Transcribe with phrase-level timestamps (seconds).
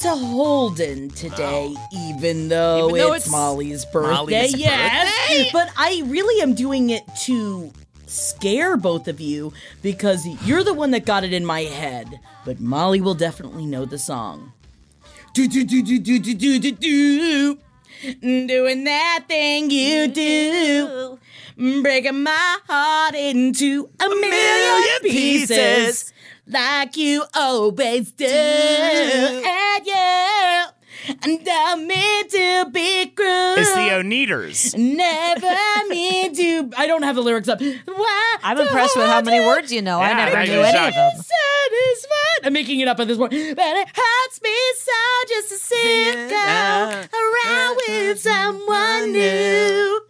[0.00, 4.12] To Holden today, even though Even though it's, it's Molly's birthday.
[4.14, 5.50] Molly's yes, birthday?
[5.52, 7.70] but I really am doing it to
[8.06, 12.18] scare both of you because you're the one that got it in my head.
[12.44, 14.52] But Molly will definitely know the song.
[15.34, 17.58] Do do do do do do do do do.
[18.22, 21.18] Doing that thing you do,
[21.82, 26.10] breaking my heart into a million pieces,
[26.50, 28.26] like you always do.
[28.26, 30.66] And yeah,
[31.08, 33.54] and I meant to be cruel.
[33.58, 34.76] It's the Oneders.
[34.76, 36.70] Never mean to.
[36.76, 37.60] I don't have the lyrics up.
[37.60, 40.00] Why I'm impressed with how many words you know.
[40.00, 41.12] I never right, knew you're any of them.
[41.12, 42.44] satisfied.
[42.44, 43.32] I'm making it up at this point.
[43.32, 44.92] But it hurts me so
[45.28, 50.00] just to see you go around with someone new.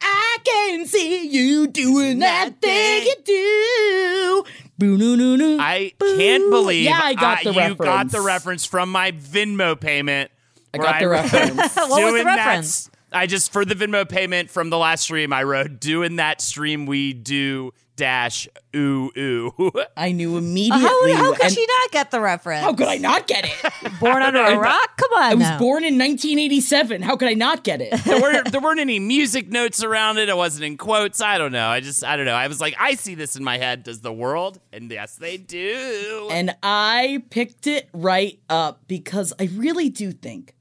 [0.00, 4.44] I can see you doing that thing you do.
[4.78, 5.58] Boo-noo-noo-noo.
[5.60, 6.16] I Boo.
[6.18, 8.12] can't believe Yeah, I got the you got reference.
[8.12, 10.30] the reference from my Venmo payment.
[10.74, 11.56] I where got the reference.
[11.76, 12.90] What was the doing that- reference?
[13.12, 16.84] I just for the Venmo payment from the last stream I wrote doing that stream
[16.86, 19.72] we do dash ooh ooh.
[19.96, 21.12] I knew immediately.
[21.12, 22.62] How, how could and- she not get the reference?
[22.62, 23.92] How could I not get it?
[24.00, 24.96] Born under a rock?
[24.98, 25.58] Come on I was now.
[25.58, 27.02] born in 1987.
[27.02, 27.92] How could I not get it?
[28.04, 30.28] there weren't there weren't any music notes around it.
[30.28, 31.20] It wasn't in quotes.
[31.20, 31.68] I don't know.
[31.68, 32.34] I just I don't know.
[32.34, 33.82] I was like I see this in my head.
[33.82, 34.60] Does the world?
[34.72, 36.28] And yes, they do.
[36.30, 40.54] And I picked it right up because I really do think.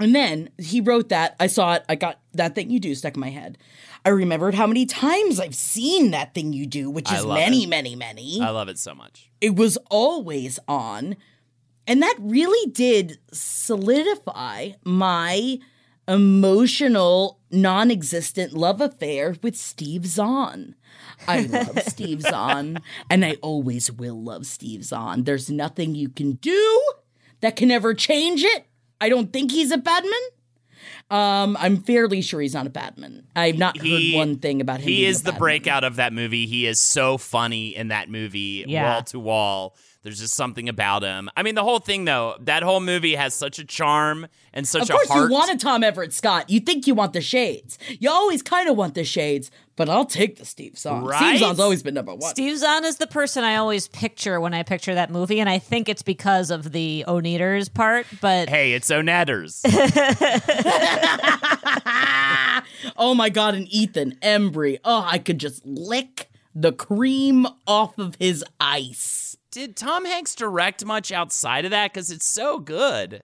[0.00, 1.36] And then he wrote that.
[1.38, 1.84] I saw it.
[1.88, 3.58] I got that thing you do stuck in my head.
[4.04, 7.68] I remembered how many times I've seen that thing you do, which is many, it.
[7.68, 8.40] many, many.
[8.40, 9.30] I love it so much.
[9.40, 11.16] it was always on.
[11.86, 15.58] And that really did solidify my
[16.06, 20.74] emotional, non existent love affair with Steve Zahn.
[21.26, 25.24] I love Steve Zahn, and I always will love Steve Zahn.
[25.24, 26.82] There's nothing you can do
[27.40, 28.66] that can ever change it.
[29.00, 30.12] I don't think he's a Batman.
[31.10, 33.24] Um, I'm fairly sure he's not a Batman.
[33.36, 34.88] I've not He- heard one thing about him.
[34.88, 35.38] He being is a the Batman.
[35.40, 36.46] breakout of that movie.
[36.46, 38.90] He is so funny in that movie, Yeah.
[38.94, 39.76] wall to wall.
[40.02, 41.30] There's just something about him.
[41.36, 44.82] I mean, the whole thing though, that whole movie has such a charm and such
[44.82, 46.50] Of course, a you want a Tom Everett Scott.
[46.50, 47.78] You think you want the shades.
[48.00, 51.04] You always kind of want the shades, but I'll take the Steve Zahn.
[51.04, 51.18] Right?
[51.18, 52.30] Steve Zahn's always been number one.
[52.30, 55.58] Steve Zahn is the person I always picture when I picture that movie, and I
[55.58, 58.06] think it's because of the Oneders part.
[58.20, 59.62] But Hey, it's Oneders.
[62.96, 64.78] oh my god, and Ethan Embry.
[64.84, 69.36] Oh, I could just lick the cream off of his ice.
[69.50, 71.92] Did Tom Hanks direct much outside of that?
[71.92, 73.22] Because it's so good.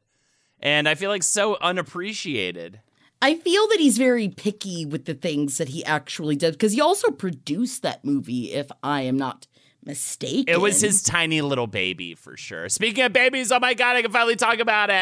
[0.61, 2.81] And I feel like so unappreciated.
[3.23, 6.81] I feel that he's very picky with the things that he actually does because he
[6.81, 9.47] also produced that movie, if I am not
[9.85, 10.53] mistaken.
[10.53, 12.69] It was his tiny little baby for sure.
[12.71, 14.95] Speaking of babies, oh my god, I can finally talk about it.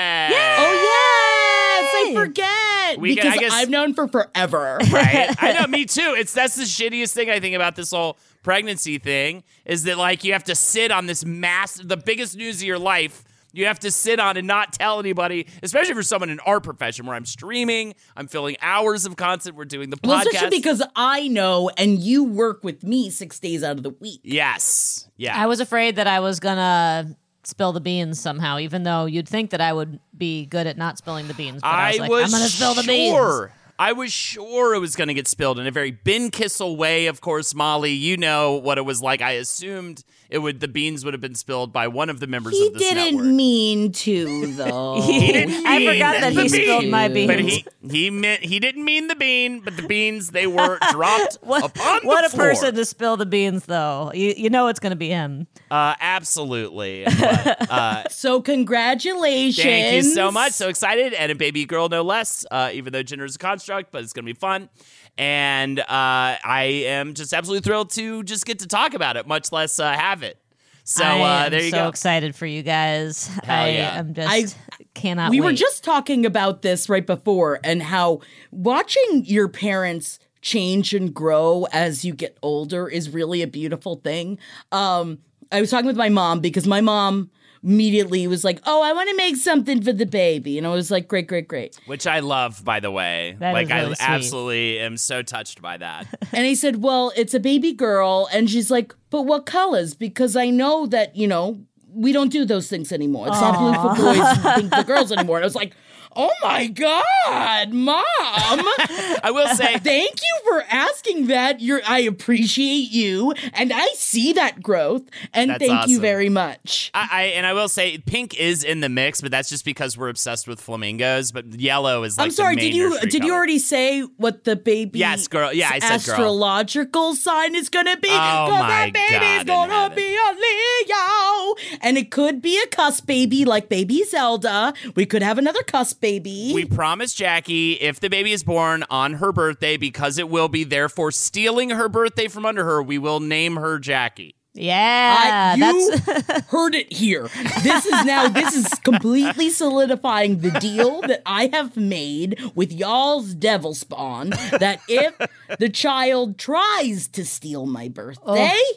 [0.58, 4.78] Oh yes, I forget We can- because I guess- I've known for forever.
[4.92, 5.34] right?
[5.42, 6.14] I know, me too.
[6.18, 10.24] It's that's the shittiest thing I think about this whole pregnancy thing is that like
[10.24, 13.24] you have to sit on this mass, the biggest news of your life.
[13.58, 17.06] You have to sit on and not tell anybody, especially for someone in our profession
[17.06, 21.26] where I'm streaming, I'm filling hours of content, we're doing the Well, especially because I
[21.26, 24.20] know and you work with me six days out of the week.
[24.22, 29.06] yes, yeah, I was afraid that I was gonna spill the beans somehow, even though
[29.06, 31.60] you'd think that I would be good at not spilling the beans.
[31.60, 33.50] But I was like, I'm gonna spill the beans.
[33.80, 37.06] I was sure it was going to get spilled in a very Ben Kissel way.
[37.06, 39.22] Of course, Molly, you know what it was like.
[39.22, 42.52] I assumed it would the beans would have been spilled by one of the members
[42.58, 43.34] He of this didn't network.
[43.34, 45.00] mean to, though.
[45.08, 47.26] He didn't I forgot that the he spilled my beans.
[47.28, 51.38] But he he meant he didn't mean the bean, but the beans they were dropped
[51.42, 52.46] What, upon what the a floor.
[52.50, 54.12] person to spill the beans, though.
[54.14, 55.46] You, you know it's going to be him.
[55.70, 57.04] Uh, absolutely.
[57.04, 59.64] But, uh, so congratulations.
[59.64, 60.52] Thank you so much.
[60.52, 61.14] So excited.
[61.14, 64.12] And a baby girl, no less, uh, even though gender is a construct, but it's
[64.12, 64.68] going to be fun.
[65.18, 69.50] And uh, I am just absolutely thrilled to just get to talk about it, much
[69.52, 70.38] less uh, have it.
[70.84, 71.88] So I uh, there you so go.
[71.88, 73.28] excited for you guys.
[73.46, 73.98] I yeah.
[73.98, 75.30] am just I- cannot.
[75.30, 78.20] we were just talking about this right before and how
[78.52, 84.38] watching your parents change and grow as you get older is really a beautiful thing.
[84.72, 85.18] Um,
[85.52, 87.30] I was talking with my mom because my mom
[87.62, 90.90] immediately was like, "Oh, I want to make something for the baby," and I was
[90.90, 93.36] like, "Great, great, great." Which I love, by the way.
[93.38, 94.08] That like, is really I sweet.
[94.08, 96.06] absolutely am so touched by that.
[96.32, 98.28] And he said, Well, it's a baby girl.
[98.32, 99.94] And she's like, But what colors?
[99.94, 101.60] Because I know that, you know,
[101.90, 103.28] we don't do those things anymore.
[103.28, 105.38] It's not blue for boys and pink for girls anymore.
[105.38, 105.72] And I was like,
[106.20, 108.02] Oh my God, mom.
[108.18, 111.60] I will say, Thank you for asking that.
[111.60, 115.02] You're I appreciate you and I see that growth.
[115.32, 116.90] And That's thank you very much.
[116.92, 119.96] I, I and I will say, pink is in the mix, but that's just because
[119.96, 121.30] we're obsessed with flamingos.
[121.30, 124.98] But yellow is like I'm sorry, did you did you already say what the baby
[124.98, 125.52] Yes, girl.
[125.52, 126.16] Yeah, I said girl.
[126.16, 128.08] astrological sign is gonna be?
[128.10, 131.54] Oh, my that baby's God gonna be a Leo.
[131.80, 134.74] And it could be a cuss baby like baby Zelda.
[134.96, 136.07] We could have another cuss baby.
[136.54, 140.64] We promise Jackie if the baby is born on her birthday, because it will be
[140.64, 144.34] therefore stealing her birthday from under her, we will name her Jackie.
[144.54, 147.28] Yeah, I- you that's heard it here.
[147.62, 153.34] This is now this is completely solidifying the deal that I have made with y'all's
[153.34, 155.14] devil spawn that if
[155.58, 158.22] the child tries to steal my birthday,
[158.56, 158.72] oh.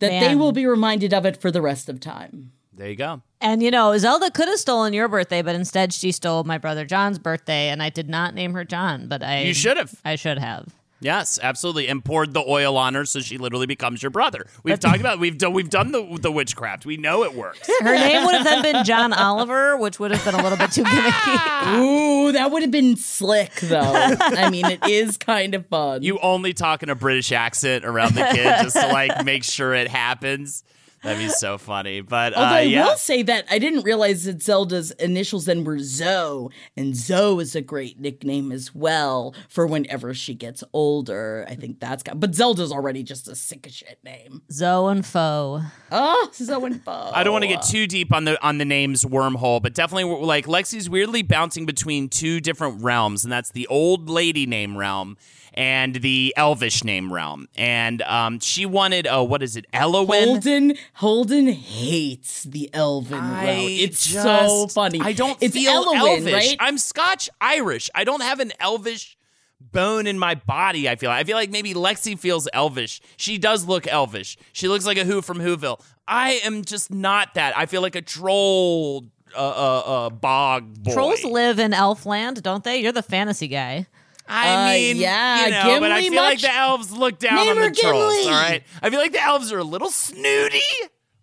[0.00, 2.52] that they will be reminded of it for the rest of time.
[2.76, 3.22] There you go.
[3.40, 6.84] and you know Zelda could have stolen your birthday, but instead she stole my brother
[6.84, 9.94] John's birthday, and I did not name her John, but I You should have.
[10.04, 10.74] I should have.
[10.98, 11.88] Yes, absolutely.
[11.88, 14.46] And poured the oil on her so she literally becomes your brother.
[14.62, 16.86] We've talked about we've done we've done the the witchcraft.
[16.86, 17.68] We know it works.
[17.80, 20.72] Her name would have then been John Oliver, which would have been a little bit
[20.72, 21.76] too gimmicky.
[21.78, 23.78] Ooh, that would have been slick though.
[23.82, 26.02] I mean, it is kind of fun.
[26.02, 29.74] You only talk in a British accent around the kid just to like make sure
[29.74, 30.64] it happens.
[31.06, 32.00] That'd be so funny.
[32.00, 32.86] But Although uh, I yeah.
[32.86, 37.54] will say that I didn't realize that Zelda's initials then were Zoe, and Zoe is
[37.54, 41.46] a great nickname as well for whenever she gets older.
[41.48, 44.42] I think that's got, but Zelda's already just a sick as shit name.
[44.50, 45.62] Zoe and Foe.
[45.90, 47.10] Oh, Zoe and Bo.
[47.14, 50.26] I don't want to get too deep on the on the names wormhole, but definitely
[50.26, 55.16] like Lexi's weirdly bouncing between two different realms, and that's the old lady name realm
[55.56, 57.48] and the elvish name realm.
[57.56, 60.28] And um, she wanted oh, what is it, Elowin?
[60.28, 63.70] Holden Holden hates the Elven I route.
[63.70, 65.00] It's so funny.
[65.00, 66.32] I don't it's feel Elwyn, elvish.
[66.32, 66.56] right?
[66.60, 67.90] I'm Scotch Irish.
[67.94, 69.16] I don't have an elvish
[69.60, 70.88] bone in my body.
[70.88, 71.10] I feel.
[71.10, 73.00] I feel like maybe Lexi feels elvish.
[73.16, 74.36] She does look elvish.
[74.52, 75.80] She looks like a Who from Whoville.
[76.06, 77.56] I am just not that.
[77.56, 79.06] I feel like a troll.
[79.34, 80.94] Uh, uh, uh, bog boy.
[80.94, 82.78] Trolls live in Elfland, don't they?
[82.78, 83.86] You're the fantasy guy.
[84.28, 87.36] I Uh, mean, yeah, you know, but I Gimli feel like the elves look down
[87.36, 88.14] Name on the trolls.
[88.14, 88.24] Gimli.
[88.34, 90.60] All right, I feel like the elves are a little snooty.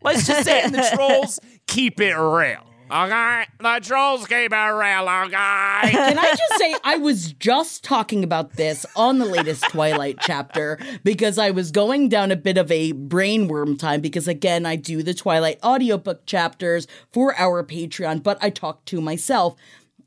[0.02, 2.64] Let's just say, and the trolls keep it real.
[2.92, 5.10] Okay, the trolls keep it real.
[5.10, 5.32] Okay.
[5.92, 10.78] Can I just say, I was just talking about this on the latest Twilight chapter
[11.04, 15.02] because I was going down a bit of a brainworm time because, again, I do
[15.02, 19.56] the Twilight audiobook chapters for our Patreon, but I talk to myself.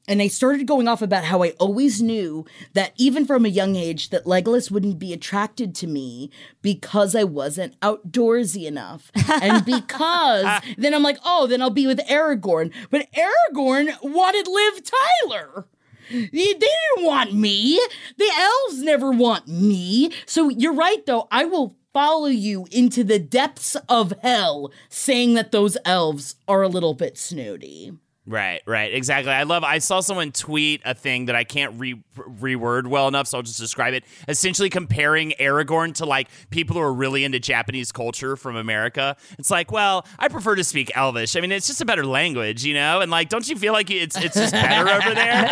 [0.08, 2.44] And I started going off about how I always knew
[2.75, 6.30] that even from a young age that Legolas wouldn't be attracted to me
[6.62, 9.10] because I wasn't outdoorsy enough.
[9.46, 12.72] And because then I'm like, oh, then I'll be with Aragorn.
[12.90, 15.66] But Aragorn wanted Liv Tyler.
[16.10, 17.80] They didn't want me.
[18.16, 20.12] The elves never want me.
[20.25, 21.28] So you're right, though.
[21.30, 26.68] I will follow you into the depths of hell saying that those elves are a
[26.68, 27.92] little bit snooty.
[28.26, 29.33] Right, right, exactly.
[29.33, 29.62] I love.
[29.62, 33.42] I saw someone tweet a thing that I can't re reword well enough, so I'll
[33.42, 34.04] just describe it.
[34.28, 39.16] Essentially, comparing Aragorn to like people who are really into Japanese culture from America.
[39.38, 41.37] It's like, well, I prefer to speak Elvish.
[41.37, 43.00] I mean, it's just a better language, you know.
[43.00, 45.46] And like, don't you feel like it's it's just better over there?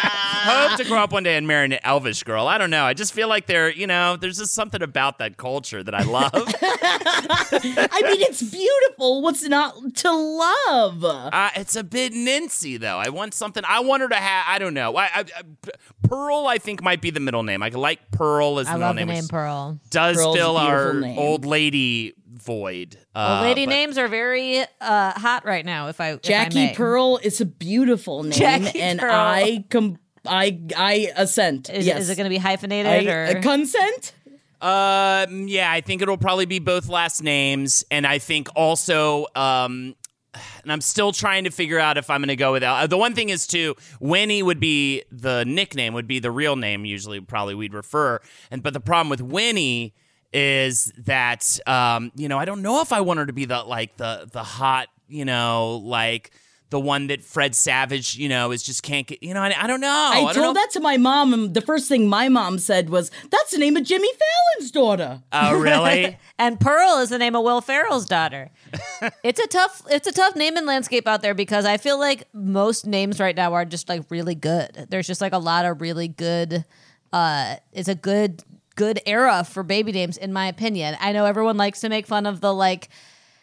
[0.40, 2.46] hope to grow up one day and marry an Elvish girl.
[2.46, 2.84] I don't know.
[2.84, 6.02] I just feel like there, you know, there's just something about that culture that I
[6.02, 6.32] love.
[6.34, 9.22] I mean, it's beautiful.
[9.22, 11.04] What's not to love?
[11.04, 12.98] uh, it's a bit Nancy though.
[12.98, 13.62] I want something.
[13.66, 14.44] I want her to have.
[14.48, 14.79] I don't know.
[14.80, 15.24] I, I, I,
[16.02, 17.62] Pearl, I think, might be the middle name.
[17.62, 19.80] I like Pearl as the I middle love the name, name which Pearl.
[19.90, 21.18] does Pearl's a fill our name.
[21.18, 22.96] old lady void.
[23.14, 25.88] Uh, Old lady but- names are very uh, hot right now.
[25.88, 26.74] If I if I Jackie may.
[26.74, 29.12] Pearl is a beautiful name, Jackie and Pearl.
[29.12, 31.68] I com- I I assent.
[31.70, 34.14] Is, yes, is it going to be hyphenated I, or uh, consent?
[34.62, 39.94] Um, yeah, I think it'll probably be both last names, and I think also, um,
[40.62, 42.96] and I'm still trying to figure out if I'm going to go with uh, the
[42.96, 43.74] one thing is too.
[44.00, 46.84] Winnie would be the nickname, would be the real name.
[46.84, 49.94] Usually, probably we'd refer, and but the problem with Winnie
[50.32, 53.62] is that um, you know I don't know if I want her to be the
[53.62, 56.30] like the the hot you know like.
[56.70, 59.22] The one that Fred Savage, you know, is just can't get.
[59.22, 59.88] You know, I, I don't know.
[59.88, 60.60] I, don't told know.
[60.60, 63.76] that to my mom, and the first thing my mom said was, "That's the name
[63.76, 66.16] of Jimmy Fallon's daughter." Oh, really?
[66.38, 68.50] And Pearl is the name of Will Ferrell's daughter.
[69.24, 72.24] it's a tough it's a tough name naming landscape out there because I feel like
[72.32, 74.86] most names right now are just like really good.
[74.90, 76.64] There's just like a lot of really good
[77.12, 78.44] uh it's a good
[78.76, 80.96] good era for baby names in my opinion.
[81.00, 82.88] I know everyone likes to make fun of the like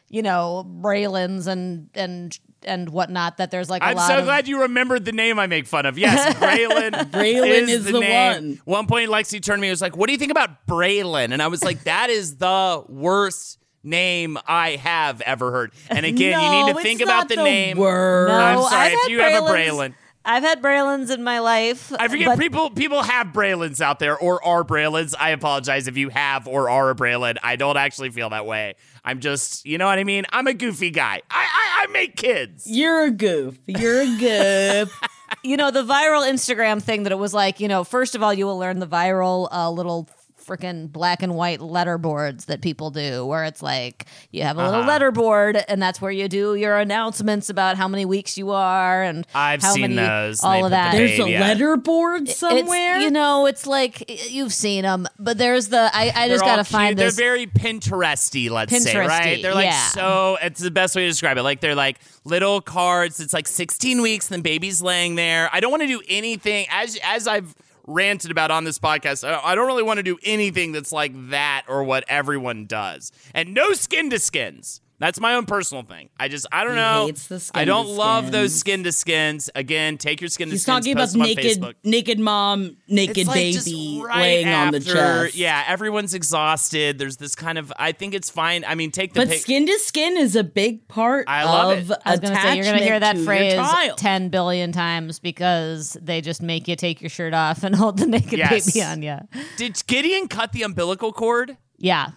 [0.10, 2.38] you know, Braylons and and
[2.68, 5.40] and whatnot that there's like a I'm lot so of glad you remembered the name
[5.40, 5.98] I make fun of.
[5.98, 6.92] Yes, Braylon.
[7.12, 8.34] Braylon is the name.
[8.36, 8.62] one.
[8.66, 11.32] One point, Lexi turned to me and was like, "What do you think about Braylon?"
[11.32, 16.40] And I was like, "That is the worst name I have ever heard." And again,
[16.42, 17.78] you need to think about the, the name.
[17.78, 18.28] word.
[18.30, 19.94] No, I'm sorry if had you have a Braylon.
[20.27, 21.93] I've had Braylons in my life.
[21.98, 25.15] I forget but people people have Braylons out there or are Braylons.
[25.17, 27.38] I apologize if you have or are a Braylon.
[27.41, 28.75] I don't actually feel that way.
[29.05, 30.25] I'm just, you know what I mean?
[30.29, 31.22] I'm a goofy guy.
[31.31, 32.65] I I, I make kids.
[32.69, 33.57] You're a goof.
[33.67, 35.01] You're a goof.
[35.43, 38.34] you know the viral Instagram thing that it was like, you know, first of all,
[38.34, 40.10] you will learn the viral uh, little
[40.48, 44.82] freaking black and white letterboards that people do, where it's like you have a little
[44.82, 45.00] Uh-huh.
[45.00, 49.27] letterboard, and that's where you do your announcements about how many weeks you are and
[49.36, 50.44] I've how seen many, those.
[50.44, 50.94] All of that.
[50.94, 51.54] date- There's a Babe, yeah.
[51.54, 52.96] letterboard somewhere.
[52.96, 56.63] It's, you know, it's like you've seen them, but there's the I, I just gotta
[56.63, 56.68] cute.
[56.68, 57.16] find this.
[57.16, 59.42] They're very Pinteresty, let's say, right?
[59.42, 59.88] They're like yeah.
[59.89, 60.38] so.
[60.42, 61.44] It's the best way to describe it.
[61.44, 63.20] Like they're like little cards.
[63.20, 65.50] It's like 16 weeks, and the baby's laying there.
[65.51, 67.54] I don't want to do anything as as I've
[67.88, 69.24] ranted about on this podcast.
[69.24, 73.12] I don't really want to do anything that's like that or what everyone does.
[73.34, 74.82] And no skin to skins.
[75.00, 76.10] That's my own personal thing.
[76.20, 77.06] I just I don't He know.
[77.06, 79.48] hates the skin I don't to love those skin to skins.
[79.54, 80.77] Again, take your skin to He's skins.
[80.80, 81.74] talking about post them on naked, Facebook.
[81.84, 85.36] naked mom, naked like baby right laying on the after- chest.
[85.36, 86.98] Yeah, everyone's exhausted.
[86.98, 87.72] There's this kind of.
[87.77, 88.66] I think it's fine.
[88.66, 91.77] I mean, take the But pic- skin to skin is a big part I love
[91.77, 91.98] of it.
[92.04, 93.62] I was gonna say you're gonna hear that to phrase
[93.98, 98.08] ten billion times because they just make you take your shirt off and hold the
[98.08, 98.66] naked Yes.
[98.74, 99.18] baby on you.
[99.58, 101.56] Did Gideon cut the umbilical cord?
[101.77, 102.08] Yeah.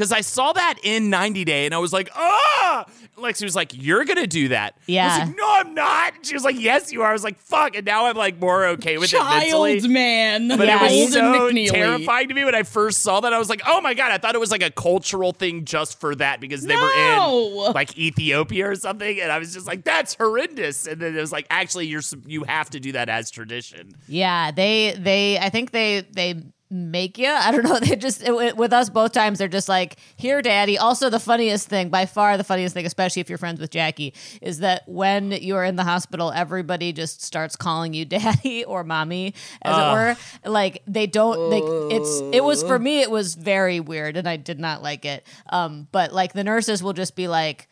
[0.00, 2.86] Because I saw that in 90 Day and I was like, ah!
[3.18, 4.72] Lexi was like, you're going to do that.
[4.78, 5.18] I Yeah.
[5.18, 6.14] was like, no, I'm not.
[6.24, 7.10] She was like, yes, you are.
[7.10, 7.76] I was like, fuck.
[7.76, 9.88] And now I'm like more okay with it Child mentally.
[9.88, 10.48] man.
[10.56, 11.68] But Yeah, it was so McNeely.
[11.70, 13.34] terrifying to me when I first saw that.
[13.34, 14.10] I was like, oh my God.
[14.10, 17.66] I thought it was like a cultural thing just for that because they were No.
[17.66, 19.20] in like Ethiopia or something.
[19.20, 20.86] And I was just like, that's horrendous.
[20.86, 23.92] And then it was like, actually, you're you have to do that as tradition.
[24.08, 27.28] Yeah, they they I think they they make you.
[27.28, 27.78] I don't know.
[27.80, 29.38] They just it- with us both times.
[29.38, 30.78] They're just like here, daddy.
[30.78, 34.14] Also, the funniest thing, by far the funniest thing, especially if you're friends with Jackie,
[34.40, 38.84] is that when you are in the hospital, everybody just starts calling you daddy or
[38.84, 40.50] mommy, as it were.
[40.50, 41.38] Like they don't.
[41.50, 43.00] Like it's it was for me.
[43.00, 45.26] It was very weird, and I did not like it.
[45.50, 47.68] Um, but like the nurses will just be like.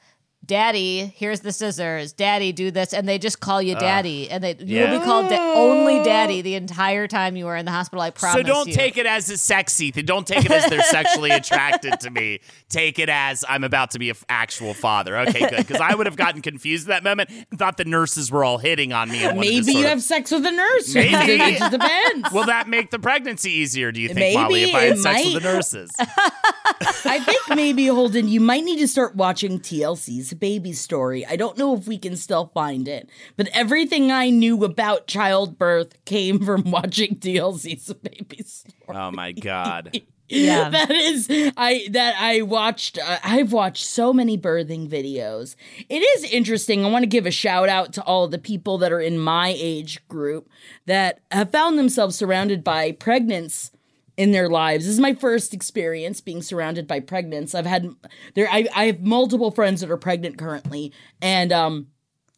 [0.48, 2.14] Daddy, here's the scissors.
[2.14, 5.28] Daddy, do this, and they just call you Daddy, and they you will be called
[5.28, 8.00] da- only Daddy the entire time you are in the hospital.
[8.00, 8.40] I promise.
[8.40, 8.72] So don't you.
[8.72, 10.06] take it as a sexy thing.
[10.06, 12.40] Don't take it as they're sexually attracted to me.
[12.70, 15.18] Take it as I'm about to be an actual father.
[15.18, 15.58] Okay, good.
[15.58, 18.56] Because I would have gotten confused at that moment and thought the nurses were all
[18.56, 19.24] hitting on me.
[19.24, 20.94] And Maybe sort you of- have sex with a nurse.
[20.94, 21.14] Maybe.
[21.14, 22.32] it just depends.
[22.32, 23.92] Will that make the pregnancy easier?
[23.92, 24.62] Do you think, Maybe, Molly?
[24.62, 28.78] If I had it sex with the nurses, I think maybe Holden, you might need
[28.78, 31.24] to start watching TLC's Baby Story.
[31.26, 36.04] I don't know if we can still find it, but everything I knew about childbirth
[36.04, 38.74] came from watching TLC's Baby Story.
[38.88, 40.00] oh my god.
[40.30, 40.68] Yeah.
[40.68, 41.26] that is
[41.56, 45.56] I that I watched uh, I've watched so many birthing videos.
[45.88, 46.84] It is interesting.
[46.84, 49.18] I want to give a shout out to all of the people that are in
[49.18, 50.50] my age group
[50.84, 53.70] that have found themselves surrounded by pregnants
[54.18, 54.84] in their lives.
[54.84, 57.54] This is my first experience being surrounded by pregnants.
[57.54, 57.88] I've had
[58.34, 61.86] there I, I have multiple friends that are pregnant currently and um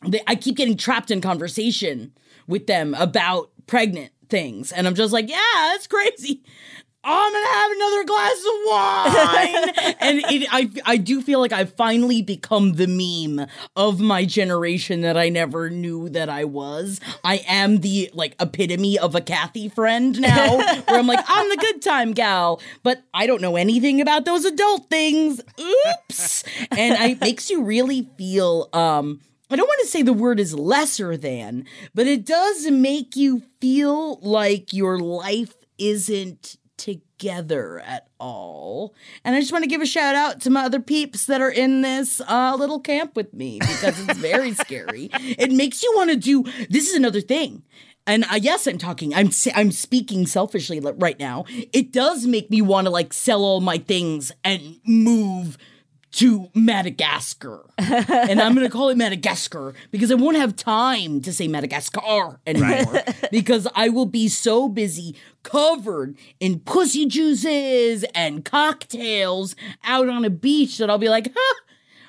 [0.07, 2.13] they, I keep getting trapped in conversation
[2.47, 4.73] with them about pregnant things.
[4.73, 5.39] And I'm just like, yeah,
[5.73, 6.43] that's crazy.
[7.03, 11.73] I'm gonna have another glass of wine, and it, I I do feel like I've
[11.75, 17.01] finally become the meme of my generation that I never knew that I was.
[17.25, 21.57] I am the like epitome of a Kathy friend now, where I'm like I'm the
[21.57, 25.41] good time gal, but I don't know anything about those adult things.
[25.59, 29.21] Oops, and I, it makes you really feel um.
[29.53, 33.43] I don't want to say the word is lesser than, but it does make you
[33.61, 36.57] feel like your life isn't
[37.21, 38.95] together at all.
[39.25, 41.51] And I just want to give a shout out to my other peeps that are
[41.51, 45.11] in this uh, little camp with me because it's very scary.
[45.13, 47.63] It makes you want to do this is another thing.
[48.07, 49.15] And uh, yes, I'm talking.
[49.15, 51.45] I'm I'm speaking selfishly right now.
[51.73, 55.59] It does make me want to like sell all my things and move
[56.13, 57.67] to Madagascar.
[57.79, 62.41] and I'm going to call it Madagascar because I won't have time to say Madagascar
[62.47, 70.25] anymore because I will be so busy covered in pussy juices and cocktails out on
[70.25, 71.61] a beach that I'll be like, huh,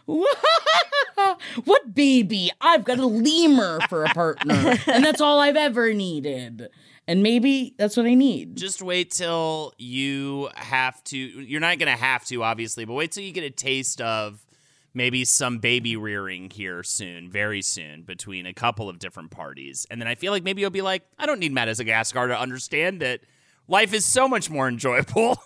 [1.65, 2.51] what baby?
[2.59, 6.69] I've got a lemur for a partner, and that's all I've ever needed.
[7.11, 8.55] And maybe that's what I need.
[8.55, 11.17] Just wait till you have to.
[11.17, 14.45] You're not going to have to, obviously, but wait till you get a taste of
[14.93, 19.85] maybe some baby rearing here soon, very soon, between a couple of different parties.
[19.91, 23.01] And then I feel like maybe you'll be like, I don't need Madagascar to understand
[23.01, 23.19] that
[23.67, 25.37] life is so much more enjoyable.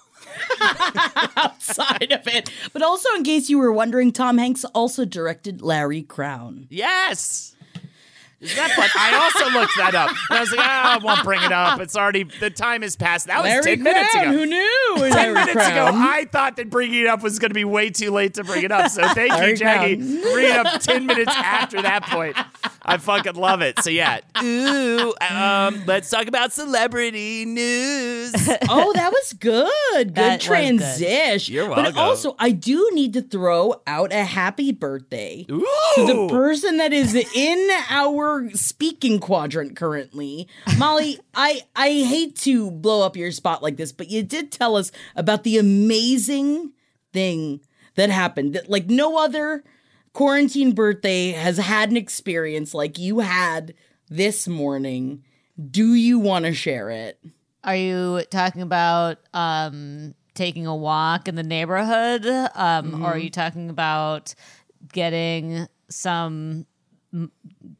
[1.35, 2.51] outside of it.
[2.73, 6.67] But also, in case you were wondering, Tom Hanks also directed Larry Crowne.
[6.69, 7.54] yes.
[8.41, 8.89] Is that fun?
[8.95, 10.09] I also looked that up.
[10.29, 11.79] And I was like, ah, I won't bring it up.
[11.79, 13.27] It's already the time has passed.
[13.27, 14.31] That was Larry ten minutes ago.
[14.31, 15.09] Who knew?
[15.11, 18.11] Ten minutes ago, I thought that bringing it up was going to be way too
[18.11, 18.91] late to bring it up.
[18.91, 20.21] So thank you, Larry Jackie, Crowne.
[20.21, 22.35] for bringing it up ten minutes after that point.
[22.87, 23.79] I fucking love it.
[23.79, 28.31] So yeah, ooh, um, let's talk about celebrity news.
[28.69, 29.69] oh, that was good.
[29.93, 30.47] Good That was good.
[30.47, 31.53] transition.
[31.55, 31.97] You're But welcome.
[31.99, 35.65] also, I do need to throw out a happy birthday to
[36.05, 40.47] the person that is in our speaking quadrant currently.
[40.77, 44.75] Molly, I I hate to blow up your spot like this, but you did tell
[44.75, 46.71] us about the amazing
[47.13, 47.61] thing
[47.95, 48.53] that happened.
[48.53, 49.63] That like no other
[50.15, 53.73] quarantine birthday has had an experience like you had
[54.09, 55.23] this morning.
[55.69, 57.19] Do you want to share it?
[57.65, 62.25] Are you talking about um, taking a walk in the neighborhood,
[62.55, 64.33] um, or are you talking about
[64.93, 66.65] getting some,
[67.11, 67.29] you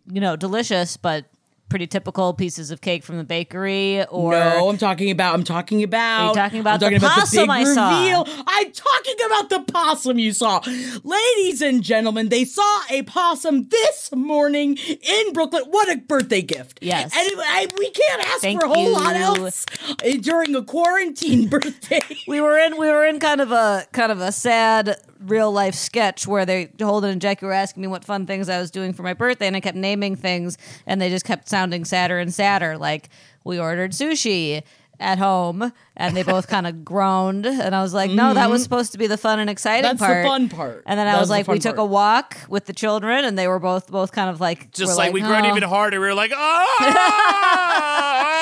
[0.08, 1.26] know, delicious but
[1.70, 4.06] pretty typical pieces of cake from the bakery?
[4.06, 5.34] Or no, I'm talking about.
[5.34, 6.22] I'm talking about.
[6.22, 8.00] Are you talking about I'm talking the about possum the I big saw?
[8.02, 8.44] reveal.
[8.48, 10.62] I'm talking about the possum you saw,
[11.04, 12.30] ladies and gentlemen.
[12.30, 15.64] They saw a possum this morning in Brooklyn.
[15.70, 16.80] What a birthday gift!
[16.82, 17.12] Yes.
[17.16, 21.48] and I, we can't ask Thank for a whole lot else uh, during a quarantine
[21.50, 22.02] birthday.
[22.28, 24.96] we were in we were in kind of a kind of a sad
[25.26, 28.60] real life sketch where they Holden and Jackie were asking me what fun things I
[28.60, 31.86] was doing for my birthday, and I kept naming things, and they just kept sounding
[31.86, 32.78] sadder and sadder.
[32.78, 33.10] Like
[33.44, 34.64] we ordered sushi
[35.00, 38.62] at home, and they both kind of groaned, and I was like, "No, that was
[38.62, 38.64] mm-hmm.
[38.64, 40.84] supposed to be the fun and exciting That's the part." fun part.
[40.86, 41.88] And then That I was was the like, "We fun took part.
[41.88, 44.96] a walk with the children, and they were both both kind of like Just were
[44.96, 46.00] like, we groaned "Oh." even harder.
[46.00, 46.42] We were like, Not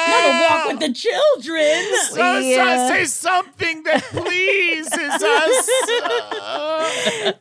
[0.10, 1.84] a oh, walk with the children.
[2.10, 2.88] So, so Yeah.
[2.88, 5.70] say something that pleases us.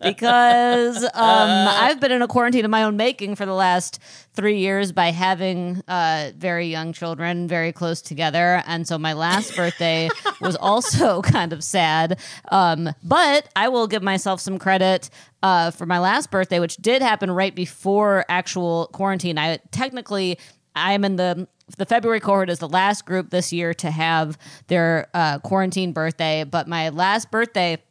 [0.02, 1.76] because um, uh.
[1.80, 3.98] I've been in a quarantine of my own making for the last
[4.34, 8.62] three years by having uh, very young children very close together.
[8.66, 10.08] And so my last birthday
[10.40, 12.18] was also kind of sad.
[12.50, 15.10] Um, but I will give myself some credit.
[15.42, 20.38] Uh, for my last birthday, which did happen right before actual quarantine, I technically
[20.76, 25.08] I'm in the the February cohort is the last group this year to have their
[25.14, 26.44] uh, quarantine birthday.
[26.44, 27.82] But my last birthday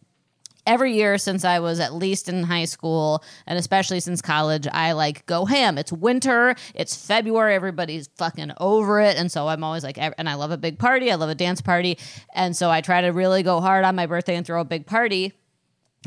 [0.65, 4.93] every year since I was at least in high school and especially since college, I
[4.93, 5.77] like go ham.
[5.77, 9.17] It's winter, it's February, everybody's fucking over it.
[9.17, 11.61] And so I'm always like, and I love a big party, I love a dance
[11.61, 11.97] party.
[12.33, 14.85] And so I try to really go hard on my birthday and throw a big
[14.85, 15.33] party.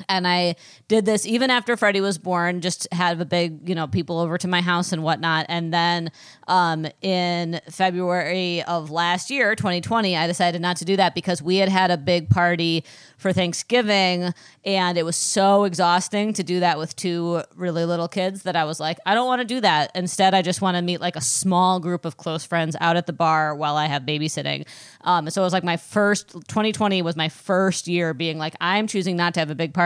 [0.09, 0.57] And I
[0.89, 4.37] did this even after Freddie was born, just had a big, you know, people over
[4.39, 5.47] to my house and whatnot.
[5.49, 6.11] And then
[6.49, 11.59] um, in February of last year, 2020, I decided not to do that because we
[11.59, 12.85] had had a big party
[13.19, 18.43] for Thanksgiving and it was so exhausting to do that with two really little kids
[18.43, 19.91] that I was like, I don't want to do that.
[19.95, 23.07] Instead, I just want to meet like a small group of close friends out at
[23.07, 24.67] the bar while I have babysitting.
[25.03, 28.87] Um, so it was like my first, 2020 was my first year being like, I'm
[28.87, 29.84] choosing not to have a big party,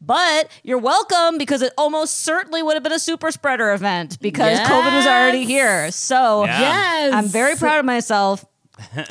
[0.00, 4.58] but you're welcome because it almost certainly would have been a super spreader event because
[4.60, 5.90] COVID was already here.
[5.90, 6.60] So Yeah.
[6.60, 7.14] Yes.
[7.14, 8.44] I'm very proud of myself.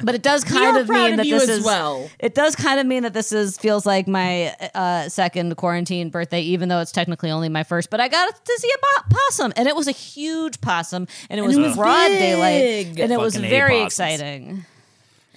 [0.02, 2.10] But it does kind of mean of that this is well.
[2.20, 6.40] It does kind of mean that this is feels like my uh, second quarantine birthday,
[6.42, 7.90] even though it's technically only my first.
[7.90, 11.44] But I got to see a possum, and it was a huge possum, and it
[11.44, 13.86] was, it was broad daylight, and it was Fucking hate very possums.
[14.16, 14.66] exciting.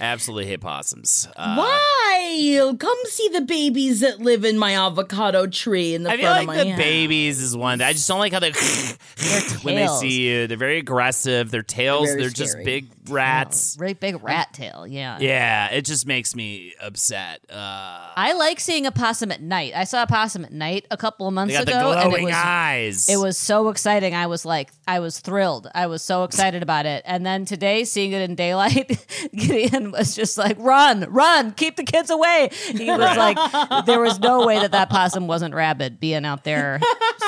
[0.01, 1.29] Absolutely hate possums.
[1.37, 2.75] Uh, Why?
[2.79, 6.35] Come see the babies that live in my avocado tree in the I feel front
[6.37, 6.79] like of my the house.
[6.79, 7.79] babies is one.
[7.81, 8.53] That I just don't like how they
[9.63, 10.47] when they see you.
[10.47, 11.51] They're very aggressive.
[11.51, 12.65] Their tails, They're they're, just scary.
[12.65, 13.77] big rats.
[13.79, 15.19] Really big rat tail, yeah.
[15.21, 17.41] Yeah, it just makes me upset.
[17.51, 19.73] Uh, I like seeing a possum at night.
[19.75, 22.01] I saw a possum at night a couple of months they got the ago, and
[22.01, 23.09] it glowing was eyes.
[23.09, 24.15] It was so exciting.
[24.15, 25.69] I was like, I was thrilled.
[25.75, 27.03] I was so excited about it.
[27.07, 31.85] And then today, seeing it in daylight, Gideon was just like, run, run, keep the
[31.85, 32.51] kids away.
[32.53, 36.81] He was like, there was no way that that possum wasn't rabid being out there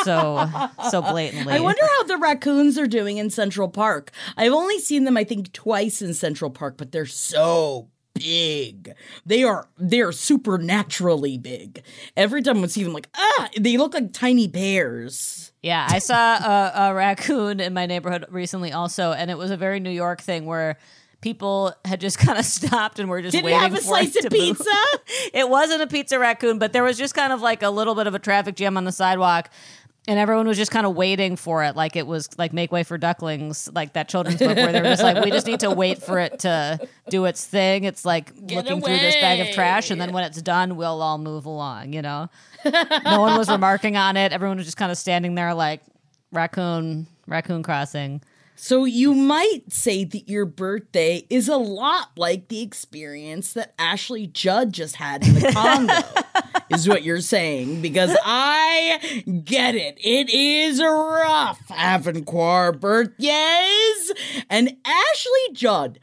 [0.05, 0.49] so,
[0.91, 1.53] so blatantly.
[1.53, 4.11] I wonder how the raccoons are doing in Central Park.
[4.37, 8.95] I've only seen them, I think, twice in Central Park, but they're so big.
[9.25, 11.83] They are they're supernaturally big.
[12.17, 15.53] Every time I see them, like ah, they look like tiny bears.
[15.63, 19.57] Yeah, I saw a, a raccoon in my neighborhood recently also, and it was a
[19.57, 20.77] very New York thing where
[21.23, 24.17] people had just kind of stopped and were just Did waiting have a for slice
[24.17, 24.65] it of pizza?
[25.35, 28.07] It wasn't a pizza raccoon, but there was just kind of like a little bit
[28.07, 29.51] of a traffic jam on the sidewalk.
[30.09, 32.83] And everyone was just kind of waiting for it, like it was like Make Way
[32.83, 35.71] for Ducklings, like that children's book where they were just like, we just need to
[35.71, 37.85] wait for it to do its thing.
[37.85, 41.19] It's like looking through this bag of trash, and then when it's done, we'll all
[41.19, 42.29] move along, you know?
[42.65, 44.33] no one was remarking on it.
[44.33, 45.83] Everyone was just kind of standing there like
[46.33, 48.23] raccoon, raccoon crossing.
[48.57, 54.27] So you might say that your birthday is a lot like the experience that Ashley
[54.27, 56.42] Judd just had in the Congo.
[56.71, 59.99] Is what you're saying because I get it.
[59.99, 64.13] It is rough having choir birthdays.
[64.49, 65.99] And Ashley Judd,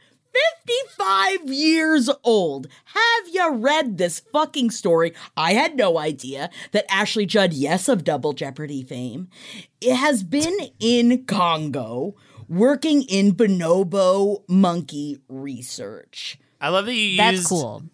[0.66, 2.68] 55 years old.
[2.84, 5.12] Have you read this fucking story?
[5.36, 9.28] I had no idea that Ashley Judd, yes, of Double Jeopardy fame,
[9.82, 12.14] has been in Congo
[12.48, 16.38] working in bonobo monkey research.
[16.60, 17.84] I love that you That's used cool.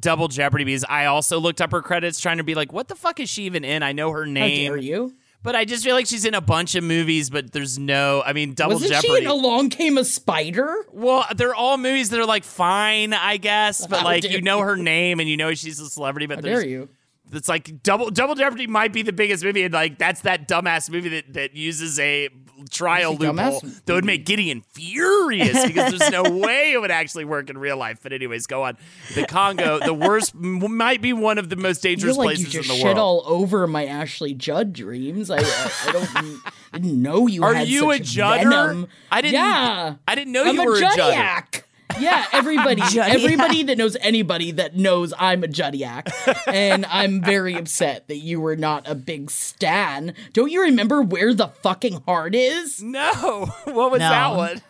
[0.00, 2.94] Double Jeopardy because I also looked up her credits trying to be like, what the
[2.94, 3.82] fuck is she even in?
[3.82, 5.14] I know her How name, dare you?
[5.42, 8.22] but I just feel like she's in a bunch of movies, but there's no.
[8.24, 9.08] I mean, double Wasn't Jeopardy.
[9.08, 10.74] she in Along Came a Spider?
[10.92, 14.60] Well, they're all movies that are like fine, I guess, but How like you know
[14.60, 16.88] her name and you know she's a celebrity, but How there's dare you?
[17.32, 20.88] it's like double double jeopardy might be the biggest movie and like that's that dumbass
[20.88, 22.28] movie that, that uses a
[22.70, 23.84] trial loophole dumbass?
[23.84, 24.24] that would make mm-hmm.
[24.24, 28.46] gideon furious because there's no way it would actually work in real life but anyways
[28.46, 28.76] go on
[29.14, 32.74] the congo the worst might be one of the most dangerous like places in the
[32.74, 35.30] shit world all over my Ashley Judd dreams.
[35.30, 36.42] I, I, I don't
[36.74, 38.50] didn't know you Are had you a Judder?
[38.50, 38.88] venom.
[39.10, 41.44] I didn't- Yeah, I didn't know I'm you a were a Judder.
[41.90, 42.00] Juddiac.
[42.00, 43.08] Yeah, everybody, Juddiac.
[43.14, 46.08] everybody that knows anybody that knows I'm a Juddiac,
[46.46, 50.14] and I'm very upset that you were not a big stan.
[50.32, 52.82] Don't you remember where the fucking heart is?
[52.82, 54.08] no what was No.
[54.08, 54.62] that one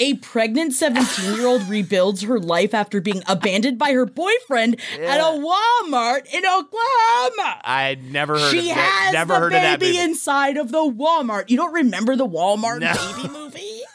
[0.00, 5.18] A pregnant 17 year old rebuilds her life after being abandoned by her boyfriend at
[5.20, 7.60] a Walmart in Oklahoma.
[7.64, 10.04] i never heard She of has never the heard of that baby movie.
[10.04, 11.50] inside of the Walmart.
[11.50, 12.92] You don't remember the Walmart No.
[13.16, 13.80] baby movie?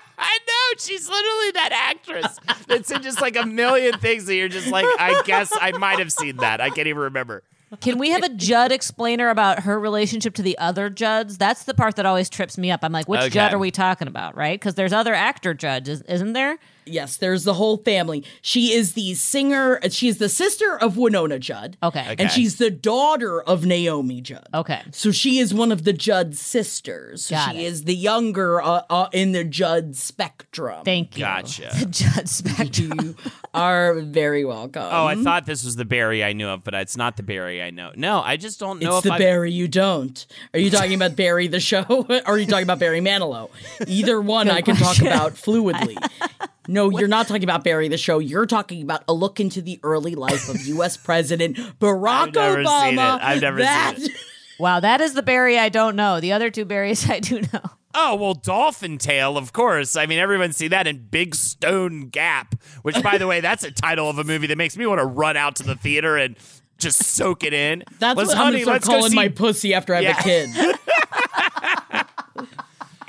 [0.18, 4.48] I know she's literally that actress that's in just like a million things that you're
[4.48, 6.60] just like, I guess I might have seen that.
[6.60, 7.42] I can't even remember.
[7.80, 11.38] Can we have a Judd explainer about her relationship to the other Judds?
[11.38, 12.80] That's the part that always trips me up.
[12.82, 13.30] I'm like, which Okay.
[13.30, 14.60] Judd are we talking about, right?
[14.60, 16.58] Because there's other actor Judds, isn't there?
[16.84, 18.24] Yes, there's the whole family.
[18.40, 21.76] She is the singer, she is the sister of Wynonna Judd.
[21.82, 22.00] Okay.
[22.00, 22.16] Okay.
[22.18, 24.46] And she's the daughter of Naomi Judd.
[24.52, 24.82] Okay.
[24.92, 27.30] So she is one of the Judd sisters.
[27.30, 27.64] Got she it.
[27.64, 30.84] is the younger uh, uh, in the Judd spectrum.
[30.84, 31.24] Thank you.
[31.24, 31.70] Gotcha.
[31.78, 32.92] The Judd spectrum.
[33.00, 33.16] you
[33.54, 34.82] are very welcome.
[34.82, 37.62] Oh, I thought this was the Barry I knew of, but it's not the Barry
[37.62, 37.92] I know.
[37.94, 39.18] No, I just don't know It's if the I.
[39.18, 40.26] Barry you don't.
[40.54, 43.50] Are you talking about Barry the show or are you talking about Barry Manilow?
[43.86, 45.96] Either one I can talk about fluidly.
[46.68, 48.18] No, you're not talking about Barry the show.
[48.18, 50.96] You're talking about a look into the early life of U.S.
[51.02, 52.80] President Barack I've never Obama.
[52.80, 53.00] seen it.
[53.00, 54.12] I've never seen it.
[54.58, 56.20] wow, that is the Barry I don't know.
[56.20, 57.60] The other two Barrys I do know.
[57.94, 59.96] Oh well, Dolphin Tale, of course.
[59.96, 63.70] I mean, everyone's seen that in Big Stone Gap, which, by the way, that's a
[63.70, 66.36] title of a movie that makes me want to run out to the theater and
[66.78, 67.84] just soak it in.
[67.98, 70.02] That's Let's, what I'm honey, gonna start let's go calling see my pussy after I
[70.04, 70.50] have a kid.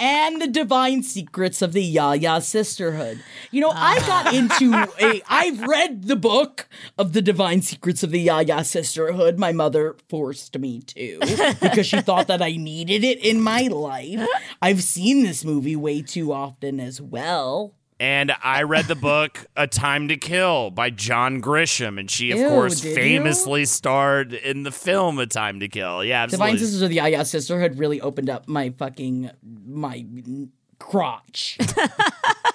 [0.04, 3.24] And the divine secrets of the Yaya sisterhood.
[3.52, 8.12] You know, I got into a I've read the book of the divine secrets of
[8.12, 9.40] the Yaya sisterhood.
[9.40, 11.20] My mother forced me to
[11.62, 14.28] because she thought that I needed it in my life.
[14.62, 17.74] I've seen this movie way too often as well.
[18.04, 22.40] And I read the book A Time to Kill by John Grisham, and she, of
[22.40, 22.96] Ew, course, did you?
[22.96, 26.04] famously starred in the film A Time to Kill.
[26.04, 26.32] Yeah, absolutely.
[26.32, 26.66] Divine absolutely.
[26.66, 29.32] Sisters of the Yaya Sisterhood really opened up my fucking
[29.66, 30.06] my
[30.80, 31.58] crotch.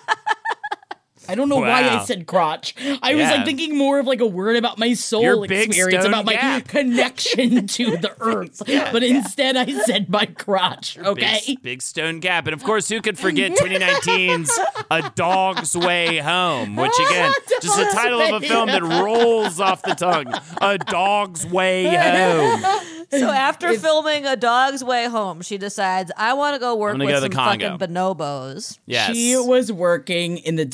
[1.29, 2.75] I don't know why I said crotch.
[3.03, 6.03] I was like thinking more of like a word about my soul Your big experience,
[6.05, 6.69] stone about my gap.
[6.69, 8.62] connection to the earth.
[8.67, 10.99] but instead I said my crotch.
[10.99, 11.41] Okay.
[11.47, 12.47] Big, big stone gap.
[12.47, 14.59] And of course, who could forget 2019's
[14.91, 19.83] A Dog's Way Home, which again, just the title of a film that rolls off
[19.83, 20.33] the tongue.
[20.62, 22.64] A Dog's Way Home.
[23.11, 27.09] So after filming A Dog's Way Home, she decides I want to go work with
[27.09, 28.79] go some fucking bonobos.
[28.87, 29.14] Yes.
[29.14, 30.67] She was working in the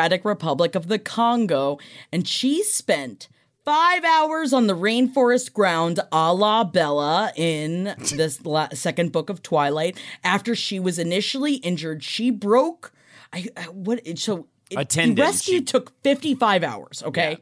[0.00, 1.78] Democratic Republic of the Congo,
[2.10, 3.28] and she spent
[3.66, 9.42] five hours on the rainforest ground a la Bella in this la- second book of
[9.42, 10.00] Twilight.
[10.24, 12.92] After she was initially injured, she broke.
[13.30, 14.00] I, I what?
[14.18, 15.06] So it, A.
[15.14, 17.02] The rescue She- took fifty-five hours.
[17.04, 17.36] Okay,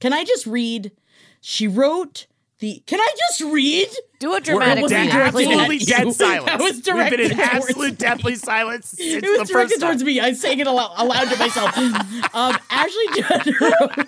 [0.00, 0.92] can I just read?
[1.42, 2.26] She wrote.
[2.60, 3.88] The, can I just read?
[4.20, 5.86] Do a We're dramatic in wasn't dead, directed at absolutely you.
[5.86, 6.44] dead silence.
[6.46, 9.88] That was We've been in absolute deathly silence since It the was first directed time.
[9.90, 10.20] towards me.
[10.20, 11.76] I'm saying it aloud, aloud to myself.
[12.34, 13.94] um, Ashley Judd wrote,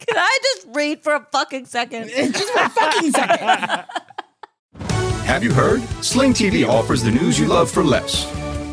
[0.00, 2.08] Can I just read for a fucking second?
[2.14, 3.84] just for a fucking second.
[5.24, 5.82] Have you heard?
[6.02, 8.24] Sling TV offers the news you love for less.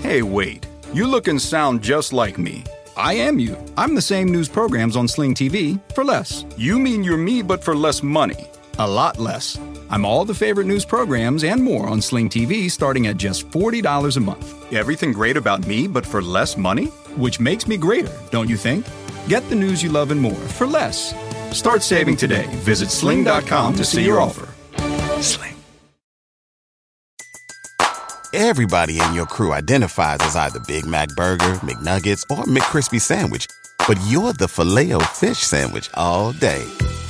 [0.03, 0.67] Hey, wait.
[0.93, 2.63] You look and sound just like me.
[2.97, 3.57] I am you.
[3.77, 6.45] I'm the same news programs on Sling TV for less.
[6.57, 8.47] You mean you're me, but for less money.
[8.79, 9.57] A lot less.
[9.89, 14.17] I'm all the favorite news programs and more on Sling TV starting at just $40
[14.17, 14.74] a month.
[14.74, 16.86] Everything great about me, but for less money?
[17.17, 18.86] Which makes me greater, don't you think?
[19.30, 21.13] Get the news you love and more for less.
[21.58, 22.48] Start saving today.
[22.63, 24.48] Visit sling.com to see your offer.
[25.21, 25.56] Sling.
[28.34, 33.48] Everybody in your crew identifies as either Big Mac Burger, McNuggets, or McCrispy Sandwich.
[33.88, 36.65] But you're the filet fish Sandwich all day.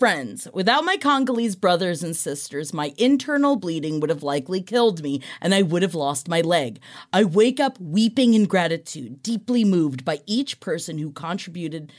[0.00, 5.20] Friends, without my Congolese brothers and sisters, my internal bleeding would have likely killed me
[5.42, 6.80] and I would have lost my leg.
[7.12, 11.92] I wake up weeping in gratitude, deeply moved by each person who contributed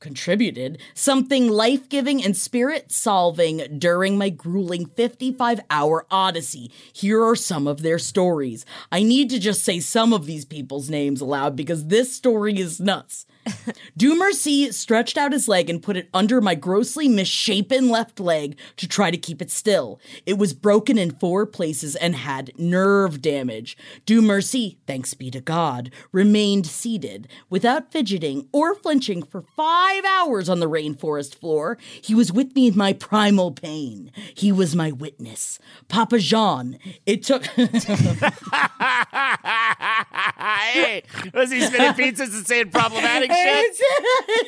[0.00, 6.72] contributed something life-giving and spirit-solving during my grueling 55-hour odyssey.
[6.92, 8.66] Here are some of their stories.
[8.90, 12.80] I need to just say some of these people's names aloud because this story is
[12.80, 13.26] nuts.
[13.98, 18.88] Dumercy stretched out his leg and put it under my grossly misshapen left leg to
[18.88, 20.00] try to keep it still.
[20.26, 23.76] It was broken in four places and had nerve damage.
[24.06, 30.60] Dumercy, thanks be to God, remained seated without fidgeting or flinching for five hours on
[30.60, 31.78] the rainforest floor.
[32.00, 34.10] He was with me in my primal pain.
[34.34, 35.58] He was my witness.
[35.88, 37.44] Papa Jean, it took.
[39.78, 43.76] hey, was he spinning pizzas and saying problematic shit?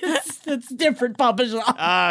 [0.02, 1.62] it's, it's different, Papa Jean.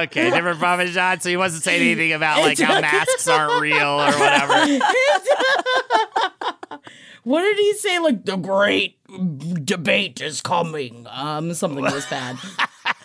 [0.05, 4.11] Okay, different Parmesan, so he wasn't saying anything about like how masks aren't real or
[4.11, 4.79] whatever.
[7.25, 7.97] What did he say?
[7.97, 8.99] Like the great
[9.65, 11.07] debate is coming.
[11.09, 12.37] Um, something was bad.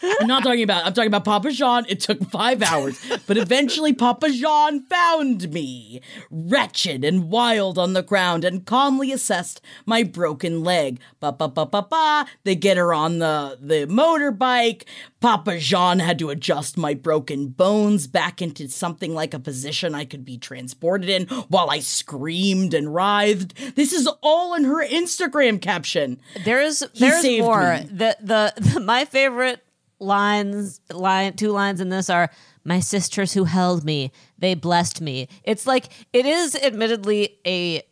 [0.02, 0.86] I'm not talking about.
[0.86, 1.84] I'm talking about Papa Jean.
[1.88, 8.02] It took five hours, but eventually Papa Jean found me, wretched and wild on the
[8.02, 11.00] ground, and calmly assessed my broken leg.
[11.20, 12.26] Ba ba ba ba ba.
[12.44, 14.84] They get her on the the motorbike.
[15.20, 20.06] Papa Jean had to adjust my broken bones back into something like a position I
[20.06, 23.74] could be transported in while I screamed and writhed.
[23.74, 26.20] This is all in her Instagram caption.
[26.44, 27.74] There's there's more.
[27.74, 27.88] me.
[27.90, 29.62] The, the the my favorite
[30.00, 32.30] lines line two lines in this are
[32.64, 35.28] my sisters who held me they blessed me.
[35.44, 37.82] It's like it is admittedly a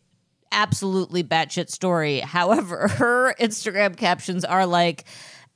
[0.51, 2.21] absolutely batshit story.
[2.21, 5.05] However her instagram captions are like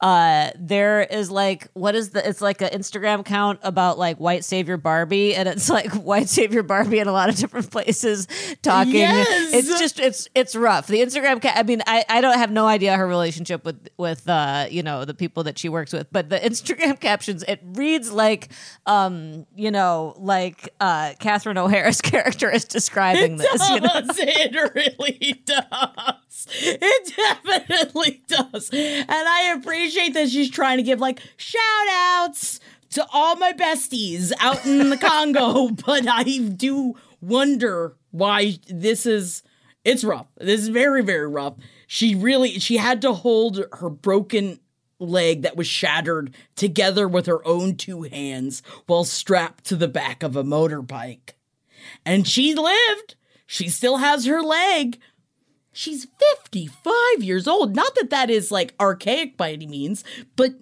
[0.02, 4.44] uh there is like what is the it's like an instagram account about like white
[4.44, 8.26] savior barbie and it's like white savior barbie in a lot of different places
[8.62, 9.54] talking Yes!
[9.54, 12.66] it's just it's it's rough the instagram ca- i mean i i don't have no
[12.66, 16.28] idea her relationship with with uh you know the people that she works with but
[16.28, 18.48] the instagram captions it reads like
[18.86, 24.18] um you know like uh catherine o'hara's character is describing this you know does.
[24.18, 26.14] It really does.
[26.54, 28.70] It definitely does.
[28.72, 34.32] And I appreciate that she's trying to give like shout outs to all my besties
[34.40, 39.42] out in the Congo, but I do wonder why this is
[39.84, 40.26] it's rough.
[40.38, 41.54] This is very very rough.
[41.86, 44.58] She really she had to hold her broken
[44.98, 50.22] leg that was shattered together with her own two hands while strapped to the back
[50.22, 51.32] of a motorbike.
[52.06, 53.16] And she lived.
[53.46, 54.98] She still has her leg.
[55.72, 56.06] She's
[56.40, 57.74] 55 years old.
[57.74, 60.04] Not that that is like archaic by any means,
[60.36, 60.52] but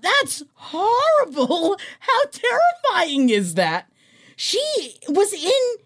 [0.00, 1.76] that's horrible.
[2.00, 3.90] How terrifying is that?
[4.36, 5.84] She was in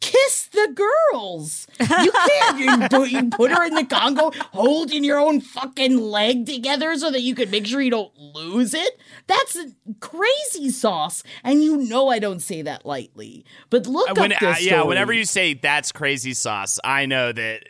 [0.00, 0.74] Kiss the
[1.12, 1.66] Girls.
[1.78, 6.46] You can't you put, you put her in the Congo holding your own fucking leg
[6.46, 8.98] together so that you can make sure you don't lose it.
[9.26, 9.58] That's
[10.00, 11.22] crazy sauce.
[11.44, 13.44] And you know I don't say that lightly.
[13.68, 14.88] But look When- up uh, this yeah, story.
[14.88, 17.64] whenever you say that's crazy sauce, I know that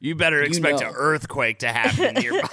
[0.00, 0.88] you better expect know.
[0.88, 2.48] an earthquake to happen nearby.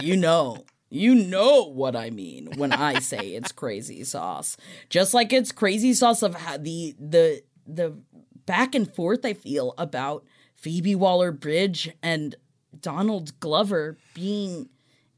[0.00, 0.64] you know.
[0.92, 4.56] You know what I mean when I say it's crazy sauce.
[4.88, 7.96] Just like it's crazy sauce of how the the the
[8.50, 10.24] back and forth I feel about
[10.56, 12.34] Phoebe Waller-Bridge and
[12.80, 14.68] Donald Glover being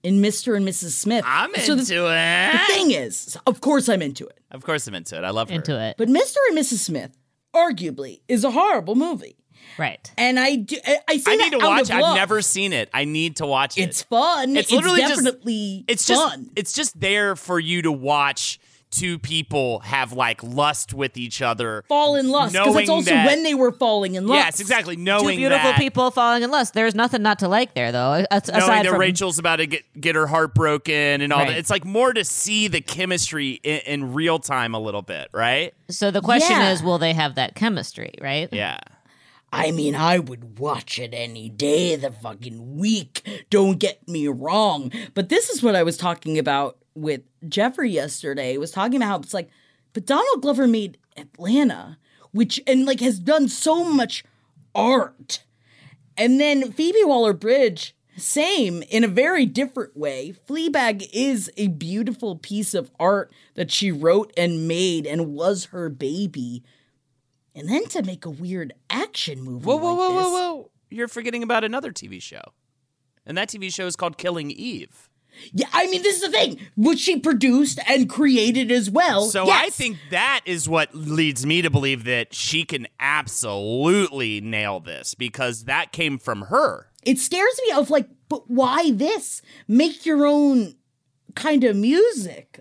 [0.02, 0.54] in Mr.
[0.56, 0.90] and Mrs.
[0.90, 1.24] Smith.
[1.26, 2.52] I'm So into the, it.
[2.52, 4.38] the thing is, of course I'm into it.
[4.50, 5.24] Of course, I'm into it.
[5.24, 5.54] I love her.
[5.56, 5.96] Into it.
[5.96, 6.36] But Mr.
[6.50, 6.78] and Mrs.
[6.78, 7.16] Smith
[7.54, 9.36] arguably is a horrible movie.
[9.78, 10.12] Right.
[10.18, 11.82] And I do I, I I that need to watch.
[11.88, 12.16] of I've love.
[12.16, 12.90] never seen it.
[12.92, 13.82] I need to watch it.
[13.82, 14.50] It's fun.
[14.56, 16.50] It's It's, literally just- definitely it's just fun.
[16.56, 18.58] it's just there for you to watch
[18.92, 21.82] two people have like lust with each other.
[21.88, 24.44] fall in lust because it's also that- when they were falling in lust.
[24.44, 24.94] Yes, exactly.
[24.96, 26.74] Knowing Two beautiful that, people falling in lust.
[26.74, 28.12] There's nothing not to like there, though.
[28.12, 31.40] a- knowing Aside that from Rachel's about to get get her heart broken and all
[31.40, 31.48] Right.
[31.48, 31.58] that.
[31.58, 35.74] It's like more to see the chemistry in, in real time a little bit, right?
[35.90, 36.72] so the question Yeah.
[36.72, 38.12] is, will they have that chemistry?
[38.20, 38.48] Right.
[38.52, 38.78] Yeah.
[39.54, 43.44] I mean, I would watch it any day of the fucking week.
[43.50, 44.90] Don't get me wrong.
[45.12, 48.56] But this is what I was talking about with Jeffrey yesterday.
[48.56, 49.50] Was talking about how it's like,
[49.92, 51.98] but Donald Glover made Atlanta,
[52.32, 54.24] which and like has done so much
[54.74, 55.44] art.
[56.16, 60.34] And then Phoebe Waller Bridge, same in a very different way.
[60.46, 65.88] Fleabag is a beautiful piece of art that she wrote and made and was her
[65.88, 66.62] baby.
[67.54, 69.64] And then to make a weird action movie.
[69.64, 70.70] Whoa, whoa, like whoa, whoa, whoa!
[70.90, 72.42] You're forgetting about another TV show,
[73.26, 75.08] and that TV show is called Killing Eve.
[75.52, 79.24] Yeah, I mean, this is the thing, which she produced and created as well.
[79.24, 79.66] So Yes.
[79.66, 85.14] I think that is what leads me to believe that she can absolutely nail this
[85.14, 86.88] because that came from her.
[87.04, 89.42] it scares me of like, but why this?
[89.66, 90.76] Make your own
[91.34, 92.60] kind of music.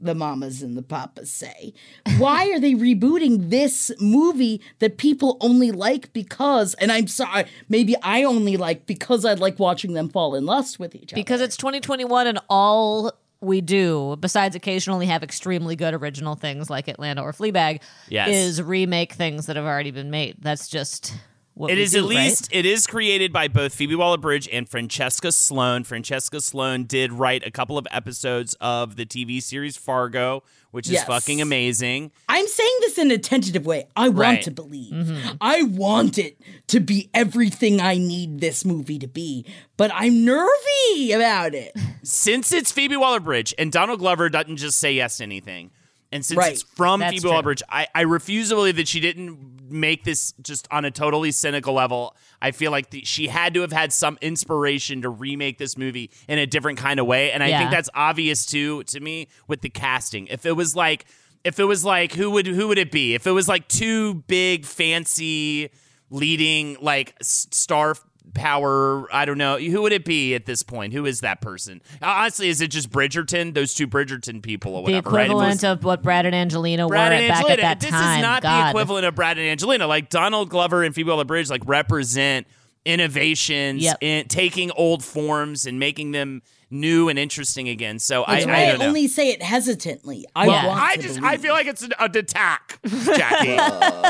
[0.00, 1.74] The mamas and the papas say.
[2.18, 7.94] Why are they rebooting this movie that people only like because, and I'm sorry, maybe
[8.02, 11.20] I only like because I like watching them fall in lust with each other.
[11.20, 16.88] Because it's 2021 and all we do, besides occasionally have extremely good original things like
[16.88, 18.28] Atlanta or Fleabag, Yes.
[18.28, 20.36] is remake things that have already been made.
[20.40, 21.20] That's just what
[21.68, 22.08] It is do, at right?
[22.24, 25.84] least it is created by both Phoebe Waller-Bridge and Francesca Sloan.
[25.84, 31.02] Francesca Sloan did write a couple of episodes of the TV series Fargo, which is
[31.04, 32.12] fucking amazing.
[32.28, 33.88] I'm saying this in a tentative way.
[33.96, 34.42] I want Right.
[34.42, 34.92] to believe.
[34.92, 35.36] Mm-hmm.
[35.40, 39.44] I want it to be everything I need this movie to be,
[39.76, 41.76] but I'm nervy about it.
[42.02, 45.70] Since it's Phoebe Waller-Bridge and Donald Glover doesn't just say yes to anything,
[46.12, 46.52] and since Right.
[46.52, 47.28] it's from That's Phoebe.
[47.28, 51.30] Waller-Bridge, I, I refuse to believe that she didn't make this just on a totally
[51.30, 52.16] cynical level.
[52.42, 56.10] I feel like the, she had to have had some inspiration to remake this movie
[56.28, 59.60] in a different kind of way, and I think that's obvious too to me with
[59.60, 60.26] the casting.
[60.26, 61.04] If it was like,
[61.44, 63.14] if it was like, who would who would it be?
[63.14, 65.70] If it was like two big fancy
[66.10, 67.94] leading like star
[68.34, 71.80] power i don't know who would it be at this point who is that person
[72.00, 75.28] honestly is it just bridgerton those two bridgerton people or the whatever right?
[75.28, 77.62] Was- equivalent of what Brad and Angelina Brad were and at- back Angelina.
[77.62, 78.18] at that this time.
[78.18, 78.66] is not God.
[78.66, 79.86] the equivalent of Brad and Angelina.
[79.86, 82.46] Like Donald Glover and Phoebe Waller-Bridge like represent
[82.84, 83.98] innovations Yep.
[84.00, 87.98] in taking old forms and making them new and interesting again.
[87.98, 88.86] So I, That's I why I, don't know.
[88.86, 90.26] only say it hesitantly.
[90.36, 93.56] I Well, want I to just I feel like it's an, an attack, Jackie.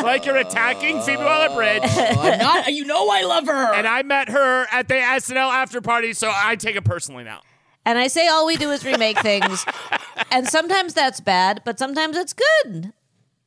[0.03, 1.83] like you're attacking Phoebe Waller-Bridge.
[1.85, 2.73] Oh, I'm not.
[2.73, 3.75] You know I love her.
[3.75, 7.41] And I met her at the SNL after party, so I take it personally now.
[7.87, 9.65] And I say all we do is remake things.
[10.31, 12.93] and sometimes that's bad, but sometimes it's good.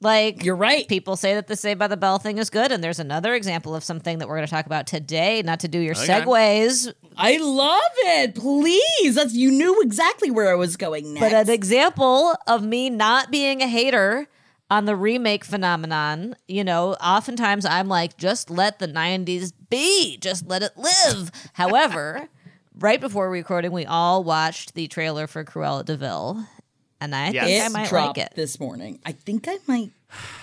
[0.03, 0.87] Like You're right.
[0.87, 3.73] People say that the Saved by the Bell thing is good, and there's another example
[3.73, 5.41] of something that we're going to talk about today.
[5.41, 6.07] Not to do your Okay.
[6.07, 8.36] segues, I love it.
[8.36, 11.23] Please, that's you knew exactly where I was going next.
[11.23, 14.28] but an example of me not being a hater
[14.69, 16.36] on the remake phenomenon.
[16.47, 21.32] You know, oftentimes I'm like, just let the '90s be, just let it live.
[21.53, 22.28] However.
[22.80, 26.43] right before recording, we all watched the trailer for Cruella de Vil,
[27.04, 27.45] and I Yes.
[27.45, 28.36] think I might dropped like it.
[28.36, 28.99] this morning.
[29.06, 29.91] I think I might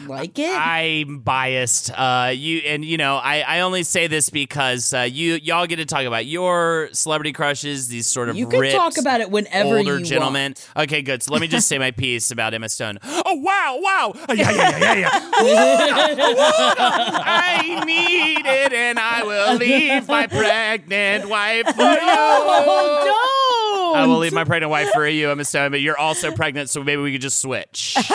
[0.05, 0.51] like it.
[0.59, 1.93] I'm biased.
[1.93, 5.77] Uh, you and you know, I, I only say this because uh, you y'all get
[5.77, 9.31] to talk about your celebrity crushes, these sort of you can ripped, talk about it
[9.31, 10.55] whenever older you gentlemen.
[10.75, 10.85] want.
[10.89, 11.23] Okay, good.
[11.23, 12.99] So let me just say my piece about Emma Stone.
[13.33, 15.07] Oh wow, wow, Oh, yeah, yeah, yeah, yeah,
[15.45, 16.17] yeah.
[17.23, 21.99] I need it, and I will leave my pregnant wife for you.
[22.03, 23.60] Oh, don't!
[23.95, 26.83] I will leave my pregnant wife for you, Emma Stone, but you're also pregnant, so
[26.83, 27.97] maybe we could just switch.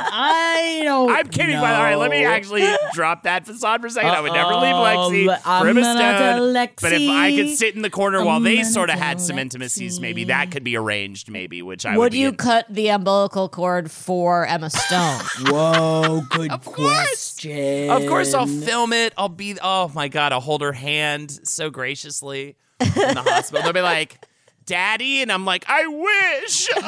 [0.00, 1.08] I don't.
[1.08, 1.14] Know.
[1.14, 1.96] I'm kidding, by the way.
[1.96, 4.10] Let me actually drop that facade for a second.
[4.10, 6.68] I would never leave Lexi I'm for Emma gonna Stone.
[6.80, 9.20] But if I could sit in the corner I'm while they sort of tell had
[9.20, 12.66] some intimacies, maybe that could be arranged, maybe, which I would, Would you in- cut
[12.70, 15.20] the umbilical cord for Emma Stone?
[15.52, 16.76] Whoa, good Of course.
[16.78, 17.90] question.
[17.90, 19.12] Of course, I'll film it.
[19.16, 19.56] I'll be.
[19.62, 23.62] Oh my god, I'll hold her hand so graciously in the hospital.
[23.64, 24.24] They'll be like,
[24.68, 26.68] "Daddy," and I'm like, "I wish."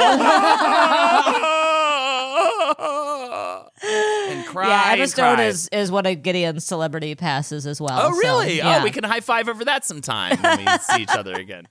[3.83, 4.69] and cry.
[4.69, 5.45] yeah, Emma and Stone cry.
[5.47, 7.99] is is one of Gideon's celebrity passes as well.
[8.01, 8.61] Oh, so, really?
[8.61, 8.81] Oh, yeah.
[8.81, 11.67] Oh, we can high five over that sometime when we see each other again.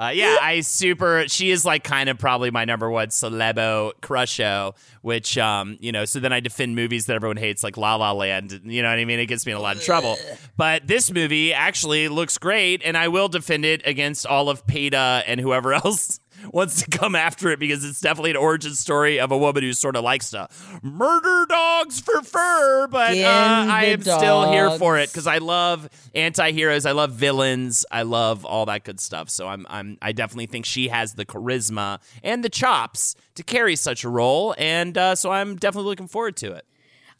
[0.00, 1.26] Uh, yeah, I super.
[1.28, 6.06] She is like kind of probably my number one celebo crusho, which um, you know.
[6.06, 8.62] So then I defend movies that everyone hates, like La La Land.
[8.64, 9.18] You know what I mean?
[9.18, 10.16] It gets me in a lot of trouble.
[10.56, 15.24] But this movie actually looks great, and I will defend it against all of PETA
[15.26, 16.19] and whoever else
[16.52, 19.72] wants to come after it because it's definitely an origin story of a woman who
[19.72, 20.48] sort of likes to
[20.82, 22.88] murder dogs for fur.
[22.88, 26.86] But uh, I am still here for it because I love anti-heroes.
[26.86, 27.84] I love villains.
[27.90, 29.30] I love all that good stuff.
[29.30, 33.76] So I'm, I'm, I definitely think she has the charisma and the chops to carry
[33.76, 36.66] such a role, and uh, so I'm definitely looking forward to it.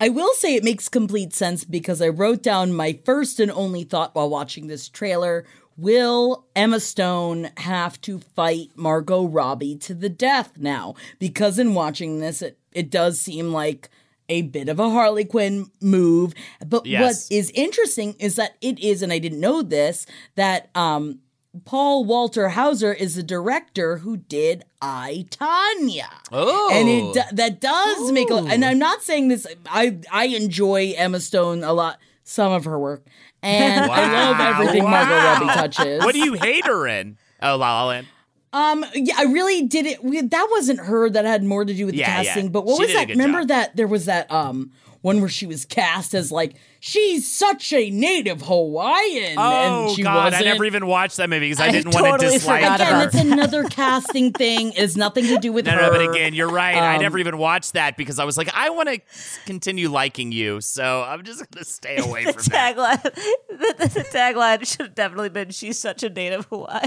[0.03, 3.85] I will say it makes complete sense because I wrote down my first and only
[3.85, 5.45] thought while watching this trailer.
[5.81, 10.95] Will Emma Stone have to fight Margot Robbie to the death now?
[11.19, 13.89] Because in watching this, it, it does seem like
[14.29, 16.35] a bit of a Harley Quinn move.
[16.65, 17.01] But Yes.
[17.31, 20.07] what is interesting is that it is, and I didn't know this,
[20.37, 21.21] that um,
[21.65, 26.07] Paul Walter Hauser is the director who did I Tonya.
[26.31, 26.71] Oh.
[26.73, 28.37] and it that does make a.
[28.37, 29.47] And I'm not saying this.
[29.67, 31.99] I I enjoy Emma Stone a lot.
[32.23, 33.05] Some of her work,
[33.43, 34.51] and I love Wow.
[34.53, 36.05] everything Margot Robbie touches.
[36.05, 37.17] What do you hate her in?
[37.43, 38.07] Oh, La La Land.
[38.53, 40.31] Um, yeah, I really did it.
[40.31, 41.09] That wasn't her.
[41.09, 42.25] That had more to do with the Yeah, yeah.
[42.25, 42.51] casting.
[42.51, 43.09] But what She was that?
[43.09, 43.49] Remember job.
[43.49, 44.73] that there was that um
[45.03, 49.37] one where she was cast as like she's such a native Hawaiian.
[49.39, 50.43] Oh and she God, wasn't.
[50.47, 52.81] I never even watched that movie because I I didn't want to totally dislike forgot
[52.81, 52.87] her.
[52.87, 54.71] Again, about it's another casting thing.
[54.73, 55.83] It has nothing to do with No, her.
[55.83, 56.75] no, but again, you're right.
[56.77, 59.01] I Um, never even watched that because I was like, I want to
[59.47, 62.77] continue liking you, so I'm just gonna stay away from that.
[62.77, 63.03] tagline.
[63.03, 63.11] the,
[63.79, 66.81] the, the tagline should have definitely been "She's such a native Hawaiian."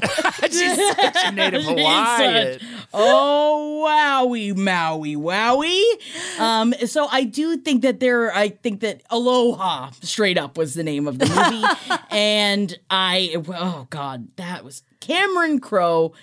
[0.49, 2.59] She's such a native Hawaiian.
[2.59, 6.39] such- oh wowie maui wowie.
[6.39, 8.33] Um, so I do think that there.
[8.33, 13.35] I think that Aloha straight up was the name of the movie, and I.
[13.47, 16.13] Oh God, that was Cameron Crowe.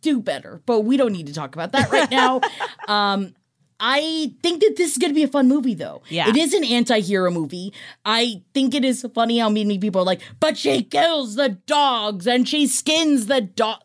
[0.00, 2.40] Do better, but we don't need to talk about that right now.
[2.88, 3.34] um,
[3.80, 6.02] I think that this is going to be a fun movie, though.
[6.08, 6.28] Yeah.
[6.28, 7.72] It is an anti hero movie.
[8.04, 12.26] I think it is funny how many people are like, but she kills the dogs
[12.26, 13.80] and she skins the dog.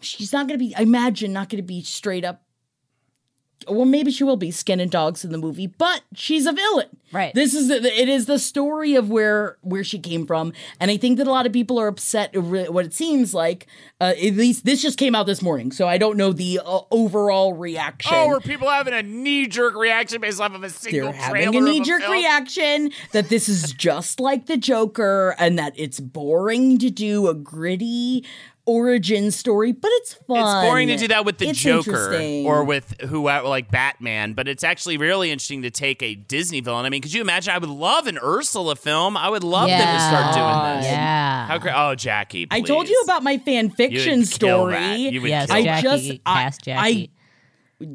[0.00, 2.42] She's not going to be, I imagine, not going to be straight up.
[3.68, 6.88] Well, maybe she will be skinning dogs in the movie, but she's a villain.
[7.12, 7.34] Right.
[7.34, 10.96] This is the, it is the story of where where she came from, and I
[10.96, 12.34] think that a lot of people are upset.
[12.34, 13.66] at What it seems like,
[14.00, 16.80] uh, at least this just came out this morning, so I don't know the uh,
[16.90, 18.14] overall reaction.
[18.14, 21.48] Oh, are people having a knee jerk reaction based off of a single they're having
[21.48, 26.00] a trailer knee jerk reaction that this is just like the Joker and that it's
[26.00, 28.24] boring to do a gritty
[28.66, 30.38] origin story, but it's fun.
[30.38, 32.14] It's boring to do that with the It's Joker
[32.46, 36.60] or with who uh, like Batman, but it's actually really interesting to take a Disney
[36.60, 36.86] villain.
[36.86, 37.52] I mean, could you imagine?
[37.52, 39.16] I would love an Ursula film.
[39.16, 40.86] I would love them to start doing this.
[40.92, 41.46] Yeah.
[41.46, 41.74] How great!
[41.76, 44.76] Oh, Jackie, I told you about my fan You fiction would kill that.
[44.94, 44.96] story.
[45.08, 45.82] You would yes, kill I that.
[45.82, 46.08] Jackie.
[46.08, 47.10] just- I- cast Jackie.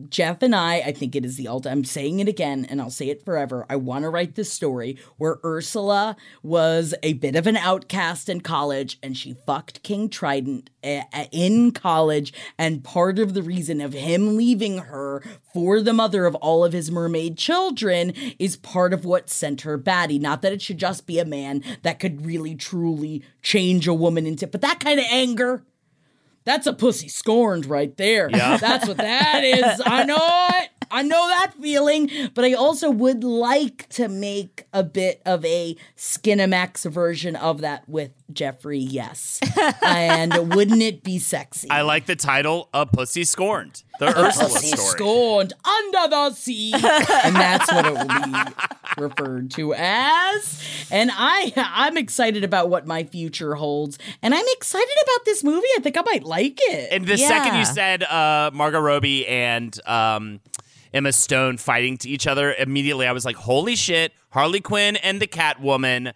[0.09, 1.71] Jeff and I, I think it is the ultimate.
[1.71, 3.65] I'm saying it again, and I'll say it forever.
[3.69, 8.41] I want to write this story where Ursula was a bit of an outcast in
[8.41, 12.33] college, and she fucked King Trident uh, uh, in college.
[12.57, 15.23] And part of the reason of him leaving her
[15.53, 19.77] for the mother of all of his mermaid children is part of what sent her
[19.77, 20.19] batty.
[20.19, 24.25] Not that it should just be a man that could really truly change a woman
[24.25, 25.63] into, but that kind of anger.
[26.47, 28.29] That's a pussy scorned right there.
[28.31, 28.55] Yeah.
[28.55, 29.81] That's what that is.
[29.85, 30.15] I know
[30.61, 30.69] it.
[30.91, 35.75] I know that feeling, but I also would like to make a bit of a
[35.95, 39.39] Skinamax version of that with Jeffrey, yes.
[39.81, 41.69] and wouldn't it be sexy?
[41.69, 43.83] I like the title, A Pussy Scorned.
[43.99, 44.49] The Ursula Story.
[44.49, 44.89] Pussy story.
[44.89, 48.51] scorned under the sea, and that's what it will be
[49.01, 50.63] referred to as.
[50.91, 55.67] And I, I'm excited about what my future holds, and I'm excited about this movie.
[55.77, 56.89] I think I might like it.
[56.91, 60.41] And the second you said uh, Margot Robbie and um,
[60.93, 65.21] Emma Stone fighting to each other, immediately I was like, holy shit, Harley Quinn and
[65.21, 66.13] the Catwoman.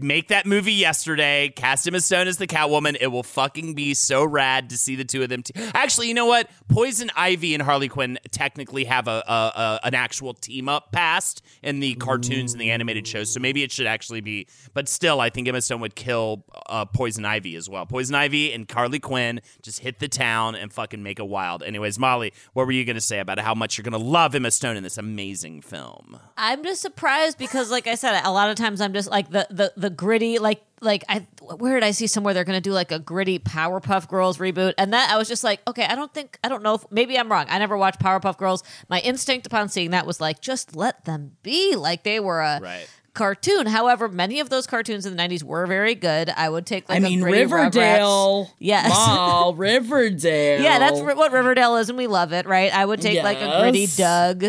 [0.00, 1.48] Make that movie yesterday.
[1.48, 2.96] Cast Emma Stone as the Catwoman.
[3.00, 5.42] It will fucking be so rad to see the two of them.
[5.42, 6.48] T- Actually, you know what?
[6.68, 11.42] Poison Ivy and Harley Quinn technically have a, a, a an actual team up past
[11.62, 14.46] in the cartoons and the animated shows, so maybe it should actually be.
[14.74, 17.84] But still, I think Emma Stone would kill uh, Poison Ivy as well.
[17.86, 21.62] Poison Ivy and Harley Quinn just hit the town and fucking make it wild.
[21.62, 24.76] Anyways, Molly, what were you gonna say about how much you're gonna love Emma Stone
[24.76, 26.18] in this amazing film?
[26.36, 29.46] I'm just surprised because, like I said, a lot of times I'm just like the
[29.50, 32.92] the the gritty, like like I where did I see somewhere they're gonna do like
[32.92, 36.38] a gritty Powerpuff Girls reboot, and that I was just like, okay, I don't think
[36.44, 37.46] I don't know if maybe I'm wrong.
[37.48, 38.62] I never watched Powerpuff Girls.
[38.88, 42.60] My instinct upon seeing that was like, just let them be, like they were a.
[42.60, 42.88] Right.
[43.14, 43.66] Cartoon.
[43.66, 46.30] However, many of those cartoons in the '90s were very good.
[46.30, 48.44] I would take like I a mean, Riverdale.
[48.44, 48.54] Rugrats.
[48.60, 48.90] Yes.
[48.90, 50.62] Mall, Riverdale.
[50.62, 52.72] Yeah, that's what Riverdale is, and we love it, right?
[52.72, 54.44] I would take like a gritty Doug.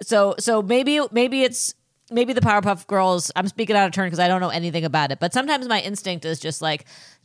[0.00, 1.74] So, so maybe, maybe it's
[2.10, 3.32] maybe the Powerpuff Girls.
[3.34, 5.80] I'm speaking out of turn because I don't know anything about it, but sometimes my
[5.80, 6.84] instinct is just like,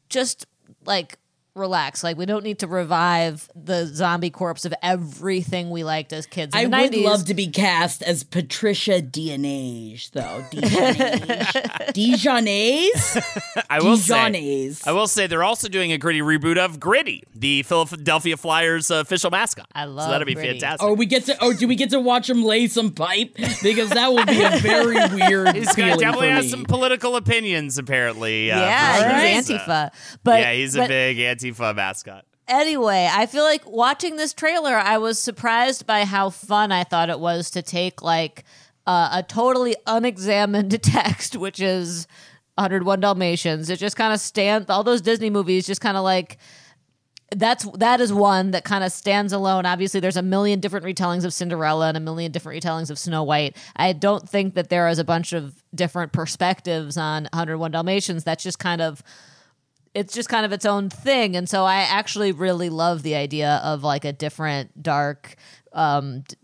[0.09, 0.47] just
[0.85, 1.18] like
[1.55, 2.03] relax.
[2.03, 6.55] Like we don't need to revive the zombie corpse of everything we liked as kids.
[6.55, 7.03] In I the would 90s.
[7.05, 10.43] love to be cast as Patricia Dijonage, though.
[10.51, 11.93] Dijonage.
[11.93, 13.63] Dijonage?
[13.69, 14.73] I will say.
[14.85, 19.31] I will say they're also doing a gritty reboot of Gritty, the Philadelphia Flyers official
[19.31, 19.67] mascot.
[19.73, 20.59] I so love that'll be Gritty.
[20.59, 20.87] fantastic.
[20.87, 23.35] Or we get to, or do we get to watch him lay some pipe?
[23.63, 26.49] Because that would be a very weird He's gonna definitely for have me.
[26.49, 28.51] some political opinions, apparently.
[28.51, 29.91] Uh, yeah, for he's So- Antifa,
[30.23, 32.25] but yeah, he's a but- big Antifa mascot.
[32.47, 37.09] anyway, I feel like watching this trailer, I was surprised by how fun I thought
[37.09, 38.43] it was to take like
[38.87, 42.07] uh, a totally unexamined text, which is
[42.55, 43.69] 101 Dalmatians.
[43.69, 44.69] It just kind of stands.
[44.69, 46.37] All those Disney movies just kind of like
[47.35, 49.65] that's that is one that kind of stands alone.
[49.65, 53.23] Obviously, there's a million different retellings of Cinderella and a million different retellings of Snow
[53.23, 53.55] White.
[53.75, 58.23] I don't think that there is a bunch of different perspectives on 101 Dalmatians.
[58.23, 59.03] That's just kind of
[59.93, 61.35] it's just kind of its own thing.
[61.35, 65.35] And so i actually really love the idea of like a different dark
[65.73, 66.35] um d-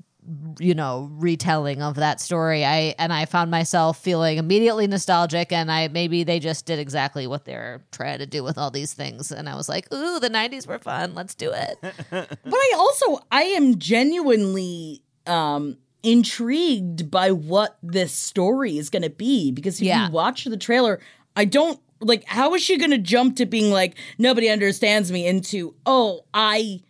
[0.60, 2.66] you know retelling of that story.
[2.66, 7.28] I and i found myself feeling immediately nostalgic and i maybe they just did exactly
[7.28, 9.32] what they're trying to do with all these things.
[9.32, 11.14] And i was like ooh the 90s were fun.
[11.14, 11.78] Let's do it.
[12.12, 19.10] But I also I am genuinely um intrigued by what this story is going to
[19.10, 20.06] be because if Yeah.
[20.08, 21.00] you watch the trailer,
[21.36, 25.28] I don't like how is she going to jump to being like nobody understands me
[25.28, 26.82] into oh, I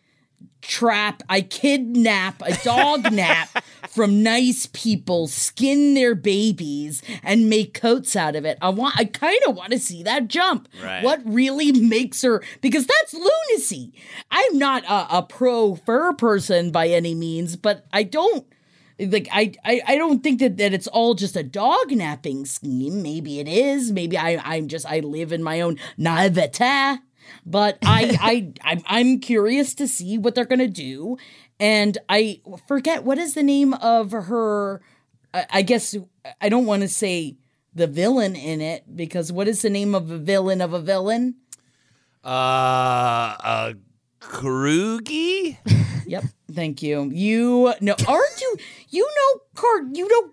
[0.67, 3.49] trap, I kidnap a dog nap
[3.89, 8.57] from nice people, skin their babies, and make coats out of it.
[8.61, 10.67] I want, I kind of want to see that jump.
[10.83, 11.03] Right.
[11.03, 12.43] What really makes her?
[12.61, 13.93] Because that's lunacy.
[14.31, 18.45] I'm not a, a pro fur person by any means, but I don't.
[18.99, 23.01] Like I, I, I don't think that, that it's all just a dog napping scheme.
[23.01, 23.91] Maybe it is.
[23.91, 26.99] Maybe I, I'm just I live in my own naivete
[27.45, 31.17] but I, I, I'm, I'm curious to see what they're gonna do,
[31.59, 34.81] and I forget what is the name of her.
[35.33, 35.95] I, I guess
[36.41, 37.37] I don't want to say
[37.73, 41.35] the villain in it because what is the name of a villain of a villain?
[42.23, 43.73] Uh, uh,
[44.19, 45.57] Krugi?
[46.07, 47.09] Yep, thank you.
[47.11, 48.55] You know, aren't you?
[48.89, 49.95] You know, card.
[49.97, 50.31] You know,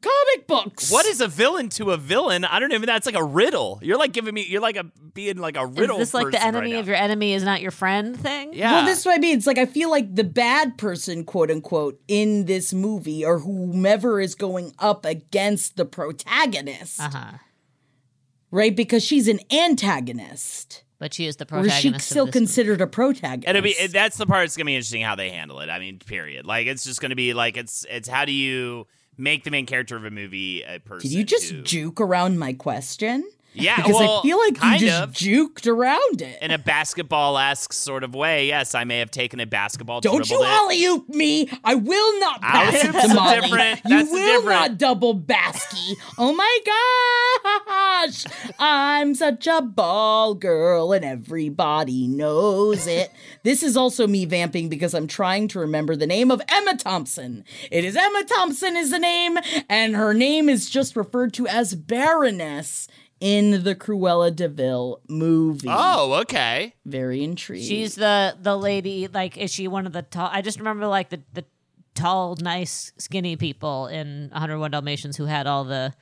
[0.00, 0.90] comic books.
[0.90, 2.44] What is a villain to a villain?
[2.44, 2.86] I don't even.
[2.86, 3.78] That's like a riddle.
[3.82, 4.46] You're like giving me.
[4.48, 4.84] You're like a
[5.14, 5.98] being like a is riddle.
[5.98, 8.72] this like the enemy right of your enemy is not your friend thing Yeah.
[8.72, 9.36] Well, this is what I mean.
[9.36, 14.20] It's like I feel like the bad person, quote unquote, in this movie, or whomever
[14.20, 17.38] is going up against the protagonist, uh-huh
[18.54, 18.76] right?
[18.76, 22.32] Because she's an antagonist, but she is the or is protagonist she of still this
[22.32, 23.46] considered a protagonist?
[23.46, 25.68] And it'll be that's the part that's gonna be interesting how they handle it.
[25.68, 26.46] I mean, period.
[26.46, 28.86] Like it's just gonna be like it's it's how do you
[29.18, 31.10] make the main character of a movie a person?
[31.10, 33.30] Did you just who- juke around my question?
[33.54, 35.12] Yeah, because well, I feel like you just of.
[35.12, 36.42] juked around it.
[36.42, 38.48] in a basketball esque sort of way.
[38.48, 40.00] Yes, I may have taken a basketball.
[40.00, 41.48] Don't you alley oop me!
[41.62, 43.40] I will not oh, pass it to Molly.
[43.40, 43.80] different.
[43.84, 44.60] You That's will different.
[44.60, 45.96] not double basky.
[46.18, 46.58] Oh my
[48.02, 48.24] gosh!
[48.58, 53.12] I'm such a ball girl, and everybody knows it.
[53.44, 57.44] This is also me vamping because I'm trying to remember the name of Emma Thompson.
[57.70, 59.38] It is Emma Thompson is the name,
[59.68, 62.88] and her name is just referred to as Baroness
[63.24, 65.68] in the Cruella de Vil movie.
[65.70, 66.74] Oh, okay.
[66.84, 67.64] Very intrigued.
[67.66, 69.08] She's the the lady.
[69.08, 70.28] Like, is she one of the tall?
[70.30, 71.44] I just remember like the the
[71.94, 75.94] tall, nice, skinny people in 101 Dalmatians who had all the.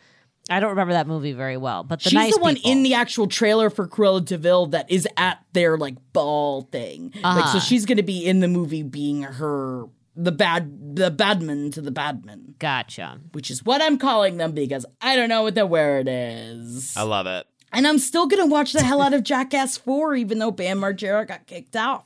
[0.50, 2.72] I don't remember that movie very well, but the She's nice the one people.
[2.72, 7.12] in the actual trailer for Cruella de Vil that is at their like ball thing.
[7.22, 7.52] Like Uh-huh.
[7.52, 9.84] so she's gonna be in the movie being her
[10.14, 12.54] the bad the badman to the badman.
[12.58, 13.20] Gotcha.
[13.32, 16.96] Which is what I'm calling them because I don't know what the word is.
[16.96, 17.46] I love it.
[17.72, 21.26] And I'm still gonna watch the hell out of Jackass 4, even though Bam Margera
[21.26, 22.04] got kicked out.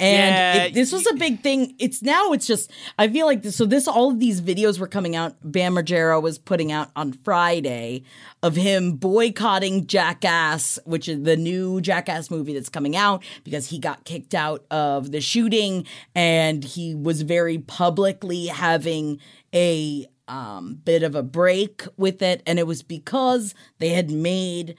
[0.00, 1.74] And Yeah, it- this was a big thing.
[1.78, 4.88] It's now it's just I feel like this so this all of these videos were
[4.88, 5.36] coming out.
[5.42, 8.02] Bam Margera was putting out on Friday
[8.42, 13.78] of him boycotting Jackass, which is the new Jackass movie that's coming out because he
[13.78, 19.18] got kicked out of the shooting and he was very publicly having
[19.54, 22.42] a um, bit of a break with it.
[22.46, 24.74] And it was because they had made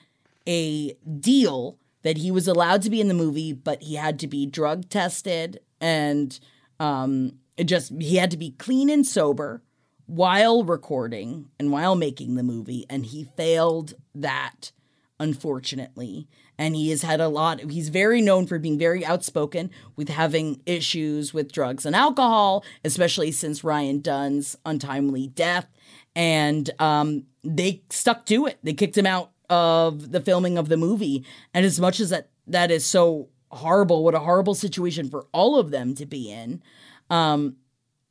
[0.48, 4.28] a deal that he was allowed to be in the movie, but he had to
[4.28, 6.40] be drug tested and
[6.80, 9.64] um, it just he had to be clean and sober
[10.06, 14.72] while recording and while making the movie, and he failed that
[15.20, 16.28] unfortunately.
[16.58, 17.60] And he has had a lot.
[17.72, 23.32] He's very known for being very outspoken with having issues with drugs and alcohol, especially
[23.32, 25.68] since Ryan Dunn's untimely death.
[26.16, 28.60] And um, they stuck to it.
[28.64, 31.26] They kicked him out of the filming of the movie.
[31.54, 35.58] And as much as that that is so horrible, what a horrible situation for all
[35.58, 36.62] of them to be in.
[37.10, 37.58] Um,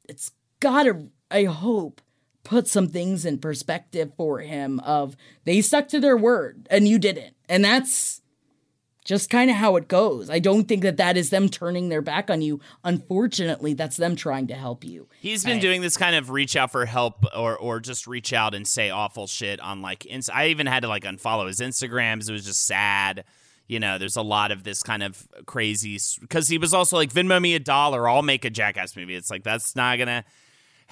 [0.08, 2.00] it's gotta, I hope,
[2.44, 6.98] put some things in perspective for him of they stuck to their word and you
[6.98, 7.34] didn't.
[7.48, 8.20] And that's
[9.04, 10.30] just kind of how it goes.
[10.30, 12.60] I don't think that that is them turning their back on you.
[12.82, 15.08] Unfortunately, that's them trying to help you.
[15.20, 18.54] He's been doing this kind of reach out for help or or just reach out
[18.54, 22.28] and say awful shit on like ins- I even had to like unfollow his Instagrams.
[22.28, 23.24] It was just sad.
[23.66, 27.12] You know, there's a lot of this kind of crazy because he was also like
[27.12, 29.14] Venmo me a dollar, I'll make a Jackass movie.
[29.14, 30.24] It's like that's not gonna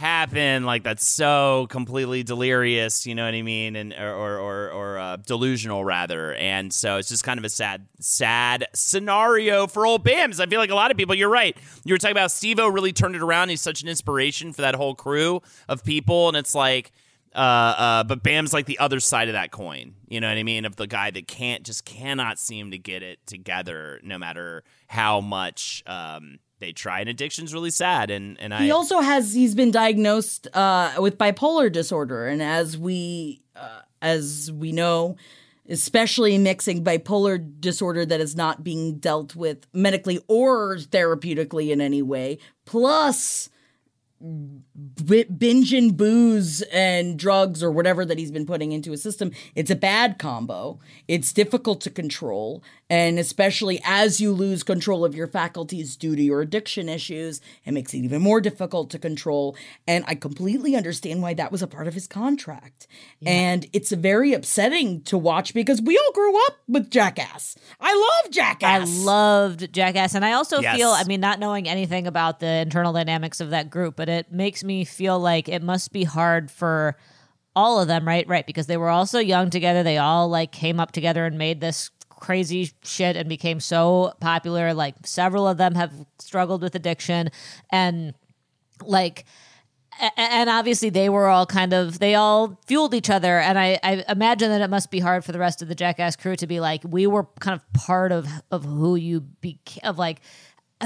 [0.02, 0.64] happen.
[0.64, 3.06] Like that's so completely delirious.
[3.06, 3.76] You know what I mean?
[3.76, 6.34] And or or or, uh, delusional rather.
[6.34, 10.40] And so it's just kind of a sad sad scenario for old Bams.
[10.40, 11.14] I feel like a lot of people.
[11.14, 11.56] You're right.
[11.84, 13.48] You were talking about Steve-O really turned it around.
[13.48, 16.92] He's such an inspiration for that whole crew of people, and it's like.
[17.34, 17.38] Uh,
[17.78, 19.94] uh, but Bam's like the other side of that coin.
[20.06, 20.66] You know what I mean?
[20.66, 25.22] Of the guy that can't just cannot seem to get it together, no matter how
[25.22, 27.00] much um, they try.
[27.00, 28.10] And addiction's really sad.
[28.10, 32.78] And and I He also has he's been diagnosed uh, with bipolar disorder, and as
[32.78, 35.16] we uh, as we know,
[35.68, 42.00] especially mixing bipolar disorder that is not being dealt with medically or therapeutically in any
[42.00, 43.50] way, plus
[44.22, 49.70] b- binging booze and drugs or whatever that he's been putting into his system, it's
[49.70, 50.78] a bad combo.
[51.08, 52.62] It's difficult to control.
[52.88, 57.72] And especially as you lose control of your faculties due to your addiction issues, it
[57.72, 59.56] makes it even more difficult to control.
[59.88, 62.86] And I completely understand why that was a part of his contract.
[63.24, 67.56] And it's very upsetting to watch because we all grew up with Jackass.
[67.80, 68.88] I love Jackass.
[68.88, 70.76] I loved Jackass, and I also Yes.
[70.76, 74.32] feel, I mean, not knowing anything about the internal dynamics of that group, but it
[74.32, 76.96] makes me feel like it must be hard for
[77.54, 78.26] all of them, right?
[78.26, 79.82] Right, because they were all so young together.
[79.82, 84.74] They all like came up together and made this crazy shit and became so popular.
[84.74, 87.30] Like several of them have struggled with addiction,
[87.70, 88.14] and
[88.84, 89.24] like
[90.16, 94.04] and obviously they were all kind of they all fueled each other and I, I
[94.08, 96.60] imagine that it must be hard for the rest of the jackass crew to be
[96.60, 100.20] like we were kind of part of of who you became of like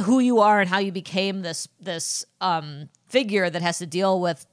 [0.05, 4.21] who you are and how you became this this um figure that has to deal
[4.21, 4.45] with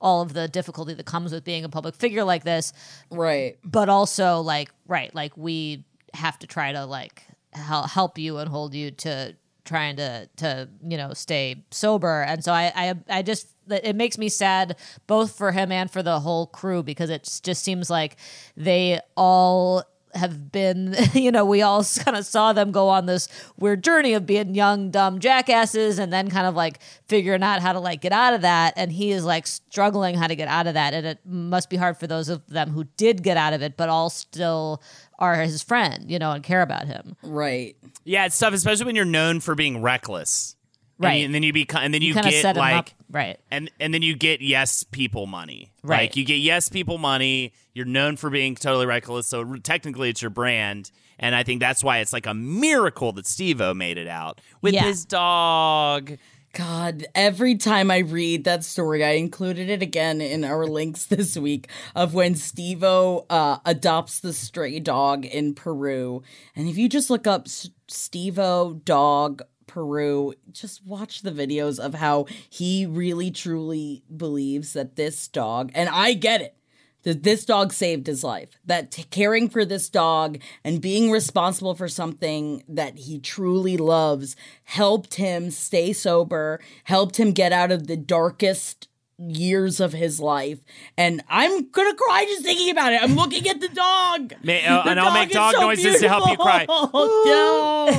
[0.00, 2.72] all of the difficulty that comes with being a public figure like this
[3.12, 3.58] right.
[3.62, 8.48] but also like right like we have to try to like hel- help you and
[8.48, 13.22] hold you to trying to to you know stay sober and so I I I
[13.22, 17.40] just it makes me sad both for him and for the whole crew because it
[17.44, 18.16] just seems like
[18.56, 23.28] they all have been you know we all kind of saw them go on this
[23.58, 27.72] weird journey of being young dumb jackasses and then kind of like figuring out how
[27.72, 30.66] to like get out of that and he is like struggling how to get out
[30.66, 33.52] of that and it must be hard for those of them who did get out
[33.52, 34.82] of it but all still
[35.18, 37.16] are his friend, you know, and care about him.
[37.22, 37.76] Right.
[38.04, 40.56] Yeah, it's tough, especially when you're known for being reckless.
[40.98, 41.18] And, Right.
[41.20, 42.90] you- and then you become, and then you, kind of get set him like, up,
[43.10, 43.38] right?
[43.52, 45.70] and and then you get yes people money.
[45.82, 46.02] Right.
[46.02, 47.52] Like you get yes people money.
[47.72, 50.90] You're known for being totally reckless, so r- technically it's your brand.
[51.20, 54.74] And I think that's why it's like a miracle that Steve-O made it out with
[54.74, 54.84] Yeah.
[54.84, 56.16] his dog.
[56.54, 61.36] God, every time I read that story, I included it again in our links this
[61.36, 66.22] week of when Steve-O uh, adopts the stray dog in Peru.
[66.56, 71.94] And if you just look up S- Steve-O dog Peru, just watch the videos of
[71.94, 76.56] how he really truly believes that this dog, and I get it
[77.04, 78.58] that this dog saved his life.
[78.66, 84.36] That t- caring for this dog and being responsible for something that he truly loves
[84.64, 88.88] helped him stay sober, helped him get out of the darkest
[89.18, 90.58] years of his life.
[90.96, 93.02] And I'm gonna cry just thinking about it.
[93.02, 94.32] I'm looking at the dog.
[94.42, 96.66] May- uh, The and I'll make dog so noises to help you cry.
[96.66, 96.88] beautiful.
[97.26, 97.88] Dog.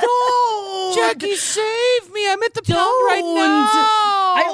[0.00, 1.22] Dog.
[1.22, 2.28] save me!
[2.30, 3.12] I'm at the Don't.
[3.12, 4.09] I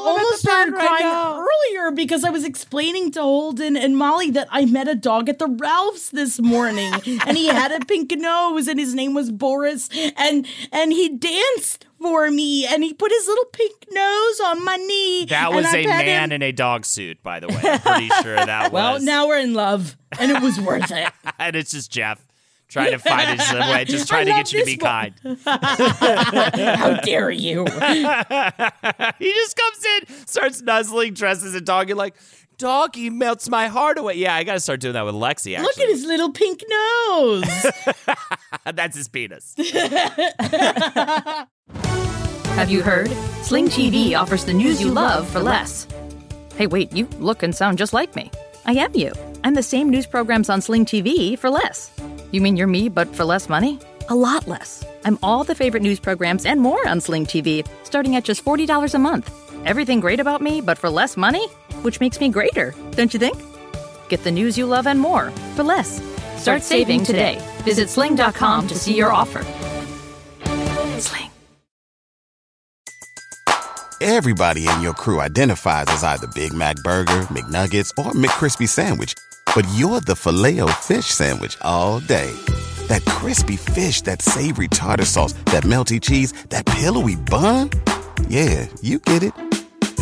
[0.06, 4.88] almost started crying earlier because I was explaining to Holden and Molly that I met
[4.88, 6.92] a dog at the Ralph's this morning
[7.26, 11.86] and he had a pink nose and his name was Boris and and he danced
[12.00, 15.24] for me and he put his little pink nose on my knee.
[15.26, 16.36] That and was I a pet man him.
[16.36, 17.60] in a dog suit, by the way.
[17.64, 19.00] I'm pretty sure that Well, was.
[19.00, 21.12] Well, now we're in love and it was worth it.
[21.38, 22.25] and it's just Jeff
[22.68, 24.80] trying to find his way, just trying to get you to be one.
[24.80, 25.14] kind.
[25.44, 27.64] How dare you?
[27.64, 31.88] He just comes in, starts nuzzling, dresses a dog.
[31.88, 32.14] You're like,
[32.58, 34.14] doggy melts my heart away.
[34.14, 37.66] Yeah, I got to start doing that with Lexi, Look at his little pink nose.
[38.64, 39.54] That's his penis.
[42.56, 43.10] Have you heard?
[43.42, 45.86] Sling TV offers the news you love for less.
[46.56, 48.30] Hey, wait, you look and sound just like me.
[48.64, 49.12] I am you.
[49.46, 51.92] I'm the same news programs on Sling TV for less.
[52.32, 53.78] You mean you're me, but for less money?
[54.08, 54.84] A lot less.
[55.04, 58.94] I'm all the favorite news programs and more on Sling TV, starting at just $40
[58.94, 59.32] a month.
[59.64, 61.46] Everything great about me, but for less money?
[61.82, 63.40] Which makes me greater, don't you think?
[64.08, 66.02] Get the news you love and more for less.
[66.42, 67.40] Start saving today.
[67.58, 69.44] Visit sling.com to see your offer.
[70.98, 71.30] Sling.
[74.00, 79.14] Everybody in your crew identifies as either Big Mac Burger, McNuggets, or McCrispy Sandwich.
[79.54, 82.30] But you're the filet fish Sandwich all day.
[82.88, 87.70] That crispy fish, that savory tartar sauce, that melty cheese, that pillowy bun.
[88.28, 89.32] Yeah, you get it.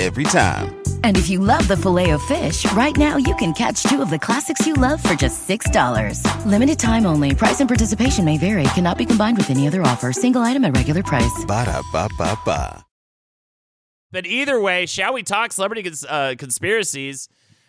[0.00, 0.74] Every time.
[1.04, 4.10] And if you love the filet of fish, right now you can catch two of
[4.10, 6.46] the classics you love for just $6.
[6.46, 7.34] Limited time only.
[7.34, 8.64] Price and participation may vary.
[8.74, 10.12] Cannot be combined with any other offer.
[10.12, 11.44] Single item at regular price.
[11.46, 12.84] Ba-da-ba-ba-ba.
[14.10, 17.28] But either way, shall we talk celebrity cons- uh, conspiracies?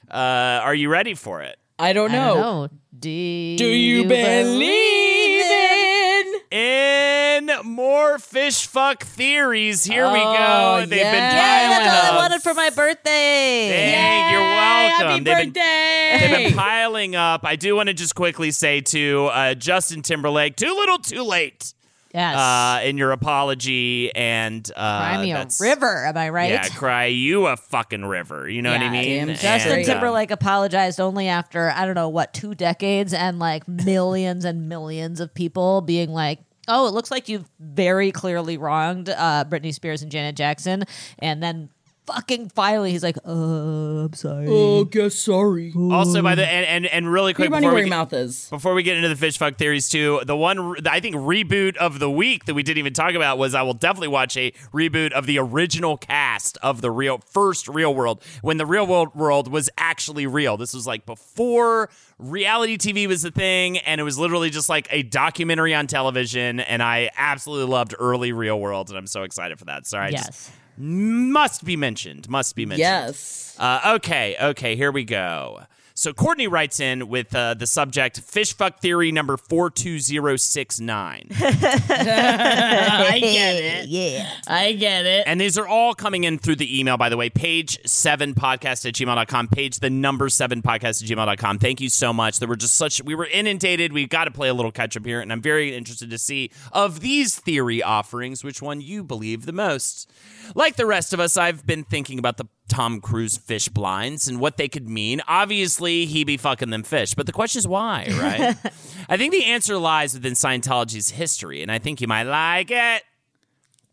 [0.09, 1.57] Uh, are you ready for it?
[1.78, 2.34] I don't I know.
[2.36, 2.69] don't know.
[2.97, 6.34] Do, Do you believe in?
[6.51, 10.86] In more fish fuck theories, here we Oh, go.
[10.86, 11.11] They've yeah.
[11.11, 12.13] been Yeah, piling that's all up.
[12.13, 13.11] I wanted for my birthday.
[13.11, 15.07] Hey, you're welcome.
[15.07, 16.17] Happy They've been- birthday!
[16.19, 17.41] They've been piling up.
[17.45, 21.73] I do want to just quickly say to uh, Justin Timberlake, too little, too late.
[22.16, 22.38] Yes.
[22.38, 26.49] Uh, in your apology and uh, Cry me a river, am I right?
[26.49, 28.47] Yeah, cry you a fucking river.
[28.49, 29.28] You know what I mean?
[29.28, 29.80] damn Justin.
[29.80, 34.45] And, uh, Timberlake apologized only after I don't know what two decades and like millions
[34.45, 36.39] and millions of people being like,
[36.70, 40.86] "Oh, it looks like you've very clearly wronged uh, Britney Spears and Janet Jackson,"
[41.20, 41.68] and then
[42.06, 45.74] fucking finally he's like, "Uh, I'm sorry." Oh, guess sorry.
[45.76, 47.97] Also, by the and and, and really quick Keep running before where we your get,
[47.97, 48.49] mouth is.
[48.49, 51.78] before we get into the fish fuck theories too, the one re- I think reboot
[51.78, 54.51] of the week that we didn't even talk about was I will definitely watch a
[54.74, 59.16] reboot of the original cast of the real first Real World when the Real World
[59.16, 60.58] world was actually real.
[60.58, 64.88] This was like before reality TV was the thing, and it was literally just like
[64.91, 66.60] a documentary on television.
[66.60, 69.86] And I absolutely loved early Real World, and I'm so excited for that.
[69.86, 70.51] Sorry, I just yes.
[70.78, 72.30] Must be mentioned.
[72.30, 72.80] Must be mentioned.
[72.80, 73.55] Yes.
[73.57, 75.61] Uh, okay, okay, here we go.
[75.98, 80.36] So Courtney writes in with uh, the subject "Fish fuck theory number four two zero
[80.36, 83.88] six nine, I get it.
[83.88, 84.30] Yeah.
[84.46, 85.24] I get it.
[85.26, 86.98] and these are all coming in through the email.
[86.98, 91.60] By the way, page seven podcast at gmail.com, page the number seven podcast at gmail.com.
[91.60, 92.39] Thank you so much.
[92.39, 93.93] There were just such we were inundated.
[93.93, 96.52] We've got to play a little catch up here, and I'm very interested to see
[96.74, 100.12] of these theory offerings which one you believe the most.
[100.56, 104.39] Like the rest of us, I've been thinking about the Tom Cruise fish blinds and
[104.39, 105.22] what they could mean.
[105.28, 108.55] Obviously, he be fucking them fish, but the question is why, right?
[109.09, 113.03] I think the answer lies within Scientology's history, and I think you might like it.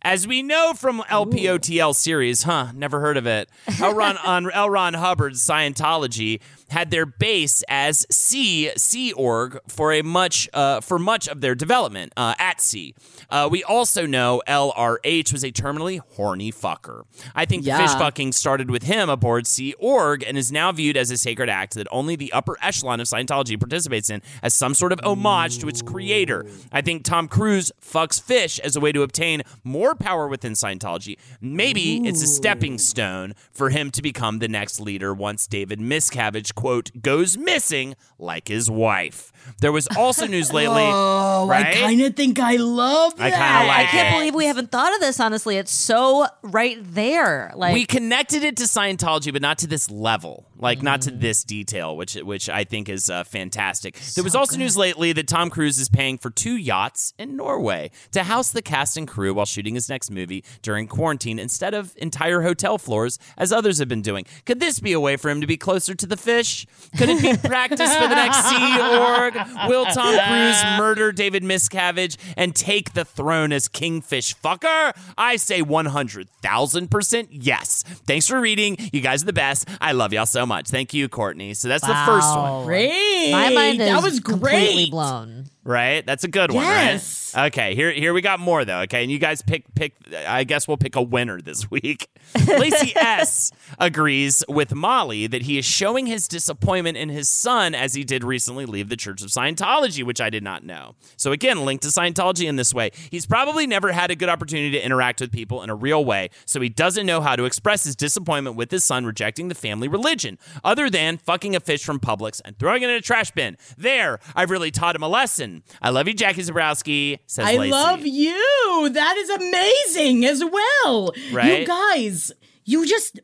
[0.04, 2.72] As we know from LPOTL series, huh?
[2.74, 3.48] Never heard of it.
[3.80, 3.94] L.
[3.94, 4.68] Ron, on L.
[4.68, 10.98] Ron Hubbard's Scientology had their base as Sea Sea Org for a much uh, for
[10.98, 12.96] much of their development uh, at sea.
[13.32, 17.04] Uh, we also know LRH was a terminally horny fucker.
[17.34, 17.78] I think Yeah.
[17.78, 21.16] the fish fucking started with him aboard Sea Org and is now viewed as a
[21.16, 25.00] sacred act that only the upper echelon of Scientology participates in as some sort of
[25.02, 26.44] homage to its creator.
[26.70, 31.16] I think Tom Cruise fucks fish as a way to obtain more power within Scientology.
[31.40, 36.54] Maybe it's a stepping stone for him to become the next leader once David Miscavige,
[36.54, 39.31] quote, goes missing like his wife.
[39.60, 40.82] There was also news lately.
[40.84, 41.66] Oh, right?
[41.66, 43.38] I kind of think I love I that.
[43.38, 44.18] kinda like I can't it.
[44.18, 45.20] believe we haven't thought of this.
[45.20, 47.52] Honestly, it's so right there.
[47.54, 51.44] Like we connected it to Scientology, but not to this level, like not to this
[51.44, 53.98] detail, which which I think is uh, fantastic.
[54.14, 57.90] there was also news lately that Tom Cruise is paying for two yachts in Norway
[58.12, 61.94] to house the cast and crew while shooting his next movie during quarantine, instead of
[61.98, 64.24] entire hotel floors as others have been doing.
[64.44, 66.66] Could this be a way for him to be closer to the fish?
[66.98, 69.31] Could it be practice for the next Sea Org?
[69.68, 74.92] Will Tom Cruise murder David Miscavige and take the throne as Kingfish fucker?
[75.16, 77.82] I say 100,000% yes.
[78.06, 78.76] Thanks for reading.
[78.92, 79.68] You guys are the best.
[79.80, 80.68] I love y'all so much.
[80.68, 81.54] Thank you, Courtney.
[81.54, 83.30] So that's the first one, Great.
[83.32, 84.90] my mind is that was completely great.
[84.90, 85.44] blown.
[85.64, 86.04] Right?
[86.06, 87.32] That's a good Yes.
[87.34, 87.46] one, right?
[87.48, 89.02] Okay, here here we got more though, okay?
[89.02, 89.94] And you guys pick pick
[90.26, 92.08] I guess we'll pick a winner this week.
[92.46, 97.94] Lacey S agrees with Molly that he is showing his disappointment in his son as
[97.94, 100.94] he did recently leave the Church of Scientology, which I did not know.
[101.16, 102.90] So again, linked to Scientology in this way.
[103.10, 106.30] He's probably never had a good opportunity to interact with people in a real way,
[106.44, 109.88] so he doesn't know how to express his disappointment with his son rejecting the family
[109.88, 113.56] religion, other than fucking a fish from Publix and throwing it in a trash bin.
[113.76, 115.51] There, I've really taught him a lesson.
[115.80, 117.18] I love you, Jackie Zebrowski.
[117.26, 117.70] Says I Lacey.
[117.70, 118.88] love you.
[118.92, 121.12] That is amazing as well.
[121.32, 121.60] Right?
[121.60, 122.32] You guys,
[122.64, 123.20] you just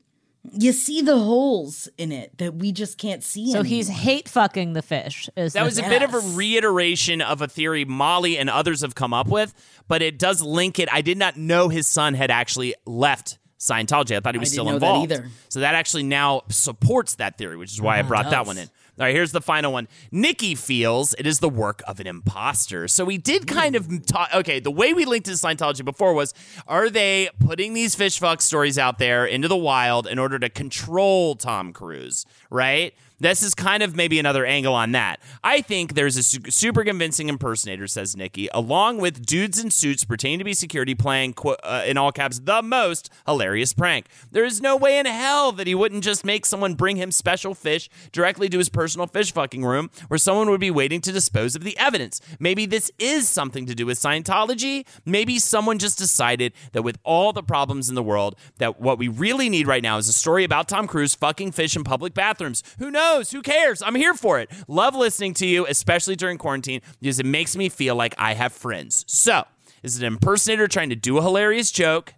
[0.53, 3.53] you see the holes in it that we just can't see.
[3.53, 3.65] So anymore.
[3.65, 5.29] he's hate fucking the fish.
[5.37, 8.81] Is That the- was a bit of a reiteration of a theory Molly and others
[8.81, 9.53] have come up with,
[9.89, 10.89] but it does link it.
[10.93, 14.17] I did not know his son had actually left Scientology.
[14.17, 15.13] I thought he was I still didn't know that involved.
[15.13, 15.29] either.
[15.49, 18.57] So that actually now supports that theory, which is why I oh, brought that one
[18.57, 18.71] in.
[18.99, 19.87] All right, here's the final one.
[20.11, 22.89] Nikki feels it is the work of an imposter.
[22.89, 23.99] So we did kind of hmm.
[23.99, 24.31] talk.
[24.35, 26.35] Okay, the way we linked to Scientology before was
[26.67, 30.49] are they putting these fish fuck stories out there into the wild in order to
[30.49, 32.93] control Tom Cruise, right?
[33.21, 35.19] This is kind of maybe another angle on that.
[35.43, 40.05] I think there's a su- super convincing impersonator, says Nikki, along with dudes in suits
[40.05, 44.07] pretending to be security playing, qu- uh, in all caps, the most hilarious prank.
[44.31, 47.55] There is no way in hell that he wouldn't just make someone bring him special
[47.55, 51.57] fish directly to his personal fish fucking room where someone would be waiting to dispose
[51.57, 52.21] of the evidence.
[52.39, 54.87] Maybe this is something to do with Scientology.
[55.05, 59.09] Maybe someone just decided that with all the problems in the world, that what we
[59.09, 62.63] really need right now is a story about Tom Cruise fucking fish in public bathrooms.
[62.79, 63.08] Who knows?
[63.17, 63.83] Who cares?
[63.83, 64.51] I'm here for it.
[64.69, 68.53] Love listening to you, especially during quarantine, because it makes me feel like I have
[68.53, 69.05] friends.
[69.09, 69.45] So,
[69.83, 72.15] is it an impersonator trying to do a hilarious joke?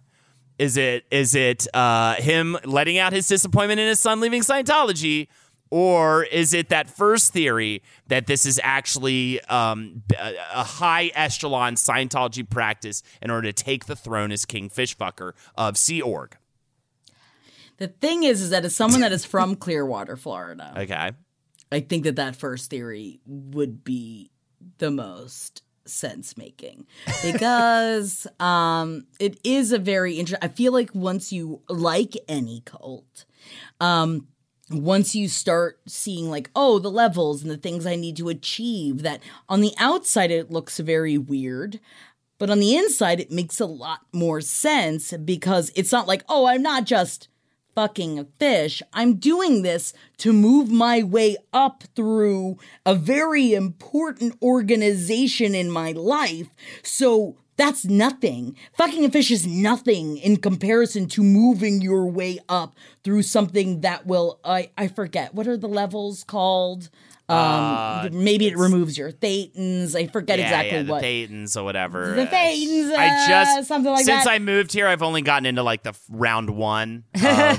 [0.57, 5.27] Is it is it uh, him letting out his disappointment in his son leaving Scientology,
[5.71, 11.75] or is it that first theory that this is actually um, a a high echelon
[11.75, 16.37] Scientology practice in order to take the throne as King Fishfucker of Sea Org?
[17.81, 21.11] The thing is, is that as someone that is from Clearwater, Florida, Okay,
[21.71, 24.29] I think that that first theory would be
[24.77, 26.85] the most sense making
[27.23, 33.25] because um it is a very interesting i feel like once you like any cult
[33.81, 34.27] um
[34.69, 39.01] once you start seeing like oh the levels and the things i need to achieve
[39.01, 39.19] that
[39.49, 41.79] on the outside it looks very weird
[42.37, 46.45] but on the inside it makes a lot more sense because it's not like oh
[46.45, 47.27] i'm not just
[47.75, 48.81] fucking a fish.
[48.93, 55.91] I'm doing this to move my way up through a very important organization in my
[55.91, 56.47] life.
[56.83, 58.55] So that's nothing.
[58.73, 64.05] Fucking a fish is nothing in comparison to moving your way up through something that
[64.07, 66.89] will I I forget what are the levels called?
[67.31, 69.95] Um maybe it removes your thetans.
[69.95, 71.03] I forget yeah, exactly yeah, the what.
[71.03, 72.13] Thetans or whatever.
[72.15, 74.11] The Thetans, I uh, just something like that.
[74.11, 74.31] since that.
[74.31, 77.57] I moved here, I've only gotten into like the round one of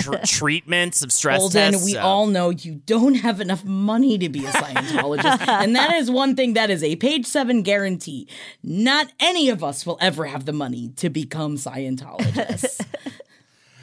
[0.00, 1.84] tr- treatments of stress Holden, tests.
[1.84, 5.40] we so- all know you don't have enough money to be a Scientologist.
[5.48, 8.28] and that is one thing that is a page seven guarantee.
[8.62, 12.84] Not any of us will ever have the money to become Scientologists.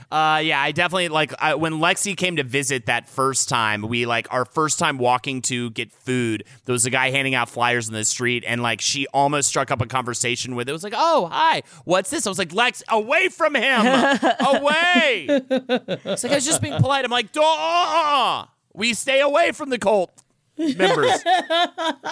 [0.09, 3.81] Uh, yeah, I definitely like I, when Lexi came to visit that first time.
[3.81, 6.45] We like our first time walking to get food.
[6.65, 9.69] There was a guy handing out flyers in the street, and like she almost struck
[9.69, 10.69] up a conversation with.
[10.69, 13.81] It was like, "Oh, hi, what's this?" I was like, "Lex, away from him,
[14.39, 17.03] away." It's like I was just being polite.
[17.03, 20.23] I'm like, "Duh." we stay away from the cult
[20.57, 21.21] members.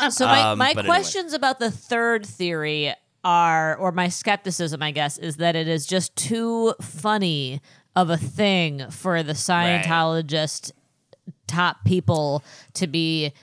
[0.10, 0.86] So my, Um, my but anyway.
[0.86, 2.94] questions about the third theory
[3.24, 7.62] are, or my skepticism, I guess, is that it is just too funny
[7.96, 10.72] of a thing for the Scientologist
[11.48, 12.44] top people
[12.74, 13.34] to be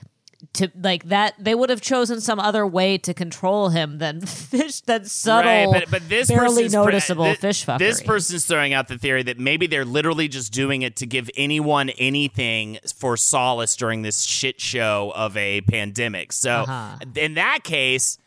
[0.53, 1.33] to like that.
[1.39, 5.81] They would have chosen some other way to control him than fish, than subtle, Right,
[5.81, 7.79] but, but this barely pre- noticeable thi- fish fuckery.
[7.79, 11.29] This person's throwing out the theory that maybe they're literally just doing it to give
[11.37, 16.33] anyone anything for solace during this shit show of a pandemic.
[16.33, 16.97] So Uh-huh.
[17.15, 18.17] in that case,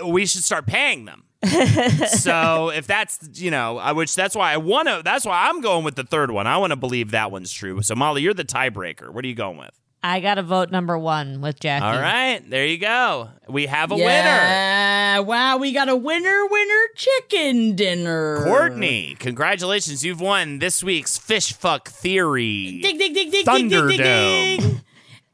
[0.00, 1.22] uh, we should start paying them.
[1.44, 5.02] So if that's you know, I which that's why I want to.
[5.04, 6.46] That's why I'm going with the third one.
[6.46, 7.82] I want to believe that one's true.
[7.82, 9.12] So Molly, you're the tiebreaker.
[9.12, 9.78] What are you going with?
[10.04, 11.84] I got to vote number one with Jackie.
[11.84, 13.30] All right, there you go.
[13.48, 15.22] We have a winner.
[15.22, 18.42] Wow, we got a winner, winner chicken dinner.
[18.42, 20.04] Courtney, congratulations.
[20.04, 22.80] You've won this week's Fish Fuck Theory.
[22.82, 24.58] Ding, ding, ding, ding, ding, ding, ding, Thunderdome.
[24.58, 24.80] ding.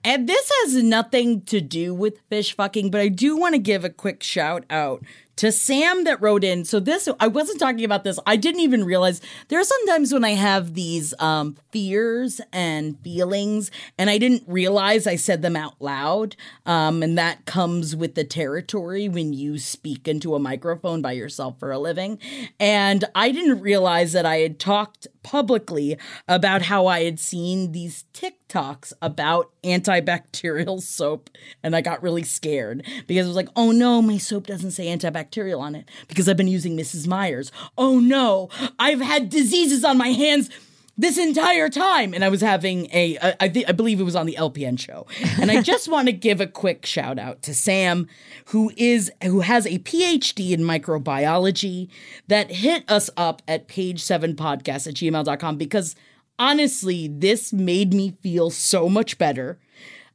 [0.05, 3.85] And this has nothing to do with fish fucking, but I do want to give
[3.85, 5.03] a quick shout out
[5.39, 6.65] to Sam that wrote in.
[6.65, 8.19] So this, I wasn't talking about this.
[8.27, 13.71] I didn't even realize there are sometimes when I have these um, fears and feelings,
[13.97, 16.35] and I didn't realize I said them out loud.
[16.67, 21.59] Um, and that comes with the territory when you speak into a microphone by yourself
[21.59, 22.19] for a living.
[22.59, 28.03] And I didn't realize that I had talked publicly about how I had seen these
[28.49, 31.31] TikToks about antibacterial soap.
[31.63, 34.87] And I got really scared because I was like, oh no, my soap doesn't say
[34.87, 37.07] antibacterial on it because I've been using Mrs.
[37.07, 37.53] Meyer's.
[37.77, 40.51] Oh no, I've had diseases on my hands
[41.01, 44.17] this entire time and i was having a I I thi- I believe it was
[44.17, 45.07] on the lpn show
[45.41, 48.09] and i just want to give a quick shout out to sam
[48.47, 51.89] who is who has a phd in microbiology
[52.27, 55.95] that hit us up at page 7 podcast at gmail.com because
[56.39, 59.59] honestly this made me feel so much better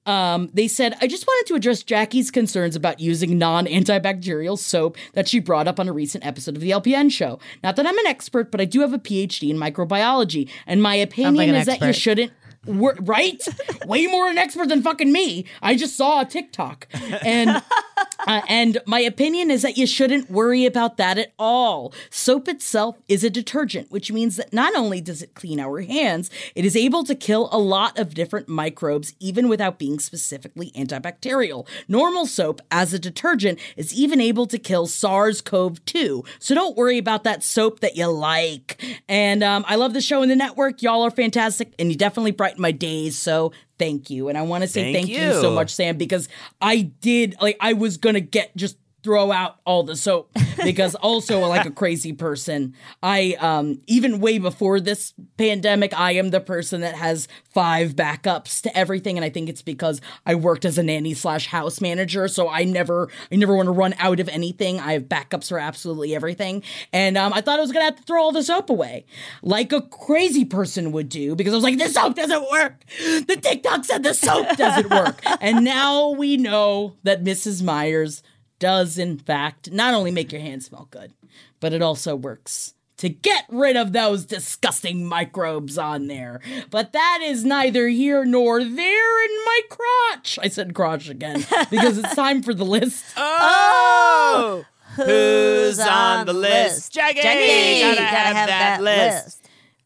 [0.05, 4.97] um, they said, I just wanted to address Jackie's concerns about using non antibacterial soap
[5.13, 7.39] that she brought up on a recent episode of the LPN show.
[7.63, 10.95] Not that I'm an expert, but I do have a PhD in microbiology, and my
[10.95, 12.33] opinion like is that you shouldn't.
[12.65, 13.45] right?
[13.85, 15.45] Way more an expert than fucking me.
[15.61, 16.87] I just saw a TikTok,
[17.25, 17.61] and
[18.27, 21.93] uh, and my opinion is that you shouldn't worry about that at all.
[22.09, 26.29] Soap itself is a detergent, which means that not only does it clean our hands,
[26.55, 31.67] it is able to kill a lot of different microbes even without being specifically antibacterial.
[31.87, 36.23] Normal soap, as a detergent, is even able to kill SARS CoV 2.
[36.39, 38.81] So don't worry about that soap that you like.
[39.07, 40.81] And um, I love the show and the network.
[40.81, 43.17] Y'all are fantastic, and you definitely brighten my days.
[43.17, 43.51] So
[43.83, 44.29] thank you.
[44.29, 45.33] And I want to say Thank thank, you.
[45.41, 46.29] so much, Sam, because
[46.61, 50.31] I did, like, I was going to get just throw out all the soap
[50.63, 52.73] because also like a crazy person.
[53.01, 58.61] I um even way before this pandemic i am the person that has five backups
[58.61, 59.17] to everything.
[59.17, 62.27] And i think it's because i worked as a nanny slash house manager.
[62.27, 64.79] So i never i never want to run out of anything.
[64.79, 66.63] I have backups for absolutely everything.
[66.91, 69.05] And um i thought i was gonna have to throw all the soap away
[69.41, 72.83] like a crazy person would do because i was like the soap doesn't work.
[73.27, 75.21] The tiktok said the soap doesn't work.
[75.41, 78.23] And now we know that mrs Meyer's
[78.63, 81.11] does in fact not only make your hands smell good,
[81.59, 86.39] but it also works to get rid of those disgusting microbes on there.
[86.71, 90.39] But that is neither here nor there in my crotch.
[90.41, 93.03] I said crotch again because it's time for the list.
[93.17, 94.65] Oh, oh!
[94.95, 96.93] who's on the list?
[96.93, 99.42] Jackie, Jackie, gotta, have, that, list.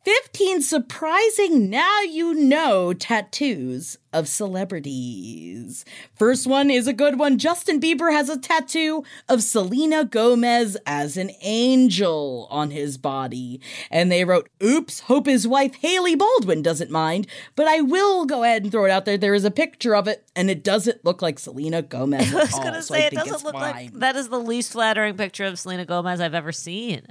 [0.07, 5.83] 15 surprising now you know tattoos of celebrities.
[6.15, 7.37] First one is a good one.
[7.37, 13.59] Justin Bieber has a tattoo of Selena Gomez as an angel on his body.
[13.91, 17.27] And they wrote, Oops, hope his wife Hailey Baldwin doesn't mind,
[17.57, 19.17] but I will go ahead and throw it out there.
[19.17, 22.33] There is a picture of it, and it doesn't look like Selena Gomez.
[22.33, 23.73] I was gonna so say it doesn't look fine.
[23.73, 27.07] like that is the least flattering picture of Selena Gomez I've ever seen.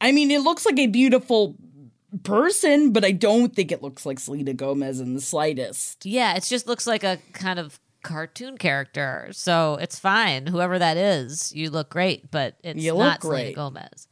[0.00, 1.56] I mean, it looks like a beautiful
[2.24, 6.04] person, but I don't think it looks like Selena Gomez in the slightest.
[6.06, 9.28] Yeah, it just looks like a kind of cartoon character.
[9.32, 10.46] So it's fine.
[10.46, 13.56] Whoever that is, you look great, but it's You look not Selena great.
[13.56, 14.08] Gomez.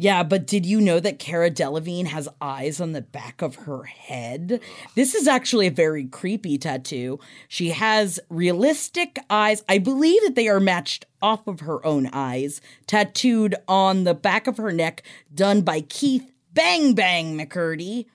[0.00, 3.82] Yeah, but did you know that Cara Delevingne has eyes on the back of her
[3.82, 4.60] head?
[4.94, 7.18] This is actually a very creepy tattoo.
[7.48, 9.64] She has realistic eyes.
[9.68, 14.46] I believe that they are matched off of her own eyes, tattooed on the back
[14.46, 15.02] of her neck,
[15.34, 18.06] done by Keith Bang Bang McCurdy.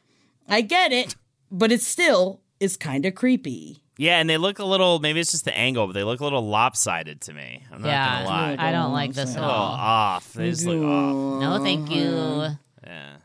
[0.49, 1.15] I get it,
[1.49, 3.83] but it still is kind of creepy.
[3.97, 4.99] Yeah, and they look a little.
[4.99, 7.63] Maybe it's just the angle, but they look a little lopsided to me.
[7.71, 8.55] I'm not yeah, gonna lie.
[8.59, 9.73] I don't like this at little all.
[9.73, 10.33] off.
[10.33, 11.41] They just look off.
[11.41, 12.57] No, thank you.
[12.85, 13.15] Yeah.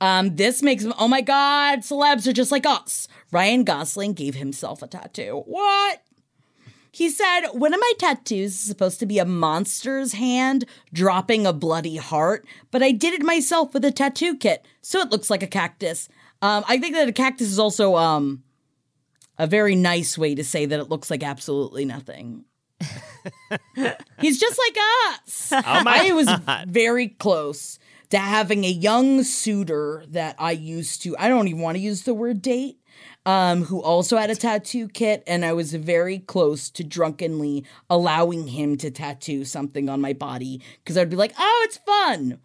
[0.00, 3.06] Um, this makes oh my god, celebs are just like us.
[3.30, 5.42] Ryan Gosling gave himself a tattoo.
[5.44, 6.00] What?
[6.98, 11.52] He said, One of my tattoos is supposed to be a monster's hand dropping a
[11.52, 15.44] bloody heart, but I did it myself with a tattoo kit, so it looks like
[15.44, 16.08] a cactus.
[16.42, 18.42] Um, I think that a cactus is also um,
[19.38, 22.44] a very nice way to say that it looks like absolutely nothing.
[24.20, 24.76] He's just like
[25.14, 25.52] us.
[25.52, 26.68] Oh my I was God.
[26.68, 27.78] very close
[28.10, 32.02] to having a young suitor that I used to, I don't even want to use
[32.02, 32.77] the word date,
[33.28, 35.22] um, who also had a tattoo kit.
[35.26, 40.62] And I was very close to drunkenly allowing him to tattoo something on my body
[40.82, 42.38] because I'd be like, oh, it's fun.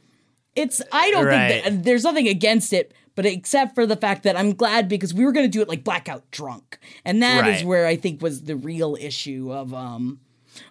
[0.57, 1.63] It's, I don't Right.
[1.63, 2.93] think that, there's nothing against it.
[3.15, 5.69] But except for the fact that I'm glad because we were going to do it
[5.69, 6.79] like blackout drunk.
[7.05, 7.65] And that is Right.
[7.65, 10.19] where I think was the real issue of, um,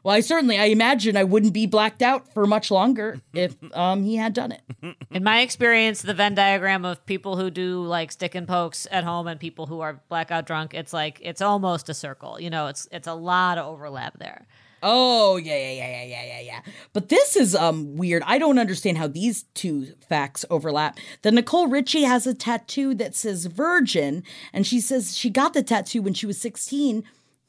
[0.03, 4.03] well, I certainly, I imagine I wouldn't be blacked out for much longer if um,
[4.03, 4.63] he had done it.
[5.11, 9.05] In my experience, the Venn diagram of people who do like stick and pokes at
[9.05, 12.41] home and people who are blackout drunk, it's like it's almost a circle.
[12.41, 14.47] You know, it's it's a lot of overlap there.
[14.83, 16.61] Oh yeah, yeah, yeah, yeah, yeah, yeah, yeah.
[16.93, 18.23] But this is um weird.
[18.27, 20.99] I don't understand how these two facts overlap.
[21.23, 25.63] That Nicole Richie has a tattoo that says virgin, and she says she got the
[25.63, 27.05] tattoo when she was 16,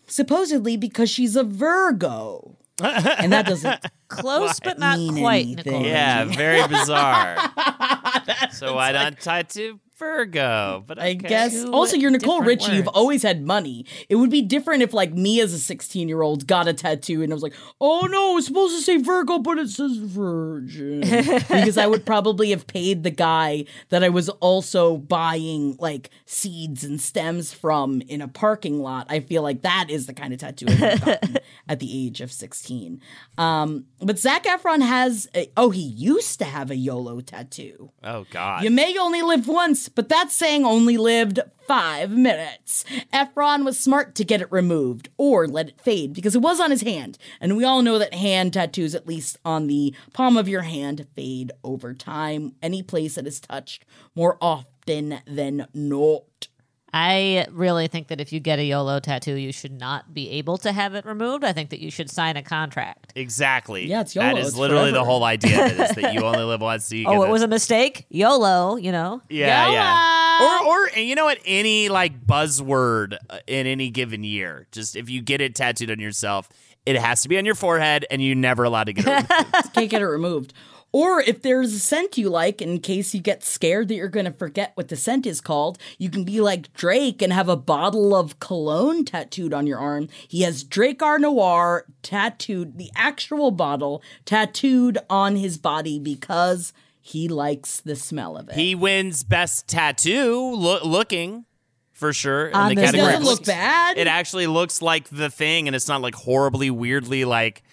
[0.07, 2.57] supposedly because she's a Virgo.
[2.81, 5.45] and that doesn't Close, but not mean quite.
[5.45, 5.73] anything.
[5.73, 5.85] Nicole.
[5.85, 7.37] Yeah, very bizarre.
[8.51, 10.83] so why not tattoo Virgo?
[10.85, 11.63] But I guess.
[11.65, 12.73] Also, you're Nicole Richie.
[12.73, 13.85] You've always had money.
[14.09, 17.21] It would be different if, like, me as a 16 year old got a tattoo
[17.21, 21.01] and I was like, oh no, it's supposed to say Virgo, but it says Virgin.
[21.01, 26.83] because I would probably have paid the guy that I was also buying, like, seeds
[26.83, 29.07] and stems from in a parking lot.
[29.09, 31.37] I feel like that is the kind of tattoo I've gotten
[31.67, 33.01] at the age of 16.
[33.37, 37.91] Um, but Zac Efron has, a, oh, he used to have a YOLO tattoo.
[38.03, 38.63] Oh God.
[38.63, 42.83] You may only live once, but that saying only lived five minutes.
[43.13, 46.71] Efron was smart to get it removed or let it fade because it was on
[46.71, 47.17] his hand.
[47.39, 51.07] And we all know that hand tattoos, at least on the palm of your hand,
[51.15, 52.53] fade over time.
[52.61, 53.85] Any place that is touched
[54.15, 56.47] more often than not.
[56.95, 60.57] I really think that if you get a YOLO tattoo, you should not be able
[60.59, 61.43] to have it removed.
[61.43, 63.13] I think that you should sign a contract.
[63.15, 63.87] Exactly.
[63.87, 66.43] Yeah, it's YOLO, is it's literally the whole idea of it is that you only
[66.43, 66.85] live once.
[66.85, 68.05] So you Oh, get it was a mistake?
[68.09, 69.21] YOLO, you know?
[69.29, 69.73] Yeah, YOLO!
[69.73, 70.59] yeah.
[70.63, 71.39] Or, or, and you know what?
[71.45, 75.99] Any like buzzword uh, in any given year, just if you get it tattooed on
[75.99, 76.47] yourself,
[76.85, 79.29] it has to be on your forehead, and you're never allowed to get it.
[79.29, 79.73] removed.
[79.73, 80.53] Can't get it removed.
[80.93, 84.27] Or if there's a scent you like, in case you get scared that you're going
[84.27, 87.57] to forget what the scent is called, you can be like Drake and have a
[87.57, 90.07] bottle of cologne tattooed on your arm.
[90.27, 97.81] He has Drakkar Noir tattooed, the actual bottle tattooed on his body because he likes
[97.81, 98.55] the smell of it.
[98.55, 101.45] he wins best tattoo loo- looking
[101.91, 103.11] for sure in On the this it category.
[103.13, 103.97] doesn't look bad.
[103.97, 107.63] It actually looks like the thing, and it's not like horribly, weirdly like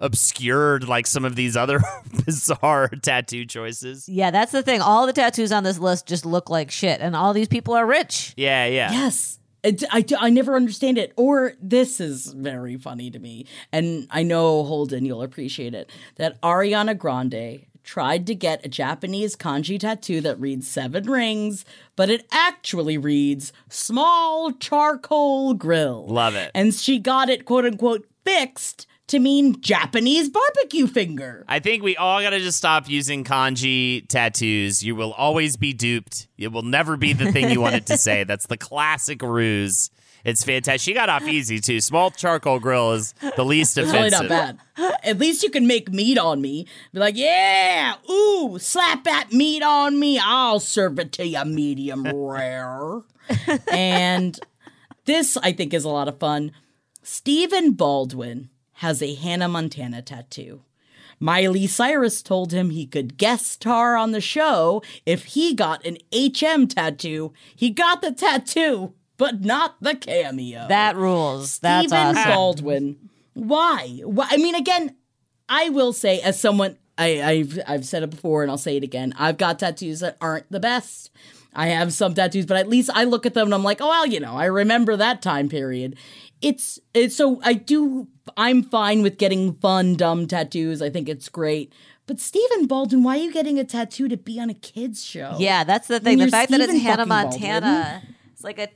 [0.00, 1.80] obscured like some of these other
[2.26, 4.08] bizarre tattoo choices.
[4.08, 4.80] Yeah, that's the thing.
[4.80, 7.86] All the tattoos on this list just look like shit, and all these people are
[7.86, 8.34] rich.
[8.36, 8.90] Yeah, yeah.
[8.90, 9.38] Yes.
[9.62, 11.12] It, I, I never understand it.
[11.16, 13.44] Or this is very funny to me.
[13.70, 15.90] And I know, Holden, you'll appreciate it.
[16.16, 22.08] That Ariana Grande tried to get a Japanese kanji tattoo that reads seven rings, but
[22.08, 26.06] it actually reads small charcoal grill.
[26.06, 26.50] Love it.
[26.54, 31.44] And she got it, quote unquote, fixed to mean Japanese barbecue finger.
[31.48, 34.82] I think we all got to just stop using kanji tattoos.
[34.82, 36.28] You will always be duped.
[36.38, 38.24] It will never be the thing you wanted to say.
[38.24, 39.90] That's the classic ruse.
[40.24, 40.80] It's fantastic.
[40.82, 41.80] She got off easy too.
[41.80, 44.28] Small charcoal grill is the least It's really offensive.
[44.28, 44.98] not bad.
[45.02, 46.66] At least you can make meat on me.
[46.92, 50.20] Be like, yeah, ooh, slap that meat on me.
[50.22, 53.00] I'll serve it to you medium rare.
[53.72, 54.38] and
[55.06, 56.52] this, I think, is a lot of fun.
[57.02, 58.50] Stephen Baldwin
[58.80, 60.62] has a Hannah Montana tattoo.
[61.18, 65.98] Miley Cyrus told him he could guest star on the show if he got an
[66.10, 67.34] HM tattoo.
[67.54, 70.66] He got the tattoo, but not the cameo.
[70.68, 71.58] That rules.
[71.58, 72.32] That's Stephen awesome.
[72.32, 73.10] Baldwin.
[73.34, 74.00] Why?
[74.02, 74.28] Why?
[74.30, 74.96] I mean, again,
[75.46, 78.82] I will say, as someone, I, I've I've said it before, and I'll say it
[78.82, 79.12] again.
[79.18, 81.10] I've got tattoos that aren't the best.
[81.52, 83.88] I have some tattoos, but at least I look at them and I'm like, oh
[83.88, 85.96] well, you know, I remember that time period.
[86.40, 88.08] It's it's so I do.
[88.36, 90.82] I'm fine with getting fun, dumb tattoos.
[90.82, 91.72] I think it's great.
[92.06, 95.36] But Stephen Baldwin, why are you getting a tattoo to be on a kids show?
[95.38, 96.18] Yeah, that's the thing.
[96.18, 97.40] When The fact that it's Hannah fucking Baldwin.
[97.40, 98.02] Montana,
[98.32, 98.68] it's like a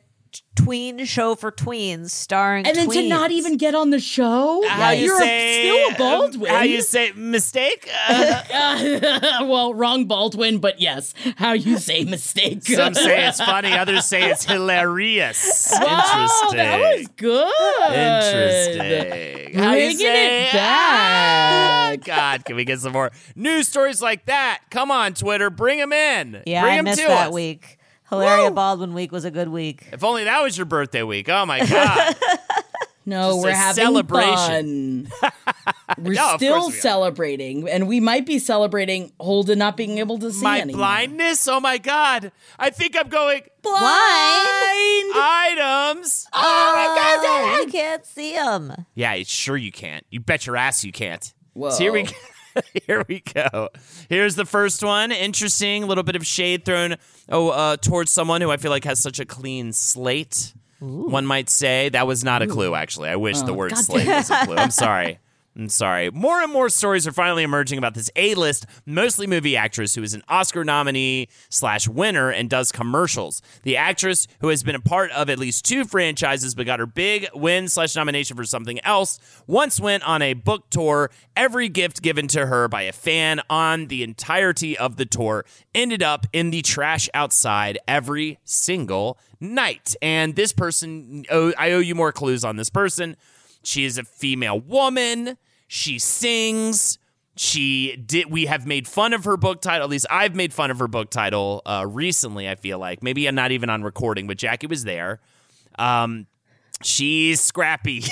[0.57, 4.63] tween show for tweens starring And then to not even get on the show?
[4.69, 5.63] How you You're say?
[5.63, 6.51] still a um, Baldwin.
[6.55, 7.89] how you say mistake?
[8.57, 11.15] Uh, well, wrong Baldwin, but yes.
[11.37, 12.65] How you say mistake.
[12.65, 15.71] some say it's funny, others say it's hilarious.
[15.73, 16.57] Wow, Interesting.
[16.59, 17.97] that was good.
[17.97, 19.59] Interesting.
[19.59, 22.01] How you Bringing say- it back.
[22.05, 24.61] God, can we get some more news stories like that?
[24.71, 26.43] Come on, Twitter, bring them in.
[26.47, 27.35] Yeah, bring I 'em missed to that us.
[27.35, 27.79] week.
[28.21, 28.55] Hilaria Woo!
[28.55, 29.87] Baldwin week was a good week.
[29.93, 31.29] If only that was your birthday week.
[31.29, 32.17] Oh my God.
[33.07, 35.07] No, Just we're having a having celebration.
[35.07, 35.31] fun.
[35.99, 40.33] We're No, still we celebrating, and we might be celebrating Holden not being able to
[40.33, 40.79] see my anymore.
[40.79, 41.47] blindness.
[41.47, 42.33] Oh my God.
[42.59, 45.13] I think I'm going blind.
[45.15, 46.27] items.
[46.33, 47.61] Oh, my god!
[47.61, 48.59] I can't see oh.
[48.59, 48.87] them.
[48.95, 50.07] Yeah, sure you can't.
[50.11, 51.33] You bet your ass you can't.
[51.53, 51.71] Whoa.
[51.71, 52.13] So here we go.
[52.87, 53.69] here we go.
[54.09, 55.13] Here's the first one.
[55.13, 55.83] Interesting.
[55.83, 56.97] A little bit of shade thrown
[57.29, 60.55] oh uh, towards someone who I feel like has such a clean slate.
[60.81, 62.75] One might say that was not a clue.
[62.75, 64.57] Actually, I wish the word God slate was a clue.
[64.57, 65.19] I'm sorry.
[65.57, 66.11] I'm sorry.
[66.11, 70.13] More and more stories are finally emerging about this A-list, mostly movie actress who is
[70.13, 73.41] an Oscar nominee slash winner and does commercials.
[73.63, 76.87] The actress who has been a part of at least two franchises but got her
[76.87, 81.13] big win slash nomination for something else once went on a book tour.
[81.37, 86.03] Every gift given to her by a fan on the entirety of the tour ended
[86.03, 89.95] up in the trash outside every single night.
[90.03, 93.17] And this person, oh, I owe you more clues on this person.
[93.63, 95.39] She is a female woman.
[95.67, 96.99] She sings.
[97.37, 98.31] She did.
[98.31, 99.85] We have made fun of her book title.
[99.85, 102.49] At least I've made fun of her book title uh, recently.
[102.49, 105.21] I feel like maybe I'm not even on recording, but Jackie was there.
[105.79, 106.27] Um,
[106.83, 108.05] she's scrappy,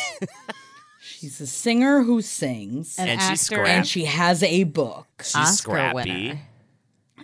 [1.00, 5.06] She's a singer who sings, An And she's actor and she has a book.
[5.22, 6.40] she's Oscar scrappy winner.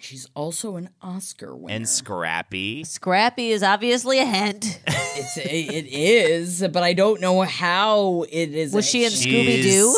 [0.00, 1.74] She's also an Oscar winner.
[1.76, 2.84] and scrappy.
[2.84, 4.80] Scrappy is obviously a hint.
[4.86, 8.72] it's it is, but I don't know how it is.
[8.74, 9.94] Was she in Scooby Doo?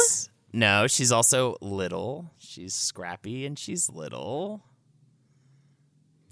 [0.53, 2.31] No, she's also little.
[2.39, 4.63] She's scrappy and she's little.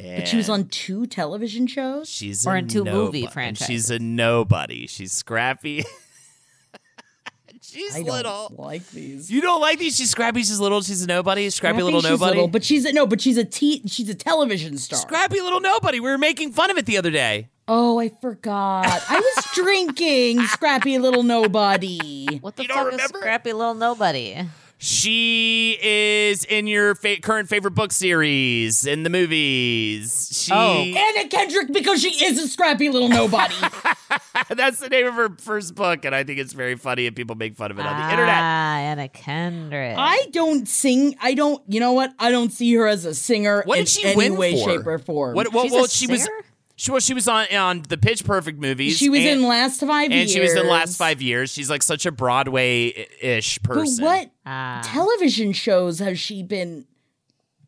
[0.01, 2.09] But she was on two television shows.
[2.09, 3.67] She's Or a in two movie nobo- franchises.
[3.67, 4.87] She's a nobody.
[4.87, 5.85] She's scrappy.
[7.73, 8.55] she's I don't little.
[8.59, 9.31] like these.
[9.31, 9.97] You don't like these?
[9.97, 10.41] She's scrappy.
[10.41, 10.83] She's little.
[10.83, 11.49] She's a nobody.
[11.51, 12.31] Scrappy, Scrappy, little she's nobody.
[12.37, 13.81] little, but she's no, but she's a t.
[13.81, 14.99] te- she's a television star.
[14.99, 16.01] scrappy little nobody.
[16.01, 17.49] We were making fun of it the other day.
[17.69, 18.87] oh, I forgot.
[19.11, 20.41] I was drinking.
[20.47, 22.39] Scrappy little nobody.
[22.41, 23.19] What the You don't fuck is remember?
[23.21, 24.37] Scrappy Little Nobody?
[24.81, 30.29] She is in your fa- current favorite book series in the movies.
[30.33, 30.83] She, Oh.
[30.83, 33.55] Anna Kendrick because she is a scrappy little nobody.
[34.51, 37.35] that's the name of her first book, and I think it's very funny, and people
[37.35, 38.35] make fun of it on the internet.
[38.37, 39.97] Ah, Anna Kendrick.
[39.99, 41.17] I don't sing.
[41.21, 41.61] I don't.
[41.67, 42.15] You know what?
[42.21, 44.71] I don't see her as a singer What in did she any win way, for?
[44.71, 45.35] shape, or form.
[45.35, 45.53] What?
[45.53, 46.29] Well, well a she was.
[46.79, 46.85] Singer?
[46.85, 48.97] She, well, she was on on the Pitch Perfect movies.
[48.97, 51.53] she was and, in last five and years, she was in last five years.
[51.53, 54.05] She's like such a Broadway ish But person.
[54.05, 54.81] what Ah.
[54.85, 56.87] television shows has she been?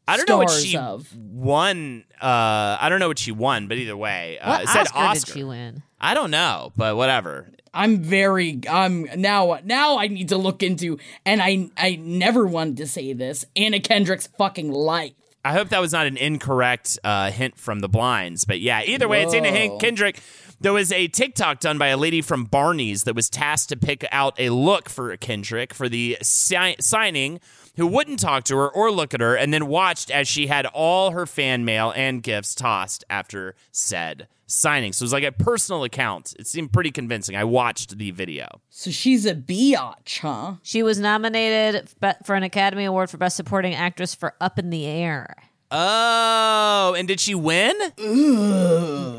[0.09, 1.15] I don't know what she of?
[1.17, 2.05] won.
[2.21, 4.99] Uh, I don't know what she won, but either way, uh, what it said Oscar,
[4.99, 5.27] Oscar.
[5.27, 5.83] did she win?
[6.01, 7.49] I don't know, but whatever.
[7.73, 8.59] I'm very.
[8.69, 9.61] I'm now.
[9.63, 13.45] Now I need to look into, and I I never wanted to say this.
[13.55, 15.13] Anna Kendrick's fucking life.
[15.45, 18.83] I hope that was not an incorrect uh, hint from the blinds, but yeah.
[18.83, 19.55] Either way, it's Anna Whoa.
[19.55, 20.21] Hank Kendrick.
[20.61, 24.05] There was a TikTok done by a lady from Barney's that was tasked to pick
[24.13, 27.41] out a look for Kendrick for the si- signing,
[27.77, 30.67] who wouldn't talk to her or look at her, and then watched as she had
[30.67, 34.93] all her fan mail and gifts tossed after said signing.
[34.93, 36.35] So it was like a personal account.
[36.39, 37.37] It seemed pretty convincing.
[37.37, 38.61] I watched the video.
[38.69, 40.55] So she's a biatch, huh?
[40.63, 41.89] She was nominated
[42.25, 45.37] for an Academy Award for Best Supporting Actress for Up in the Air.
[45.73, 47.75] Oh, and did she win?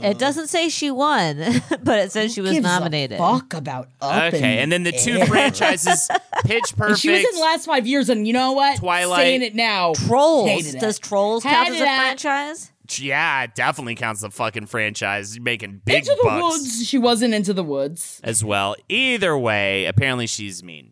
[0.04, 1.38] It doesn't say she won,
[1.84, 3.18] but it says she was Gives a nominated.
[3.18, 4.34] fuck about up.
[4.34, 5.26] Okay, in and then the two air.
[5.28, 6.10] franchises,
[6.46, 7.00] Pitch Perfect.
[7.00, 8.78] She was in the last five years, and you know what?
[8.80, 9.18] Twilight.
[9.20, 9.94] Saying it now.
[9.94, 10.50] Trolls.
[10.50, 10.82] Hated it.
[10.82, 11.98] Does Trolls count Hated as a it.
[11.98, 12.72] franchise?
[13.00, 15.36] Yeah, it definitely counts the fucking franchise.
[15.38, 16.86] You're making big Into the woods.
[16.86, 18.20] She wasn't into the woods.
[18.22, 18.76] as well.
[18.90, 20.92] Either way, apparently she's mean.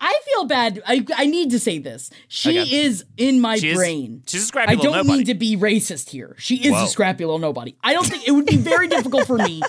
[0.00, 0.80] I feel bad.
[0.86, 2.10] I, I need to say this.
[2.28, 2.82] She Okay.
[2.84, 4.22] is in my She is- brain.
[4.26, 5.08] she's a scrappy I don't nobody.
[5.08, 6.36] mean to be racist here.
[6.38, 6.84] She is Whoa.
[6.84, 7.74] a scrappy little nobody.
[7.82, 9.60] I don't think it would be very difficult for me.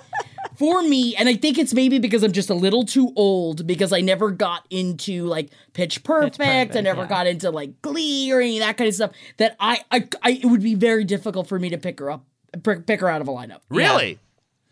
[0.55, 3.93] For me, and I think it's maybe because I'm just a little too old because
[3.93, 6.39] I never got into like Pitch Perfect.
[6.41, 7.07] I Perfect, never yeah.
[7.07, 9.11] got into like Glee or any of that kind of stuff.
[9.37, 12.25] That I, I, I it would be very difficult for me to pick her up,
[12.61, 13.61] pick pick her out of a lineup.
[13.69, 14.19] Really?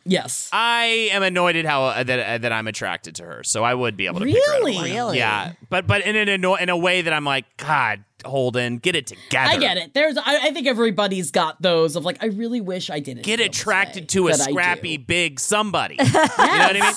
[0.10, 0.50] Yes.
[0.54, 3.74] I am annoyed at how uh, that uh, that I'm attracted to her, so I
[3.74, 4.76] would be able to pick her out of Really?
[4.78, 4.94] lineup.
[4.96, 5.18] Really?
[5.18, 8.96] Yeah, but but in an anno- in a way that I'm like, God, Holden, get
[8.96, 9.52] it together.
[9.52, 9.94] I get it.
[9.94, 13.40] There's, I, I think everybody's got those of like, I really wish I didn't Get
[13.40, 14.52] feel this attracted to a but I do.
[14.54, 15.98] scrappy big somebody.
[16.00, 16.94] You know what I mean?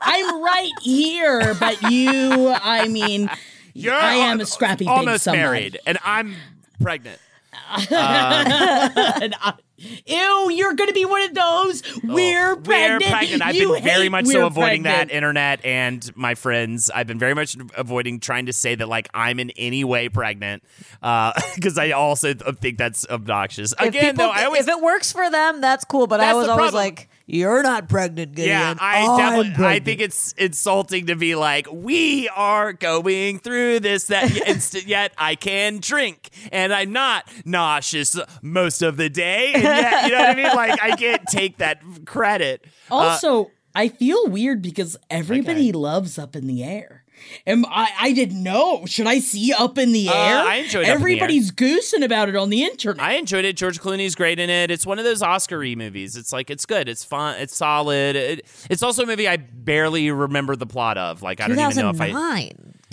[0.00, 3.30] I'm right here, but you, I mean,
[3.74, 5.42] You're I am al- a scrappy big almost somebody.
[5.42, 6.34] married, and I'm
[6.80, 7.18] pregnant.
[7.90, 9.54] And I-
[10.06, 11.82] ew, you're gonna be one of those.
[11.86, 13.02] Oh, we're Oh, pregnant.
[13.04, 13.42] We're pregnant.
[13.42, 15.08] I've You been very much so avoiding pregnant.
[15.10, 16.90] that internet and my friends.
[16.94, 20.62] I've been very much avoiding trying to say that like I'm in any way pregnant
[21.02, 23.72] uh, because I also think that's obnoxious.
[23.80, 26.06] If Again, people- though, I always if it works for them, that's cool.
[26.06, 26.84] But I was always problem.
[26.84, 28.48] like, "You're not pregnant, Gideon.
[28.50, 29.64] Yeah, I I'm definitely.
[29.66, 35.12] I think it's insulting to be like, we are going through this, that, inst- yet
[35.16, 40.18] I can drink, and I'm not nauseous most of the day, and yet, you know
[40.18, 40.54] what I mean?
[40.54, 42.64] Like, I can't take that credit.
[42.90, 47.02] Uh, Also, I feel weird because everybody loves Up in the Air.
[47.46, 47.90] Am I?
[47.98, 48.84] I didn't know.
[48.86, 50.36] Should I see Up in the Uh, Air?
[50.38, 50.94] I enjoyed Up in the Air.
[50.96, 53.02] Everybody's goosing about it on the internet.
[53.02, 53.56] I enjoyed it.
[53.56, 54.70] George Clooney's great in it.
[54.70, 56.16] It's one of those Oscar-y movies.
[56.16, 56.88] It's like it's good.
[56.88, 57.38] It's fun.
[57.40, 58.16] It's solid.
[58.16, 61.22] It, it's also a movie I barely remember the plot of.
[61.22, 62.10] Like I don't even know if I.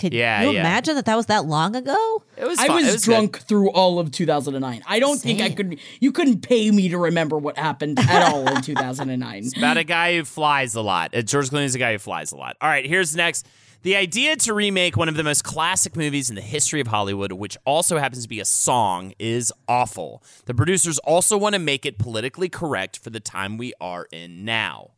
[0.02, 0.10] 2009.
[0.10, 0.60] Could Yeah, you yeah.
[0.60, 2.22] imagine that that was that long ago?
[2.36, 2.58] It was.
[2.58, 3.42] I was, was drunk Good.
[3.42, 4.82] through all of 2009.
[4.86, 5.78] I don't think I could.
[6.00, 9.50] You couldn't pay me to remember what happened at all in 2009.
[9.56, 11.14] about a guy who flies a lot.
[11.14, 12.56] Uh, George Clooney's a guy who flies a lot.
[12.60, 13.46] All right, here's next.
[13.82, 17.32] The idea to remake one of the most classic movies in the history of Hollywood,
[17.32, 20.22] which also happens to be a song, is awful.
[20.44, 24.44] The producers also want to make it politically correct for the time we are in
[24.44, 24.90] now.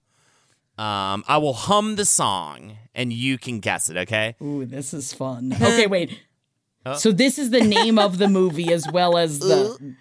[0.76, 4.34] Um, I will hum the song and you can guess it, okay?
[4.42, 5.52] Ooh, this is fun.
[5.60, 6.18] Okay, wait.
[6.96, 9.94] So this is the name of the movie as well as the.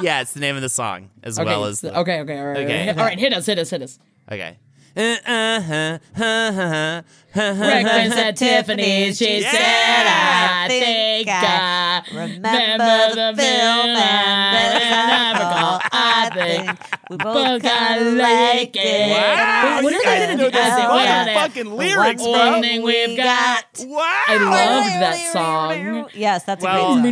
[0.00, 1.96] Yeah, it's the name of the song as Okay, well as the.
[2.00, 2.88] okay, okay, all right, Okay.
[2.90, 3.18] all right.
[3.18, 3.98] Hit us, hit us, hit us.
[4.30, 4.58] Okay.
[7.36, 9.18] Breakfast at Tiffany's.
[9.18, 9.50] She Yeah.
[9.50, 15.80] said, "I think I remember the film and never call.
[15.92, 16.70] I think
[17.10, 20.50] we both kind of like it." Wow, What are guys they gonna do?
[20.50, 22.30] these I said, lyrics, bro.
[22.32, 23.64] One thing we've got.
[23.86, 24.22] Wow.
[24.28, 26.08] I loved that song.
[26.14, 27.02] Yes, that's a great song.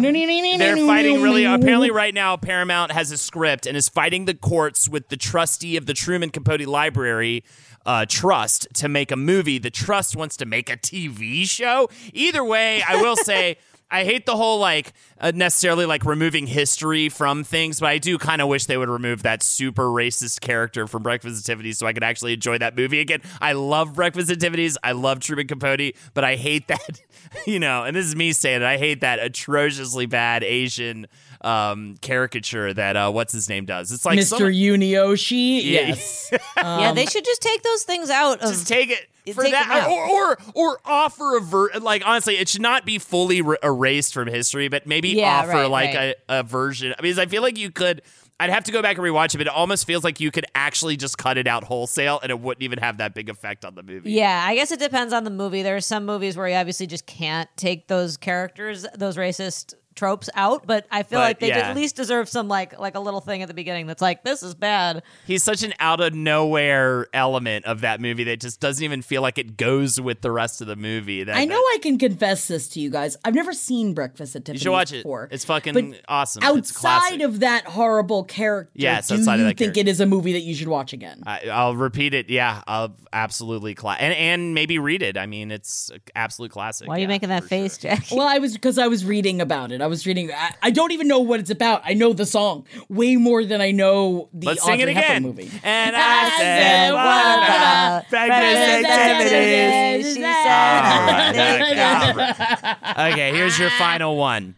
[0.58, 1.44] They're fighting really.
[1.44, 5.76] Apparently, right now, Paramount has a script and is fighting the courts with the trustee
[5.76, 7.44] of the Truman Capote Library.
[7.86, 9.58] Uh, trust to make a movie.
[9.58, 11.88] The trust wants to make a TV show.
[12.12, 13.58] Either way, I will say
[13.94, 18.18] I hate the whole like uh, necessarily like removing history from things, but I do
[18.18, 21.86] kind of wish they would remove that super racist character from Breakfast at Tiffany's so
[21.86, 23.20] I could actually enjoy that movie again.
[23.40, 24.76] I love Breakfast at Tiffany's.
[24.82, 27.02] I love Truman Capote, but I hate that,
[27.46, 28.66] you know, and this is me saying it.
[28.66, 31.06] I hate that atrociously bad Asian
[31.44, 33.92] um, caricature that uh, what's his name does.
[33.92, 34.24] It's like Mr.
[34.24, 35.62] some- Yunioshi.
[35.62, 35.88] Yeah.
[35.88, 36.30] Yes.
[36.56, 38.48] yeah, they should just take those things out of.
[38.50, 42.48] just take it for take that, or, or or offer a ver- like honestly, it
[42.48, 46.16] should not be fully re- erased from history, but maybe Yeah, offer right, like right.
[46.28, 46.94] a, a version.
[46.98, 48.02] I mean, I feel like you could.
[48.40, 50.44] I'd have to go back and rewatch it, but it almost feels like you could
[50.56, 53.76] actually just cut it out wholesale, and it wouldn't even have that big effect on
[53.76, 54.10] the movie.
[54.10, 55.62] Yeah, I guess it depends on the movie.
[55.62, 60.28] There are some movies where you obviously just can't take those characters, those racist tropes
[60.34, 61.68] out, but I feel But, like they yeah.
[61.70, 64.42] at least deserve some like like a little thing at the beginning that's like this
[64.42, 65.02] is bad.
[65.26, 69.22] He's such an out of nowhere element of that movie that just doesn't even feel
[69.22, 71.24] like it goes with the rest of the movie.
[71.24, 73.16] That, I know that- I can confess this to you guys.
[73.24, 74.98] I've never seen Breakfast at Tiffany's should watch it.
[75.04, 75.28] before.
[75.30, 76.42] It's fucking But awesome.
[76.42, 76.70] It's.
[76.84, 79.80] Outside of that horrible character, Yes, do outside of you that think character.
[79.80, 81.22] it is a movie that you should watch again?
[81.26, 82.28] I, I'll repeat it.
[82.30, 85.16] Yeah, I'll absolutely cla- and and maybe read it.
[85.16, 86.88] I mean, it's a absolute classic.
[86.88, 87.90] Why are you yeah, making that face, sure.
[87.90, 88.06] Jack?
[88.12, 89.80] well, I was because I was reading about it.
[89.84, 90.32] I was reading.
[90.32, 91.82] I, I don't even know what it's about.
[91.84, 95.10] I know the song way more than I know the Let's Audrey sing it Hepburn
[95.12, 95.22] again.
[95.22, 95.50] movie.
[95.62, 100.14] And I I said, what what about about activities?
[100.14, 103.12] She said, right, okay, all right.
[103.12, 104.54] Okay, here's your final one.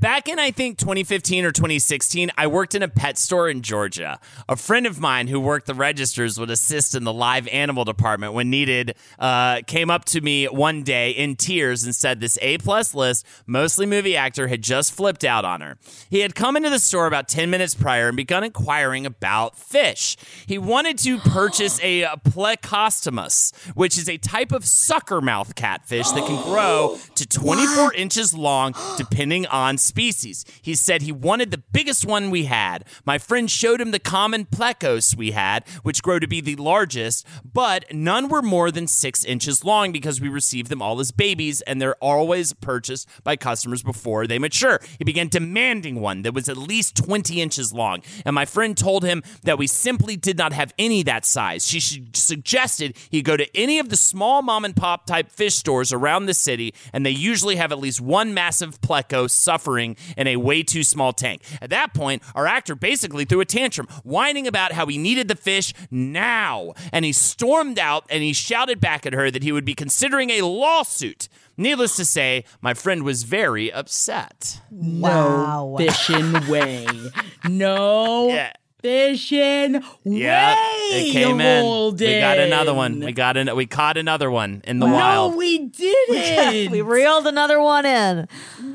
[0.00, 4.18] Back in, I think, 2015 or 2016, I worked in a pet store in Georgia.
[4.48, 8.32] A friend of mine who worked the registers would assist in the live animal department
[8.32, 12.56] when needed, uh, came up to me one day in tears and said this A
[12.56, 15.76] plus list, mostly movie actor, had just flipped out on her.
[16.08, 20.16] He had come into the store about 10 minutes prior and begun inquiring about fish.
[20.46, 26.24] He wanted to purchase a plecostomus, which is a type of sucker mouth catfish that
[26.24, 30.44] can grow to 24 inches long depending on species.
[30.62, 32.84] He said he wanted the biggest one we had.
[33.04, 37.26] My friend showed him the common plecos we had, which grow to be the largest,
[37.44, 41.60] but none were more than six inches long because we received them all as babies
[41.62, 44.80] and they're always purchased by customers before they mature.
[44.98, 49.04] He began demanding one that was at least 20 inches long, and my friend told
[49.04, 51.66] him that we simply did not have any that size.
[51.66, 51.80] She
[52.14, 56.26] suggested he go to any of the small mom and pop type fish stores around
[56.26, 59.79] the city, and they usually have at least one massive pleco suffering
[60.16, 61.42] in a way too small tank.
[61.60, 65.36] At that point, our actor basically threw a tantrum, whining about how he needed the
[65.36, 69.64] fish now, and he stormed out and he shouted back at her that he would
[69.64, 71.28] be considering a lawsuit.
[71.56, 74.60] Needless to say, my friend was very upset.
[74.70, 76.86] No fishing way.
[77.48, 78.52] No Yeah.
[78.82, 81.08] Fishing Yeah, way.
[81.08, 81.62] it came in.
[81.62, 82.06] Holden.
[82.08, 83.00] We got another one.
[83.00, 84.96] We got an, we caught another one in the water.
[84.98, 84.98] no,
[85.28, 85.36] wild.
[85.36, 86.70] we didn't.
[86.72, 88.28] we reeled another one in.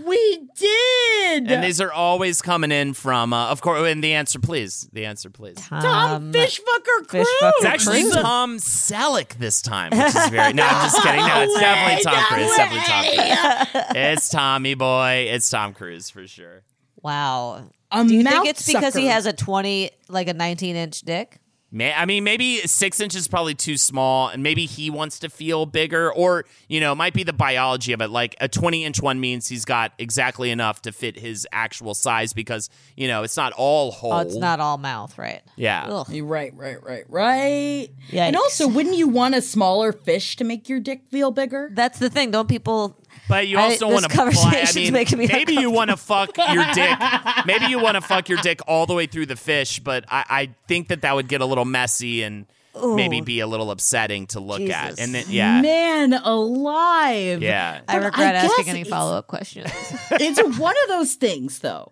[0.05, 1.51] We did.
[1.51, 3.89] and these are always coming in from, uh, of course.
[3.89, 4.87] And the answer, please.
[4.93, 5.55] The answer, please.
[5.57, 7.27] Tom Fishfucker Cruise.
[7.41, 8.15] Fishfucker It's actually Cruise.
[8.15, 10.53] Tom Selleck this time, which is very.
[10.53, 11.25] No, I'm just kidding.
[11.25, 12.45] No, it's definitely Tom No Cruise.
[12.45, 13.65] It's definitely Tom.
[13.65, 13.85] Cruise.
[13.95, 15.27] It's Tommy boy.
[15.29, 16.63] It's Tom Cruise for sure.
[17.01, 17.65] Wow.
[17.91, 21.01] A Do you mouth think it's because he has a 20, like a 19 inch
[21.01, 21.39] dick?
[21.75, 25.29] May, I mean, maybe six inches is probably too small, and maybe he wants to
[25.29, 28.09] feel bigger, or you know, it might be the biology of it.
[28.09, 32.31] Like a 20 inch one means he's got exactly enough to fit his actual size
[32.31, 34.13] because you know it's not all whole.
[34.13, 35.41] Oh, it's not all mouth, right?
[35.57, 35.85] Yeah.
[35.87, 36.07] Ugh.
[36.21, 37.89] Right, right, right, right.
[38.09, 38.19] Yikes.
[38.19, 41.69] And also, wouldn't you want a smaller fish to make your dick feel bigger?
[41.73, 42.31] That's the thing.
[42.31, 42.97] Don't people.
[43.27, 44.17] But you also want to play.
[44.19, 46.99] I conversation's mean, making me maybe you want to fuck your dick.
[47.45, 49.79] Maybe you want to fuck your dick all the way through the fish.
[49.79, 52.45] But I, I think that that would get a little messy and
[52.75, 54.99] maybe be a little upsetting to look at.
[54.99, 57.41] And then yeah, Man alive.
[57.41, 57.81] yeah.
[57.87, 59.71] I But regret I asking any follow up questions.
[60.11, 61.91] it's one of those things though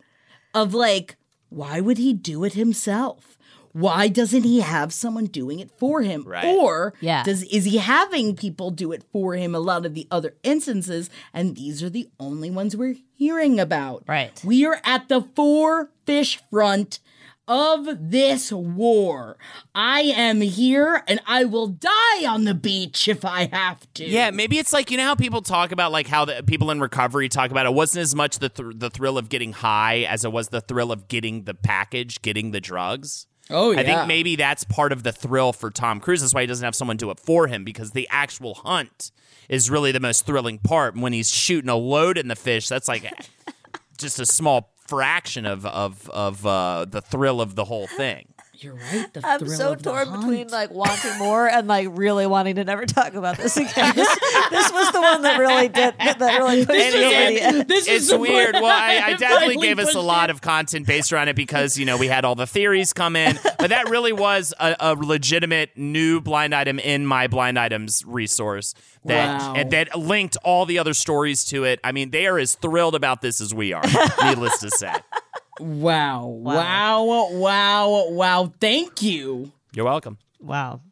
[0.53, 1.15] of like
[1.49, 3.32] why would he do it himself
[3.73, 6.45] why doesn't he have someone doing it for him Right.
[6.45, 7.23] or Yeah.
[7.23, 11.09] does is he having people do it for him a lot of the other instances
[11.33, 14.39] and these are the only ones we're hearing about Right.
[14.45, 16.99] we are at the four fish front
[17.45, 19.37] of this war.
[19.75, 24.05] I am here and I will die on the beach if I have to.
[24.05, 26.79] Yeah, maybe it's like you know how people talk about like how the people in
[26.79, 30.23] recovery talk about it wasn't as much the thr the thrill of getting high as
[30.23, 33.27] it was the thrill of getting the package, getting the drugs.
[33.53, 36.21] Oh, I think maybe that's part of the thrill for Tom Cruise.
[36.21, 39.11] That's why he doesn't have someone do it for him because the actual hunt
[39.47, 40.95] is really the most thrilling part.
[40.95, 43.11] When he's shooting a load in the fish, that's like
[43.97, 48.32] just a small fraction of of of uh, the thrill of the whole thing.
[48.63, 49.11] You're right.
[49.13, 50.21] The I'm thrill so of torn hunt.
[50.21, 53.93] between like wanting more and like really wanting to never talk about this again.
[54.03, 54.17] This,
[54.49, 57.41] this was the one that really did that really pushed And me over the it-
[57.61, 57.67] edge.
[57.67, 58.53] This is it's the weird.
[58.55, 61.85] Well, I, I definitely gave us a lot of content based around it because you
[61.85, 65.71] know we had all the theories come in, but that really was a, a legitimate
[65.77, 68.73] new blind item in my blind items resource
[69.05, 69.53] that Wow.
[69.55, 71.79] and that linked all the other stories to it.
[71.83, 73.83] I mean, they are as thrilled about this as we are.
[74.23, 74.93] needless to say,
[75.59, 76.27] Wow.
[76.27, 77.29] Wow.
[77.31, 78.09] Wow.
[78.09, 78.53] Wow.
[78.59, 79.51] Thank you.
[79.73, 80.17] you're welcome.
[80.39, 80.81] Wow.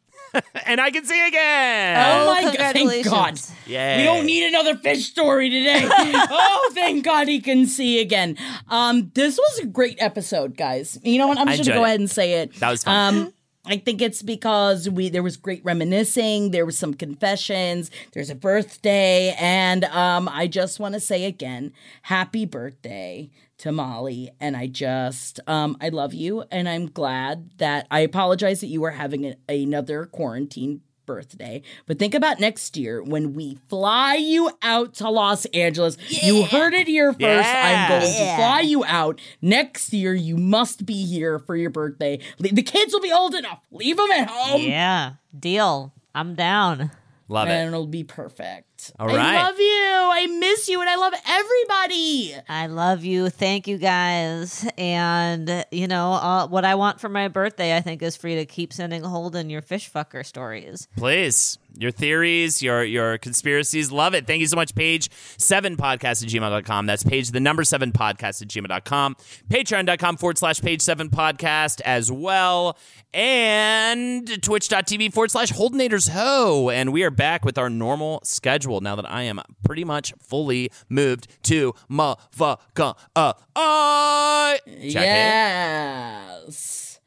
[0.64, 1.96] And I can see again.
[1.98, 2.52] Oh, Oh, my god.
[2.72, 3.02] Thank God.
[3.02, 3.52] congratulations.
[3.66, 3.98] Yay.
[3.98, 5.82] We don't need another fish story today.
[5.90, 8.38] oh, thank God he can see again.
[8.70, 10.98] Um, this was a great episode, guys.
[11.02, 11.36] You know what?
[11.36, 11.86] I'm just gonna go it.
[11.88, 12.54] ahead and say it.
[12.60, 13.14] That was fun.
[13.14, 13.34] Um,
[13.66, 18.34] I think it's because we there was great reminiscing, there was some confessions, there's a
[18.34, 21.72] birthday, and um, I just want to say again,
[22.02, 23.30] happy birthday
[23.62, 24.30] to Molly.
[24.40, 28.84] And I just um, I love you, and I'm glad that I apologize that you
[28.84, 31.62] are having a, another quarantine birthday.
[31.86, 35.96] But think about next year when we fly you out to Los Angeles.
[36.08, 37.48] You heard it here first.
[37.48, 39.20] I'm going to fly you out.
[39.40, 42.18] Next year, you must be here for your birthday.
[42.38, 43.60] The kids will be old enough.
[43.70, 44.62] Leave them at home.
[44.62, 45.14] Yeah.
[45.38, 45.92] Deal.
[46.14, 46.90] I'm down.
[47.28, 47.60] Love And it.
[47.60, 48.71] And it'll be perfect.
[48.98, 49.42] All I right.
[49.42, 50.10] love you.
[50.14, 50.80] I miss you.
[50.80, 52.34] And I love everybody.
[52.48, 53.28] I love you.
[53.30, 54.68] Thank you guys.
[54.78, 58.36] And, you know, uh, what I want for my birthday, I think, is for you
[58.36, 60.88] to keep sending Holden your fish fucker stories.
[60.96, 61.58] Please.
[61.78, 64.26] Your theories, your your conspiracies, love it.
[64.26, 66.84] Thank you so much, page seven podcast at gmail.com.
[66.84, 69.16] That's page the number seven podcast at gmail.com.
[69.48, 72.76] Patreon.com forward slash page seven podcast as well.
[73.14, 76.70] And twitch.tv forward slash Holdenators Ho.
[76.70, 80.70] And we are back with our normal schedule now that I am pretty much fully
[80.88, 82.96] moved to motherfucker.
[83.14, 87.00] Uh, uh, Yes.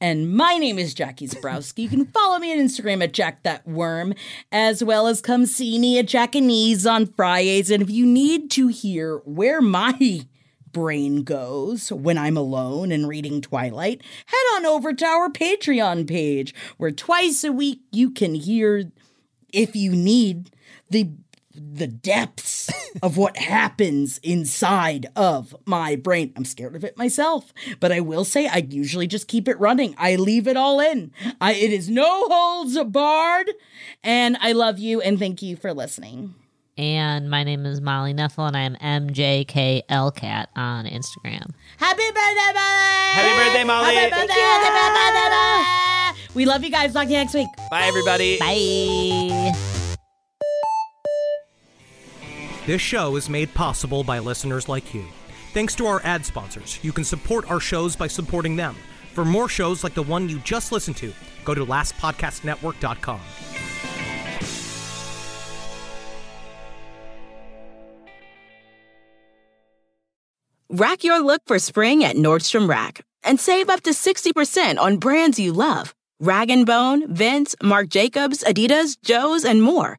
[0.00, 1.82] And my name is Jackie Zebrowski.
[1.82, 4.14] You can follow me on Instagram at Jack That Worm,
[4.52, 7.70] as well as come see me at Jack and Ease on Fridays.
[7.70, 10.20] And if you need to hear where my
[10.70, 16.54] brain goes when I'm alone and reading Twilight, head on over to our Patreon page,
[16.76, 18.92] where twice a week you can hear,
[19.52, 20.50] if you need,
[20.90, 21.10] the
[21.60, 22.70] the depths
[23.02, 26.32] of what happens inside of my brain.
[26.36, 29.94] I'm scared of it myself, but I will say I usually just keep it running.
[29.98, 31.10] I leave it all in.
[31.40, 33.50] I, it is no holds barred,
[34.04, 36.34] and I love you and thank you for listening.
[36.76, 41.50] And my name is Molly Nethel, and I am MJKLCat on Instagram.
[41.76, 43.14] Happy birthday, Molly!
[43.14, 43.94] Happy birthday, Molly.
[43.96, 46.34] Happy birthday, happy birthday.
[46.34, 46.92] We love you guys.
[46.92, 47.48] Talk to you next week.
[47.68, 48.38] Bye, everybody.
[48.38, 49.37] Bye.
[52.68, 55.06] This show is made possible by listeners like you.
[55.54, 58.76] Thanks to our ad sponsors, you can support our shows by supporting them.
[59.14, 61.10] For more shows like the one you just listened to,
[61.46, 63.20] go to lastpodcastnetwork.com.
[70.68, 75.38] Rack your look for spring at Nordstrom Rack and save up to 60% on brands
[75.40, 75.94] you love.
[76.20, 79.98] Rag & Bone, Vince, Marc Jacobs, Adidas, Joe's, and more.